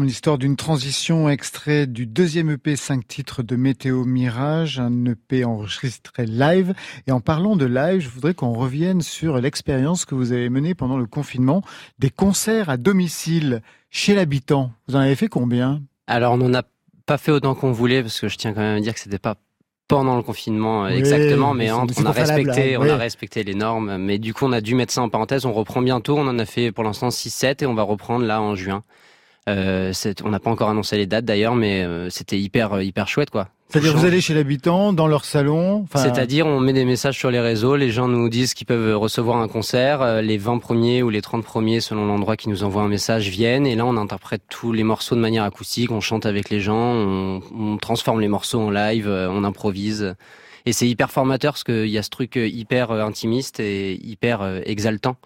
L'histoire 0.10 0.39
d'une 0.39 0.55
transition 0.55 1.30
extrait 1.30 1.86
du 1.86 2.07
deuxième 2.07 2.49
EP 2.49 2.76
5 2.76 3.07
titres 3.07 3.43
de 3.43 3.55
Météo 3.55 4.05
Mirage, 4.05 4.80
un 4.80 5.05
EP 5.05 5.45
enregistré 5.45 6.26
live. 6.26 6.74
Et 7.05 7.12
en 7.12 7.20
parlant 7.22 7.55
de 7.55 7.66
live, 7.66 7.99
je 7.99 8.10
voudrais 8.10 8.34
qu'on 8.34 8.53
revienne 8.53 9.03
sur 9.03 9.38
l'expérience 9.38 10.05
que 10.05 10.16
vous 10.16 10.32
avez 10.32 10.49
menée 10.49 10.74
pendant 10.74 10.97
le 10.97 11.05
confinement, 11.05 11.62
des 11.99 12.10
concerts 12.10 12.72
à 12.72 12.78
domicile 12.78 13.62
chez 13.91 14.16
l'habitant. 14.16 14.72
Vous 14.88 14.95
en 14.95 14.99
avez 14.99 15.16
fait 15.16 15.28
combien? 15.28 15.84
Alors, 16.07 16.34
on 16.34 16.38
n'en 16.38 16.55
a 16.55 16.64
pas 17.05 17.20
fait 17.20 17.32
autant 17.32 17.53
qu'on 17.53 17.72
voulait 17.72 18.01
parce 18.01 18.20
que 18.20 18.30
je 18.30 18.38
tiens 18.38 18.53
quand 18.53 18.62
même 18.62 18.78
à 18.78 18.82
dire 18.82 18.95
que 18.95 18.99
c'était 18.99 19.20
pas 19.20 19.36
pendant 19.88 20.18
le 20.18 20.24
confinement 20.24 20.86
euh, 20.86 20.89
Oui, 20.89 20.97
exactement, 20.97 21.53
mais 21.53 21.70
entre, 21.70 21.93
c'est 21.93 22.01
on 22.01 22.07
a 22.07 22.12
respecté, 22.14 22.78
on 22.78 22.82
a 22.82 22.97
respecté 22.97 23.43
les 23.43 23.53
normes. 23.53 23.97
Mais 23.97 24.18
du 24.18 24.34
coup, 24.34 24.45
on 24.45 24.53
a 24.53 24.62
dû 24.62 24.74
mettre 24.74 24.91
ça 24.91 25.03
en 25.03 25.10
parenthèse. 25.10 25.45
On 25.45 25.53
reprend 25.53 25.84
bientôt. 25.84 26.18
On 26.18 26.28
en 26.28 26.39
a 26.39 26.45
fait 26.47 26.72
pour 26.72 26.84
l'instant 26.84 27.10
6-7 27.10 27.64
et 27.64 27.68
on 27.68 27.76
va 27.76 27.84
reprendre 27.84 28.26
là 28.26 28.41
en 28.41 28.55
juin. 28.55 28.84
Euh, 29.50 29.93
on 30.24 30.30
n'a 30.30 30.39
pas 30.39 30.50
encore 30.50 30.70
annoncé 30.70 30.97
les 30.97 31.06
dates 31.06 31.26
d'ailleurs, 31.26 31.56
mais 31.56 31.84
euh, 31.84 32.10
c'était 32.10 32.39
hyper 32.39 32.74
euh, 32.74 32.84
hyper 32.84 33.08
chouette 33.08 33.30
quoi. 33.30 33.50
C'est-à-dire 33.72 33.95
vous 33.95 34.06
allez 34.06 34.20
chez 34.20 34.34
l'habitant, 34.34 34.93
dans 34.93 35.06
leur 35.06 35.26
salon. 35.26 35.86
C'est-à-dire, 35.93 36.47
on 36.47 36.60
met 36.60 36.74
des 36.74 36.86
messages 36.86 37.20
sur 37.20 37.30
les 37.30 37.39
réseaux, 37.39 37.76
les 37.76 37.91
gens 37.91 38.08
nous 38.08 38.28
disent 38.28 38.56
qu'ils 38.56 38.66
peuvent 38.66 38.97
recevoir 38.97 39.38
un 39.38 39.47
concert, 39.47 40.02
euh, 40.02 40.22
les 40.22 40.39
20 40.39 40.58
premiers 40.58 41.04
ou 41.04 41.12
les 41.12 41.22
30 41.22 41.43
premiers, 41.43 41.80
selon 41.80 42.08
l'endroit 42.08 42.36
qui 42.36 42.50
nous 42.50 42.64
envoie 42.64 42.82
un 42.82 42.88
message, 42.88 43.30
viennent, 43.30 43.68
et 43.68 43.76
là, 43.76 43.86
on 43.86 43.95
interprète 43.95 44.41
tous 44.50 44.72
les 44.72 44.84
morceaux 44.84 45.14
de 45.14 45.22
manière 45.22 45.43
acoustique, 45.43 45.91
on 45.91 46.02
chante 46.02 46.26
avec 46.26 46.50
les 46.50 46.60
gens, 46.60 46.95
on, 46.95 47.41
on 47.56 47.78
transforme 47.78 48.22
les 48.22 48.28
morceaux 48.28 48.60
en 48.60 48.72
live, 48.72 49.08
on 49.08 49.43
improvise. 49.43 50.16
Et 50.66 50.74
c'est 50.74 50.88
hyper 50.88 51.12
formateur, 51.12 51.54
parce 51.54 51.64
qu'il 51.64 51.89
y 51.89 52.00
a 52.00 52.04
ce 52.04 52.10
truc 52.10 52.38
hyper 52.38 52.89
intimiste 52.89 53.60
et 53.60 54.04
hyper 54.04 54.62
exaltant. 54.66 55.18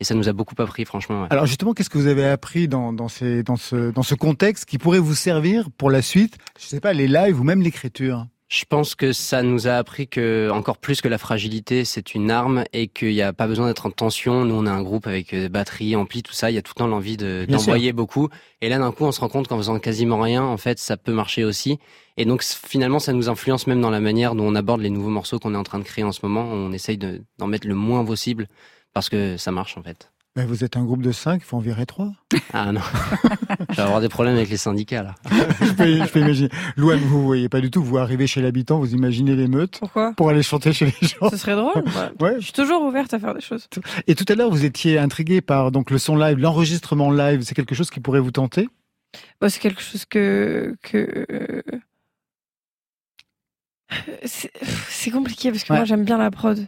Et 0.00 0.04
ça 0.04 0.14
nous 0.14 0.28
a 0.28 0.32
beaucoup 0.32 0.54
appris, 0.62 0.84
franchement. 0.84 1.22
ouais. 1.22 1.28
Alors 1.30 1.46
justement, 1.46 1.74
qu'est-ce 1.74 1.90
que 1.90 1.98
vous 1.98 2.06
avez 2.06 2.24
appris 2.26 2.68
dans, 2.68 2.92
dans, 2.92 3.08
ces, 3.08 3.42
dans, 3.42 3.56
ce, 3.56 3.90
dans 3.90 4.02
ce 4.04 4.14
contexte 4.14 4.64
qui 4.64 4.78
pourrait 4.78 5.00
vous 5.00 5.14
servir 5.16 5.68
pour 5.76 5.90
la 5.90 6.02
suite 6.02 6.36
Je 6.58 6.66
sais 6.66 6.80
pas, 6.80 6.92
les 6.92 7.08
lives 7.08 7.40
ou 7.40 7.44
même 7.44 7.62
l'écriture? 7.62 8.26
Je 8.50 8.64
pense 8.66 8.94
que 8.94 9.12
ça 9.12 9.42
nous 9.42 9.66
a 9.68 9.72
appris 9.72 10.08
que, 10.08 10.48
encore 10.50 10.78
plus 10.78 11.02
que 11.02 11.08
la 11.08 11.18
fragilité, 11.18 11.84
c'est 11.84 12.14
une 12.14 12.30
arme 12.30 12.64
et 12.72 12.88
qu'il 12.88 13.10
n'y 13.12 13.20
a 13.20 13.34
pas 13.34 13.46
besoin 13.46 13.66
d'être 13.66 13.84
en 13.84 13.90
tension. 13.90 14.46
Nous, 14.46 14.54
on 14.54 14.64
a 14.64 14.70
un 14.70 14.82
groupe 14.82 15.06
avec 15.06 15.34
euh, 15.34 15.50
batterie, 15.50 15.94
ampli, 15.96 16.22
tout 16.22 16.32
ça. 16.32 16.50
Il 16.50 16.54
y 16.54 16.58
a 16.58 16.62
tout 16.62 16.72
le 16.74 16.78
temps 16.78 16.86
l'envie 16.86 17.18
de- 17.18 17.44
d'envoyer 17.46 17.92
beaucoup. 17.92 18.28
Et 18.62 18.70
là, 18.70 18.78
d'un 18.78 18.90
coup, 18.90 19.04
on 19.04 19.12
se 19.12 19.20
rend 19.20 19.28
compte 19.28 19.48
qu'en 19.48 19.58
faisant 19.58 19.78
quasiment 19.78 20.18
rien, 20.20 20.42
en 20.44 20.56
fait, 20.56 20.78
ça 20.78 20.96
peut 20.96 21.12
marcher 21.12 21.44
aussi. 21.44 21.78
Et 22.16 22.24
donc, 22.24 22.42
finalement, 22.42 23.00
ça 23.00 23.12
nous 23.12 23.28
influence 23.28 23.66
même 23.66 23.82
dans 23.82 23.90
la 23.90 24.00
manière 24.00 24.34
dont 24.34 24.44
on 24.46 24.54
aborde 24.54 24.80
les 24.80 24.88
nouveaux 24.90 25.10
morceaux 25.10 25.38
qu'on 25.38 25.52
est 25.54 25.58
en 25.58 25.62
train 25.62 25.78
de 25.80 25.84
créer 25.84 26.04
en 26.04 26.12
ce 26.12 26.20
moment. 26.22 26.44
On 26.44 26.72
essaye 26.72 26.96
de- 26.96 27.20
d'en 27.38 27.48
mettre 27.48 27.66
le 27.68 27.74
moins 27.74 28.02
possible 28.02 28.46
parce 28.98 29.10
que 29.10 29.36
ça 29.36 29.52
marche, 29.52 29.78
en 29.78 29.82
fait. 29.84 30.10
Ben, 30.34 30.44
vous 30.44 30.64
êtes 30.64 30.76
un 30.76 30.82
groupe 30.84 31.02
de 31.02 31.12
cinq, 31.12 31.36
il 31.42 31.44
faut 31.44 31.56
en 31.56 31.60
virer 31.60 31.86
trois. 31.86 32.10
Ah 32.52 32.72
non. 32.72 32.80
Je 33.70 33.76
vais 33.76 33.82
avoir 33.82 34.00
des 34.00 34.08
problèmes 34.08 34.34
avec 34.34 34.48
les 34.50 34.56
syndicats, 34.56 35.04
là. 35.04 35.14
je, 35.60 35.72
peux, 35.72 35.86
je 36.04 36.10
peux 36.10 36.18
imaginer. 36.18 36.48
Louane, 36.76 36.98
vous 36.98 37.24
voyez 37.24 37.48
pas 37.48 37.60
du 37.60 37.70
tout. 37.70 37.80
Vous 37.80 37.96
arrivez 37.98 38.26
chez 38.26 38.42
l'habitant, 38.42 38.80
vous 38.80 38.94
imaginez 38.94 39.36
l'émeute 39.36 39.78
Pourquoi? 39.78 40.14
Pour 40.16 40.30
aller 40.30 40.42
chanter 40.42 40.72
chez 40.72 40.86
les 40.86 41.08
gens. 41.08 41.30
Ce 41.30 41.36
serait 41.36 41.54
drôle. 41.54 41.84
Ouais. 42.20 42.34
Je 42.38 42.44
suis 42.46 42.52
toujours 42.52 42.82
ouverte 42.82 43.14
à 43.14 43.20
faire 43.20 43.34
des 43.34 43.40
choses. 43.40 43.68
Et 44.08 44.16
tout 44.16 44.24
à 44.28 44.34
l'heure, 44.34 44.50
vous 44.50 44.64
étiez 44.64 44.98
intrigué 44.98 45.40
par 45.40 45.70
donc 45.70 45.92
le 45.92 45.98
son 45.98 46.16
live, 46.16 46.38
l'enregistrement 46.38 47.12
live. 47.12 47.42
C'est 47.42 47.54
quelque 47.54 47.76
chose 47.76 47.90
qui 47.90 48.00
pourrait 48.00 48.18
vous 48.20 48.32
tenter? 48.32 48.68
Bah, 49.40 49.48
c'est 49.48 49.60
quelque 49.60 49.80
chose 49.80 50.04
que 50.06 50.76
que 50.82 51.24
c'est 54.24 54.50
c'est 54.88 55.10
compliqué 55.12 55.52
parce 55.52 55.62
que 55.62 55.72
Ouais. 55.72 55.78
moi 55.78 55.84
j'aime 55.84 56.04
bien 56.04 56.18
la 56.18 56.32
prod. 56.32 56.66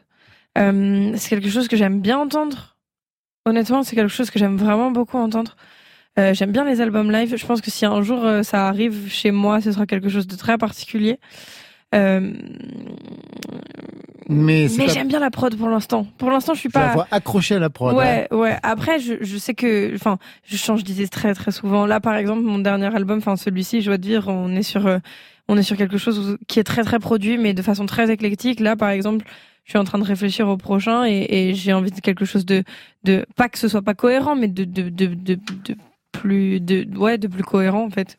Euh, 0.59 1.13
c'est 1.17 1.29
quelque 1.31 1.49
chose 1.49 1.69
que 1.69 1.77
j'aime 1.77 2.01
bien 2.01 2.19
entendre. 2.19 2.77
Honnêtement, 3.47 3.83
c'est 3.83 3.97
quelque 3.97 4.09
chose 4.13 4.31
que 4.31 4.39
j'aime 4.39 4.57
vraiment 4.57 4.91
beaucoup 4.91 5.17
entendre. 5.19 5.57
Euh, 6.19 6.35
j'aime 6.35 6.53
bien 6.53 6.65
les 6.65 6.81
albums 6.81 7.11
live. 7.11 7.37
Je 7.37 7.47
pense 7.47 7.61
que 7.61 7.71
si 7.71 7.87
un 7.87 8.03
jour 8.03 8.25
euh, 8.25 8.43
ça 8.43 8.67
arrive 8.69 9.09
chez 9.09 9.31
moi, 9.31 9.61
ce 9.61 9.73
sera 9.73 9.87
quelque 9.87 10.09
chose 10.09 10.27
de 10.27 10.37
très 10.37 10.59
particulier. 10.59 11.19
Euh, 11.95 12.33
Mais 14.29 14.69
mais 14.79 14.87
pas- 14.87 14.93
j'aime 14.93 15.09
bien 15.09 15.19
la 15.21 15.31
prod 15.31 15.57
pour 15.57 15.69
l'instant. 15.69 16.07
Pour 16.19 16.31
l'instant, 16.31 16.55
je 16.55 16.61
suis 16.61 16.69
Je 16.69 16.73
pas. 16.75 16.93
vois 16.93 17.09
accroché 17.11 17.57
à 17.57 17.59
la 17.59 17.71
prod. 17.71 17.95
hein. 17.95 17.97
Ouais, 17.97 18.29
ouais. 18.33 18.57
Après, 18.63 19.01
je, 19.01 19.15
je 19.21 19.37
sais 19.39 19.55
que, 19.55 19.93
enfin, 19.95 20.19
je 20.45 20.57
change 20.57 20.85
d'idée 20.85 21.09
très 21.09 21.35
très 21.35 21.51
souvent. 21.51 21.87
Là, 21.87 22.01
par 22.01 22.15
exemple, 22.15 22.43
mon 22.43 22.59
dernier 22.59 22.95
album, 22.95 23.19
enfin 23.19 23.37
celui-ci, 23.37 23.81
Joie 23.83 23.99
de 23.99 24.07
vivre, 24.07 24.29
on 24.29 24.55
est 24.55 24.63
sur, 24.63 24.89
on 25.49 25.57
est 25.57 25.63
sur 25.65 25.77
quelque 25.77 25.99
chose 25.99 26.37
qui 26.47 26.61
est 26.61 26.65
très 26.65 26.83
très 26.85 26.99
produit, 26.99 27.39
mais 27.39 27.55
de 27.55 27.63
façon 27.63 27.87
très 27.87 28.11
éclectique. 28.11 28.61
Là, 28.61 28.77
par 28.77 28.91
exemple, 28.91 29.25
je 29.71 29.75
suis 29.77 29.79
en 29.79 29.85
train 29.85 30.01
de 30.01 30.05
réfléchir 30.05 30.49
au 30.49 30.57
prochain 30.57 31.05
et, 31.07 31.27
et 31.31 31.55
j'ai 31.55 31.73
envie 31.73 31.93
de 31.93 32.01
quelque 32.01 32.25
chose 32.25 32.45
de, 32.45 32.65
de, 33.05 33.25
pas 33.37 33.49
que 33.49 33.57
ce 33.57 33.69
soit 33.69 33.83
pas 33.83 33.95
cohérent, 33.95 34.35
mais 34.35 34.49
de, 34.49 34.65
de, 34.65 34.89
de, 34.89 35.07
de, 35.07 35.37
de 35.37 35.77
plus, 36.11 36.59
de, 36.59 36.89
ouais, 36.99 37.19
de 37.19 37.29
plus 37.29 37.45
cohérent 37.45 37.85
en 37.85 37.91
fait. 37.91 38.19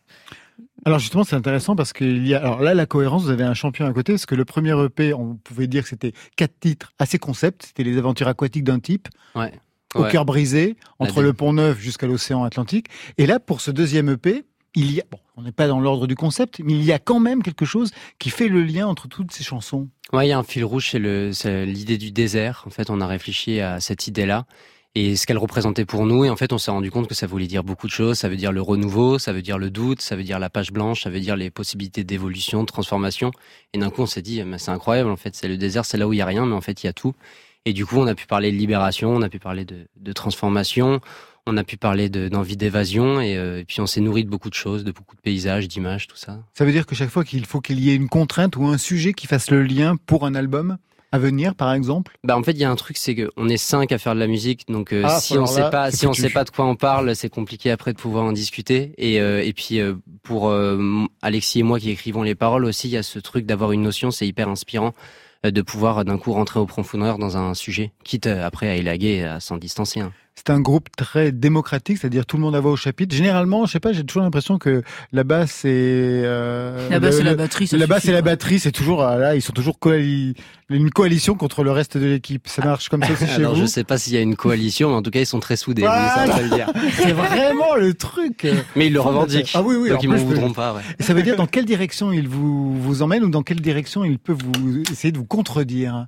Alors 0.85 0.99
justement, 0.99 1.25
c'est 1.25 1.35
intéressant 1.35 1.75
parce 1.75 1.91
qu'il 1.91 2.25
y 2.25 2.33
a. 2.33 2.37
Alors 2.39 2.61
là, 2.61 2.73
la 2.73 2.85
cohérence, 2.85 3.23
vous 3.23 3.31
avez 3.31 3.43
un 3.43 3.53
champion 3.53 3.85
à 3.85 3.91
côté, 3.91 4.13
parce 4.13 4.25
que 4.25 4.33
le 4.33 4.45
premier 4.45 4.71
EP, 4.81 5.13
on 5.13 5.35
pouvait 5.35 5.67
dire 5.67 5.83
que 5.83 5.89
c'était 5.89 6.13
quatre 6.37 6.57
titres 6.61 6.93
assez 6.99 7.19
concept. 7.19 7.63
C'était 7.65 7.83
les 7.83 7.97
aventures 7.97 8.29
aquatiques 8.29 8.63
d'un 8.63 8.79
type, 8.79 9.09
Ouais. 9.35 9.51
au 9.93 10.03
Ouais. 10.03 10.09
cœur 10.09 10.23
brisé, 10.23 10.77
entre 10.99 11.21
le 11.21 11.33
Pont 11.33 11.51
Neuf 11.51 11.81
jusqu'à 11.81 12.07
l'océan 12.07 12.45
Atlantique. 12.45 12.87
Et 13.17 13.25
là, 13.25 13.41
pour 13.41 13.59
ce 13.59 13.71
deuxième 13.71 14.07
EP, 14.09 14.45
il 14.75 14.93
y 14.93 15.01
a. 15.01 15.03
On 15.37 15.43
n'est 15.43 15.51
pas 15.51 15.67
dans 15.67 15.79
l'ordre 15.79 16.07
du 16.07 16.15
concept, 16.15 16.59
mais 16.63 16.73
il 16.73 16.83
y 16.83 16.91
a 16.91 16.99
quand 16.99 17.19
même 17.19 17.41
quelque 17.41 17.65
chose 17.65 17.91
qui 18.19 18.29
fait 18.29 18.47
le 18.47 18.63
lien 18.63 18.87
entre 18.87 19.07
toutes 19.07 19.31
ces 19.31 19.43
chansons. 19.43 19.89
Ouais, 20.13 20.27
il 20.27 20.29
y 20.29 20.33
a 20.33 20.37
un 20.37 20.43
fil 20.43 20.63
rouge, 20.63 20.89
c'est 20.91 21.65
l'idée 21.65 21.97
du 21.97 22.11
désert. 22.11 22.63
En 22.67 22.69
fait, 22.69 22.89
on 22.89 23.01
a 23.01 23.07
réfléchi 23.07 23.59
à 23.59 23.79
cette 23.79 24.07
idée-là 24.07 24.45
et 24.93 25.15
ce 25.15 25.25
qu'elle 25.25 25.37
représentait 25.37 25.85
pour 25.85 26.05
nous. 26.05 26.25
Et 26.25 26.29
en 26.29 26.35
fait, 26.35 26.53
on 26.53 26.57
s'est 26.57 26.69
rendu 26.69 26.91
compte 26.91 27.07
que 27.07 27.15
ça 27.15 27.25
voulait 27.25 27.47
dire 27.47 27.63
beaucoup 27.63 27.87
de 27.87 27.91
choses. 27.91 28.17
Ça 28.19 28.29
veut 28.29 28.35
dire 28.35 28.51
le 28.51 28.61
renouveau, 28.61 29.17
ça 29.19 29.33
veut 29.33 29.41
dire 29.41 29.57
le 29.57 29.71
doute, 29.71 30.01
ça 30.01 30.15
veut 30.15 30.23
dire 30.23 30.37
la 30.37 30.49
page 30.49 30.71
blanche, 30.71 31.03
ça 31.03 31.09
veut 31.09 31.21
dire 31.21 31.35
les 31.35 31.49
possibilités 31.49 32.03
d'évolution, 32.03 32.61
de 32.61 32.67
transformation. 32.67 33.31
Et 33.73 33.77
d'un 33.77 33.89
coup, 33.89 34.01
on 34.01 34.05
s'est 34.05 34.21
dit, 34.21 34.43
mais 34.43 34.57
c'est 34.57 34.71
incroyable. 34.71 35.09
En 35.09 35.17
fait, 35.17 35.35
c'est 35.35 35.47
le 35.47 35.57
désert, 35.57 35.85
c'est 35.85 35.97
là 35.97 36.07
où 36.07 36.13
il 36.13 36.17
y 36.17 36.21
a 36.21 36.25
rien, 36.25 36.45
mais 36.45 36.55
en 36.55 36.61
fait, 36.61 36.83
il 36.83 36.87
y 36.87 36.89
a 36.89 36.93
tout. 36.93 37.13
Et 37.65 37.73
du 37.73 37.85
coup, 37.85 37.97
on 37.97 38.07
a 38.07 38.15
pu 38.15 38.27
parler 38.27 38.51
de 38.51 38.57
libération, 38.57 39.11
on 39.11 39.21
a 39.21 39.29
pu 39.29 39.39
parler 39.39 39.65
de 39.65 40.13
transformation, 40.13 40.99
on 41.47 41.57
a 41.57 41.63
pu 41.63 41.77
parler 41.77 42.09
de- 42.09 42.29
d'envie 42.29 42.57
d'évasion. 42.57 43.19
Et, 43.21 43.35
euh, 43.37 43.59
et 43.59 43.65
puis, 43.65 43.81
on 43.81 43.87
s'est 43.87 44.01
nourri 44.01 44.23
de 44.23 44.29
beaucoup 44.29 44.49
de 44.49 44.55
choses, 44.55 44.83
de 44.83 44.91
beaucoup 44.91 45.15
de 45.15 45.21
paysages, 45.21 45.67
d'images, 45.67 46.07
tout 46.07 46.17
ça. 46.17 46.39
Ça 46.53 46.65
veut 46.65 46.71
dire 46.71 46.85
que 46.85 46.95
chaque 46.95 47.09
fois 47.09 47.23
qu'il 47.23 47.45
faut 47.45 47.61
qu'il 47.61 47.79
y 47.79 47.89
ait 47.91 47.95
une 47.95 48.09
contrainte 48.09 48.55
ou 48.57 48.65
un 48.65 48.77
sujet 48.77 49.13
qui 49.13 49.27
fasse 49.27 49.49
le 49.51 49.63
lien 49.63 49.95
pour 50.05 50.25
un 50.25 50.35
album 50.35 50.77
à 51.13 51.19
venir, 51.19 51.55
par 51.55 51.73
exemple? 51.73 52.17
Bah 52.23 52.37
en 52.37 52.41
fait 52.43 52.53
il 52.53 52.59
y 52.59 52.63
a 52.63 52.71
un 52.71 52.75
truc 52.77 52.95
c'est 52.95 53.15
que 53.15 53.29
on 53.35 53.49
est 53.49 53.57
cinq 53.57 53.91
à 53.91 53.97
faire 53.97 54.15
de 54.15 54.19
la 54.21 54.27
musique 54.27 54.65
donc 54.69 54.93
euh, 54.93 55.03
Ah, 55.05 55.19
si 55.19 55.37
on 55.37 55.45
sait 55.45 55.59
là, 55.59 55.69
pas 55.69 55.91
c'est 55.91 55.97
si 55.97 56.07
on 56.07 56.11
foutu. 56.11 56.21
sait 56.21 56.29
pas 56.29 56.45
de 56.45 56.51
quoi 56.51 56.65
on 56.65 56.77
parle 56.77 57.17
c'est 57.17 57.27
compliqué 57.27 57.69
après 57.69 57.91
de 57.91 57.97
pouvoir 57.97 58.23
en 58.23 58.31
discuter 58.31 58.93
et 58.97 59.19
euh, 59.19 59.43
et 59.43 59.51
puis 59.51 59.81
euh, 59.81 59.95
pour 60.23 60.49
Alexis 61.21 61.59
et 61.59 61.63
moi 61.63 61.79
qui 61.81 61.89
écrivons 61.89 62.23
les 62.23 62.33
paroles 62.35 62.63
aussi 62.63 62.87
il 62.87 62.91
y 62.91 62.97
a 62.97 63.03
ce 63.03 63.19
truc 63.19 63.45
d'avoir 63.45 63.73
une 63.73 63.81
notion 63.81 64.09
c'est 64.09 64.25
hyper 64.25 64.47
inspirant 64.47 64.93
de 65.43 65.61
pouvoir 65.61 66.05
d'un 66.05 66.17
coup 66.17 66.31
rentrer 66.31 66.61
au 66.61 66.65
profondeur 66.65 67.17
dans 67.17 67.35
un 67.35 67.55
sujet 67.55 67.91
quitte 68.05 68.27
après 68.27 68.69
à 68.69 68.75
élaguer 68.75 69.23
à 69.23 69.41
s'en 69.41 69.57
distancer 69.57 69.99
hein. 69.99 70.13
C'est 70.35 70.49
un 70.49 70.59
groupe 70.61 70.87
très 70.97 71.31
démocratique, 71.31 71.97
c'est-à-dire 71.99 72.25
tout 72.25 72.35
le 72.37 72.41
monde 72.41 72.55
a 72.55 72.59
voix 72.61 72.71
au 72.71 72.75
chapitre. 72.75 73.13
Généralement, 73.15 73.65
je 73.67 73.73
sais 73.73 73.79
pas, 73.79 73.91
j'ai 73.93 74.03
toujours 74.03 74.23
l'impression 74.23 74.57
que 74.57 74.81
la 75.11 75.23
basse 75.23 75.65
et 75.65 75.69
euh, 76.25 76.89
La 76.89 76.99
basse 76.99 77.19
et 77.19 77.23
la 77.23 77.35
batterie, 77.35 77.67
ça 77.67 77.77
la 77.77 77.85
basse 77.85 78.05
et 78.05 78.11
la 78.11 78.21
batterie, 78.23 78.57
c'est 78.57 78.71
toujours 78.71 79.03
ah, 79.03 79.17
là, 79.17 79.35
ils 79.35 79.41
sont 79.41 79.51
toujours 79.53 79.77
coali- 79.79 80.33
une 80.69 80.89
coalition 80.89 81.35
contre 81.35 81.63
le 81.63 81.71
reste 81.71 81.97
de 81.97 82.05
l'équipe. 82.07 82.47
Ça 82.47 82.63
marche 82.63 82.89
comme 82.89 83.03
ça 83.03 83.11
aussi 83.11 83.27
chez 83.27 83.33
alors 83.35 83.53
vous. 83.53 83.61
je 83.61 83.65
sais 83.67 83.83
pas 83.83 83.97
s'il 83.99 84.13
y 84.13 84.17
a 84.17 84.21
une 84.21 84.35
coalition 84.37 84.89
mais 84.89 84.95
en 84.95 85.01
tout 85.03 85.11
cas 85.11 85.19
ils 85.19 85.25
sont 85.27 85.41
très 85.41 85.57
soudés 85.57 85.83
Ah, 85.85 86.25
C'est 86.95 87.11
vraiment 87.11 87.75
le 87.75 87.93
truc. 87.93 88.47
mais 88.75 88.87
ils 88.87 88.93
le 88.93 89.01
revendiquent 89.01 89.51
Ah 89.53 89.61
oui, 89.61 89.75
oui. 89.75 89.89
donc 89.89 90.01
ils 90.01 90.07
m'en 90.09 90.15
plus, 90.15 90.23
voudront 90.23 90.53
pas 90.53 90.73
ouais. 90.73 90.81
Et 90.97 91.03
ça 91.03 91.13
veut 91.13 91.21
dire 91.23 91.35
dans 91.35 91.45
quelle 91.45 91.65
direction 91.65 92.11
ils 92.13 92.27
vous 92.27 92.81
vous 92.81 93.01
emmènent 93.03 93.25
ou 93.25 93.29
dans 93.29 93.43
quelle 93.43 93.59
direction 93.61 94.03
ils 94.05 94.17
peuvent 94.17 94.41
vous 94.57 94.81
essayer 94.91 95.11
de 95.11 95.17
vous 95.17 95.25
contredire. 95.25 96.07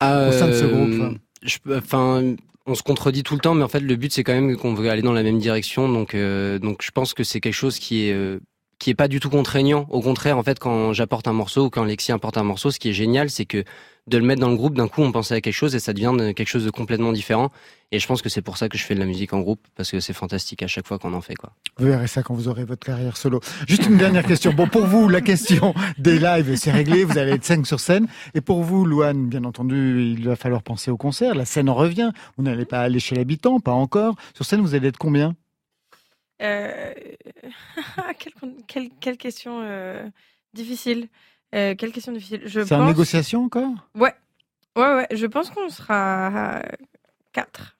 Au 0.00 0.32
sein 0.32 0.46
de 0.48 0.52
ce 0.52 0.64
groupe, 0.64 0.88
Euh, 1.00 1.10
hein? 1.10 1.14
je 1.42 1.56
peux- 1.62 1.76
Enfin, 1.76 2.22
on 2.66 2.74
se 2.74 2.82
contredit 2.82 3.22
tout 3.22 3.34
le 3.34 3.40
temps, 3.40 3.54
mais 3.54 3.62
en 3.64 3.68
fait, 3.68 3.80
le 3.80 3.96
but 3.96 4.12
c'est 4.12 4.24
quand 4.24 4.34
même 4.34 4.56
qu'on 4.56 4.74
veut 4.74 4.90
aller 4.90 5.02
dans 5.02 5.12
la 5.12 5.22
même 5.22 5.38
direction. 5.38 5.88
Donc, 5.88 6.14
euh, 6.14 6.58
donc, 6.58 6.82
je 6.82 6.90
pense 6.90 7.14
que 7.14 7.24
c'est 7.24 7.40
quelque 7.40 7.54
chose 7.54 7.78
qui 7.78 8.08
est 8.08 8.12
euh, 8.12 8.40
qui 8.78 8.90
est 8.90 8.94
pas 8.94 9.08
du 9.08 9.20
tout 9.20 9.30
contraignant. 9.30 9.86
Au 9.90 10.00
contraire, 10.00 10.36
en 10.38 10.42
fait, 10.42 10.58
quand 10.58 10.92
j'apporte 10.92 11.28
un 11.28 11.32
morceau 11.32 11.66
ou 11.66 11.70
quand 11.70 11.82
Alexis 11.82 12.12
apporte 12.12 12.36
un 12.36 12.42
morceau, 12.44 12.70
ce 12.70 12.78
qui 12.78 12.90
est 12.90 12.92
génial, 12.92 13.30
c'est 13.30 13.46
que 13.46 13.64
de 14.06 14.18
le 14.18 14.24
mettre 14.24 14.40
dans 14.40 14.50
le 14.50 14.56
groupe, 14.56 14.74
d'un 14.76 14.86
coup, 14.86 15.02
on 15.02 15.10
pensait 15.10 15.34
à 15.34 15.40
quelque 15.40 15.54
chose 15.54 15.74
et 15.74 15.80
ça 15.80 15.92
devient 15.92 16.12
de- 16.16 16.30
quelque 16.30 16.46
chose 16.46 16.64
de 16.64 16.70
complètement 16.70 17.10
différent. 17.12 17.50
Et 17.90 17.98
je 17.98 18.06
pense 18.06 18.22
que 18.22 18.28
c'est 18.28 18.42
pour 18.42 18.56
ça 18.56 18.68
que 18.68 18.76
je 18.78 18.84
fais 18.84 18.94
de 18.94 19.00
la 19.00 19.06
musique 19.06 19.32
en 19.32 19.40
groupe 19.40 19.60
parce 19.74 19.90
que 19.90 19.98
c'est 19.98 20.12
fantastique 20.12 20.62
à 20.62 20.66
chaque 20.68 20.86
fois 20.86 20.98
qu'on 20.98 21.12
en 21.14 21.20
fait, 21.20 21.34
quoi. 21.34 21.52
Vous 21.78 21.86
verrez 21.86 22.06
ça 22.06 22.22
quand 22.22 22.34
vous 22.34 22.46
aurez 22.48 22.64
votre 22.64 22.84
carrière 22.86 23.16
solo. 23.16 23.40
Juste 23.66 23.86
une 23.86 23.96
dernière 23.96 24.24
question. 24.24 24.52
Bon, 24.52 24.68
pour 24.68 24.86
vous, 24.86 25.08
la 25.08 25.20
question 25.22 25.74
des 25.98 26.18
lives, 26.20 26.54
c'est 26.56 26.70
réglé. 26.70 27.02
Vous 27.04 27.18
allez 27.18 27.32
être 27.32 27.44
5 27.44 27.66
sur 27.66 27.80
scène. 27.80 28.06
Et 28.34 28.40
pour 28.40 28.62
vous, 28.62 28.84
Louane, 28.84 29.28
bien 29.28 29.42
entendu, 29.44 30.14
il 30.16 30.24
va 30.28 30.36
falloir 30.36 30.62
penser 30.62 30.90
au 30.92 30.96
concert. 30.96 31.34
La 31.34 31.44
scène 31.46 31.68
en 31.68 31.74
revient. 31.74 32.10
Vous 32.36 32.44
n'allez 32.44 32.64
pas 32.66 32.80
aller 32.82 33.00
chez 33.00 33.16
l'habitant, 33.16 33.58
pas 33.58 33.72
encore. 33.72 34.14
Sur 34.34 34.44
scène, 34.44 34.60
vous 34.60 34.74
allez 34.74 34.88
être 34.88 34.98
combien? 34.98 35.34
Euh... 36.42 36.92
quelle, 38.18 38.32
quelle, 38.66 38.90
quelle 39.00 39.16
question 39.16 39.60
euh, 39.62 40.08
difficile. 40.52 41.08
Euh, 41.54 41.74
quelle 41.74 41.92
question 41.92 42.12
difficile. 42.12 42.42
Je 42.44 42.64
C'est 42.64 42.74
en 42.74 42.86
négociation 42.86 43.44
encore? 43.44 43.72
Ouais. 43.94 44.14
Ouais, 44.76 44.94
ouais. 44.94 45.06
Je 45.12 45.26
pense 45.26 45.50
qu'on 45.50 45.68
sera 45.68 46.62
4. 47.32 47.76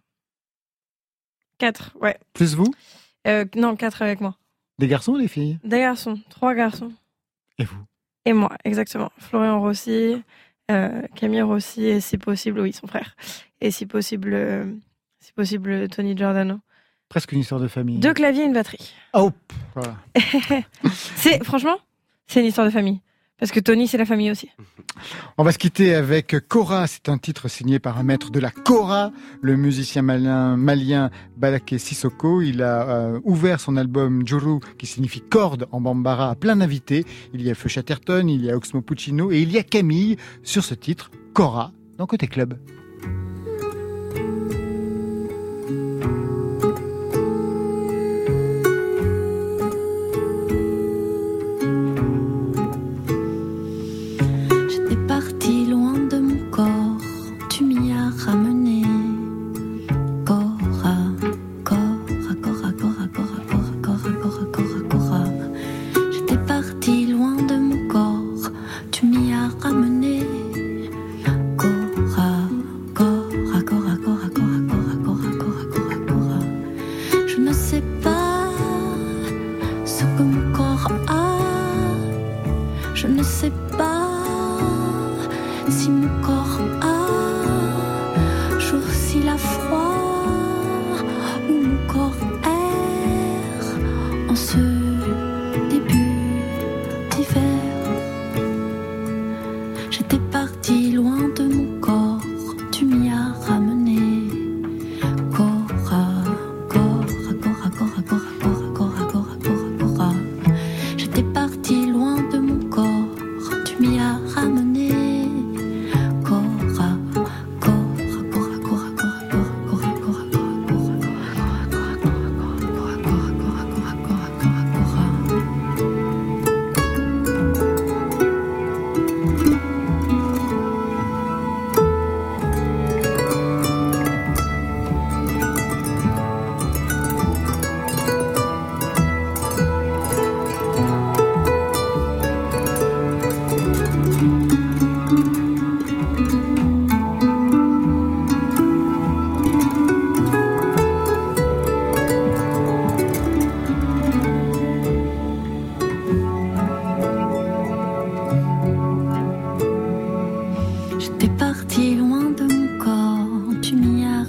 4, 1.59 1.96
ouais. 2.00 2.18
Plus 2.32 2.54
vous? 2.54 2.72
Euh, 3.26 3.44
non, 3.54 3.76
4 3.76 4.02
avec 4.02 4.20
moi. 4.20 4.36
Des 4.78 4.88
garçons 4.88 5.12
ou 5.12 5.18
des 5.18 5.28
filles? 5.28 5.59
Des 5.64 5.80
garçons. 5.80 6.20
Trois 6.28 6.54
garçons. 6.54 6.92
Et 7.59 7.64
vous? 7.64 7.82
Et 8.24 8.32
moi, 8.32 8.50
exactement. 8.64 9.11
Florian 9.18 9.61
Rossi, 9.61 10.22
euh, 10.70 11.02
Camille 11.14 11.42
Rossi, 11.42 11.84
et 11.84 12.00
si 12.00 12.18
possible, 12.18 12.61
oui, 12.61 12.72
son 12.72 12.86
frère. 12.86 13.16
Et 13.61 13.70
si 13.70 13.86
possible, 13.86 14.34
euh, 14.34 14.64
si 15.20 15.32
possible, 15.32 15.88
Tony 15.88 16.16
Giordano. 16.16 16.59
Presque 17.09 17.32
une 17.32 17.40
histoire 17.40 17.61
de 17.61 17.68
famille. 17.68 17.98
Deux 17.98 18.14
claviers 18.14 18.42
et 18.42 18.46
une 18.46 18.52
batterie. 18.52 18.92
Oh, 19.14 19.30
pff, 19.30 19.59
voilà. 19.74 19.96
C'est, 21.16 21.42
franchement, 21.44 21.76
c'est 22.26 22.40
une 22.40 22.46
histoire 22.46 22.66
de 22.66 22.72
famille. 22.72 23.00
Parce 23.38 23.52
que 23.52 23.61
Tony, 23.61 23.86
c'est 23.86 23.98
la 23.98 24.07
famille 24.07 24.30
aussi. 24.30 24.48
On 25.36 25.44
va 25.44 25.52
se 25.52 25.59
quitter 25.59 25.94
avec 25.94 26.34
Cora. 26.48 26.86
C'est 26.86 27.11
un 27.11 27.18
titre 27.18 27.48
signé 27.48 27.78
par 27.78 27.98
un 27.98 28.02
maître 28.02 28.30
de 28.30 28.40
la 28.40 28.50
Cora, 28.50 29.12
le 29.42 29.57
musicien 29.57 30.00
malien, 30.00 30.57
malien 30.57 31.11
Balaké 31.36 31.76
Sissoko. 31.76 32.40
Il 32.40 32.62
a 32.62 32.88
euh, 32.88 33.20
ouvert 33.24 33.61
son 33.61 33.76
album 33.76 34.26
Juru, 34.26 34.61
qui 34.78 34.86
signifie 34.86 35.20
corde 35.20 35.68
en 35.70 35.82
bambara, 35.82 36.30
à 36.30 36.34
plein 36.34 36.57
d'invités. 36.57 37.04
Il 37.34 37.42
y 37.42 37.50
a 37.50 37.54
Feu 37.54 37.68
Chatterton, 37.68 38.26
il 38.26 38.42
y 38.42 38.50
a 38.50 38.57
Oxmo 38.57 38.80
Puccino 38.80 39.30
et 39.30 39.40
il 39.40 39.52
y 39.52 39.59
a 39.59 39.62
Camille 39.62 40.16
sur 40.42 40.64
ce 40.64 40.72
titre, 40.72 41.11
Cora, 41.34 41.72
dans 41.98 42.07
Côté 42.07 42.28
Club. 42.28 42.57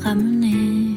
ramener. 0.03 0.96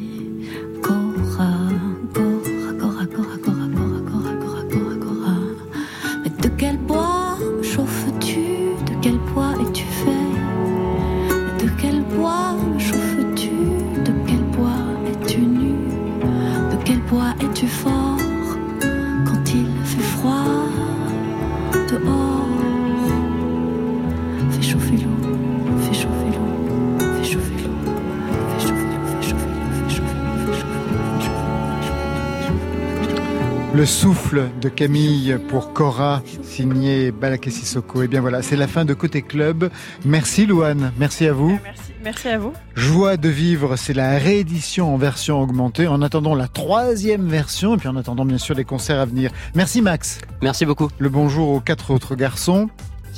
Souffle 34.31 34.49
de 34.61 34.69
Camille 34.69 35.37
pour 35.49 35.73
Cora, 35.73 36.21
signé 36.43 37.11
Balaké 37.11 37.49
Sissoko. 37.49 38.03
Et 38.03 38.07
bien 38.07 38.21
voilà, 38.21 38.41
c'est 38.41 38.55
la 38.55 38.67
fin 38.67 38.85
de 38.85 38.93
Côté 38.93 39.21
Club. 39.21 39.69
Merci 40.05 40.45
Louane, 40.45 40.93
merci 40.97 41.27
à 41.27 41.33
vous. 41.33 41.59
Merci, 41.63 41.91
merci 42.01 42.27
à 42.29 42.37
vous. 42.37 42.53
Joie 42.75 43.17
de 43.17 43.27
vivre, 43.27 43.75
c'est 43.75 43.93
la 43.93 44.17
réédition 44.17 44.93
en 44.93 44.97
version 44.97 45.41
augmentée. 45.41 45.87
En 45.87 46.01
attendant 46.01 46.33
la 46.33 46.47
troisième 46.47 47.27
version, 47.27 47.75
et 47.75 47.77
puis 47.77 47.89
en 47.89 47.97
attendant 47.97 48.25
bien 48.25 48.37
sûr 48.37 48.55
les 48.55 48.63
concerts 48.63 48.99
à 48.99 49.05
venir. 49.05 49.31
Merci 49.53 49.81
Max. 49.81 50.19
Merci 50.41 50.65
beaucoup. 50.65 50.89
Le 50.97 51.09
bonjour 51.09 51.49
aux 51.49 51.59
quatre 51.59 51.91
autres 51.91 52.15
garçons. 52.15 52.69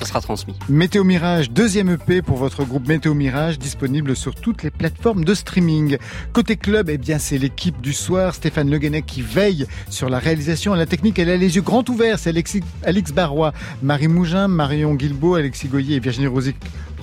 Sera 0.04 0.22
transmis. 0.22 0.56
Météo 0.70 1.04
Mirage, 1.04 1.52
deuxième 1.52 1.90
EP 1.90 2.22
pour 2.22 2.38
votre 2.38 2.64
groupe 2.64 2.88
Météo 2.88 3.14
Mirage, 3.14 3.58
disponible 3.58 4.16
sur 4.16 4.36
toutes 4.36 4.64
les 4.64 4.72
plateformes 4.72 5.24
de 5.24 5.34
streaming. 5.34 5.98
Côté 6.34 6.58
club, 6.58 6.90
eh 6.90 6.98
bien, 6.98 7.20
c'est 7.20 7.38
l'équipe 7.38 7.80
du 7.82 7.94
soir, 7.94 8.36
Stéphane 8.36 8.70
Le 8.70 8.78
Guenec, 8.78 9.06
qui 9.06 9.22
veille 9.22 9.66
sur 9.90 10.10
la 10.10 10.20
réalisation. 10.20 10.74
La 10.74 10.86
technique, 10.86 11.20
elle 11.20 11.30
a 11.30 11.38
les 11.38 11.56
yeux 11.56 11.62
grands 11.62 11.86
ouverts. 11.90 12.20
C'est 12.20 12.30
Alexis, 12.30 12.62
Alix 12.84 13.12
Barrois, 13.12 13.54
Marie 13.82 14.08
Mougin, 14.08 14.48
Marion 14.48 14.96
Guilbeault, 14.96 15.36
Alexis 15.36 15.68
Goyer 15.68 15.96
et 15.96 16.00
Virginie 16.00 16.28
Rosic 16.28 16.58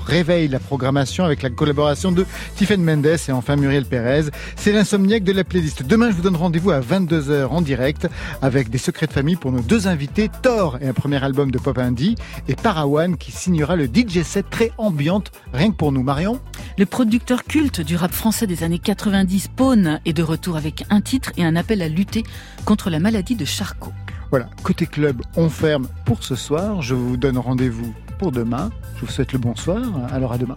réveille 0.05 0.48
la 0.48 0.59
programmation 0.59 1.24
avec 1.24 1.42
la 1.42 1.51
collaboration 1.51 2.12
de 2.12 2.26
Tiffen 2.57 2.82
Mendes 2.82 3.07
et 3.07 3.32
enfin 3.32 3.57
Muriel 3.57 3.84
Pérez. 3.84 4.30
C'est 4.57 4.72
l'insomniaque 4.72 5.24
de 5.24 5.32
la 5.32 5.44
playlist. 5.44 5.82
Demain, 5.82 6.11
je 6.11 6.16
vous 6.16 6.22
donne 6.22 6.36
rendez-vous 6.36 6.70
à 6.70 6.80
22h 6.80 7.46
en 7.46 7.61
direct 7.61 8.09
avec 8.42 8.70
des 8.70 8.78
secrets 8.78 9.07
de 9.07 9.12
famille 9.12 9.36
pour 9.36 9.53
nos 9.53 9.61
deux 9.61 9.86
invités, 9.86 10.30
Thor 10.42 10.78
et 10.80 10.88
un 10.88 10.92
premier 10.92 11.22
album 11.22 11.51
de 11.51 11.59
pop 11.59 11.78
indie 11.78 12.16
et 12.48 12.55
Parawan 12.55 13.16
qui 13.16 13.32
signera 13.32 13.76
le 13.76 13.86
DJ 13.86 14.22
set 14.22 14.46
très 14.51 14.72
ambiante, 14.78 15.32
rien 15.53 15.70
que 15.70 15.76
pour 15.76 15.92
nous. 15.92 16.03
Marion 16.03 16.40
Le 16.78 16.86
producteur 16.86 17.44
culte 17.44 17.80
du 17.80 17.96
rap 17.96 18.12
français 18.12 18.46
des 18.46 18.62
années 18.64 18.78
90, 18.78 19.48
Pone, 19.55 20.01
est 20.05 20.12
de 20.12 20.22
retour 20.22 20.57
avec 20.57 20.84
un 20.90 21.01
titre 21.01 21.32
et 21.36 21.44
un 21.44 21.57
appel 21.57 21.82
à 21.82 21.88
lutter 21.88 22.24
contre 22.64 22.90
la 22.90 22.98
maladie 22.98 23.34
de 23.34 23.44
Charcot. 23.44 23.92
Voilà, 24.30 24.48
côté 24.62 24.86
club, 24.86 25.22
on 25.36 25.48
ferme 25.48 25.88
pour 26.05 26.22
ce 26.22 26.36
soir. 26.36 26.82
Je 26.82 26.94
vous 26.94 27.16
donne 27.16 27.36
rendez-vous 27.36 27.92
pour 28.21 28.33
demain. 28.33 28.68
Je 28.97 29.07
vous 29.07 29.11
souhaite 29.11 29.33
le 29.33 29.39
bonsoir. 29.39 29.81
Alors 30.12 30.33
à 30.33 30.37
demain. 30.37 30.57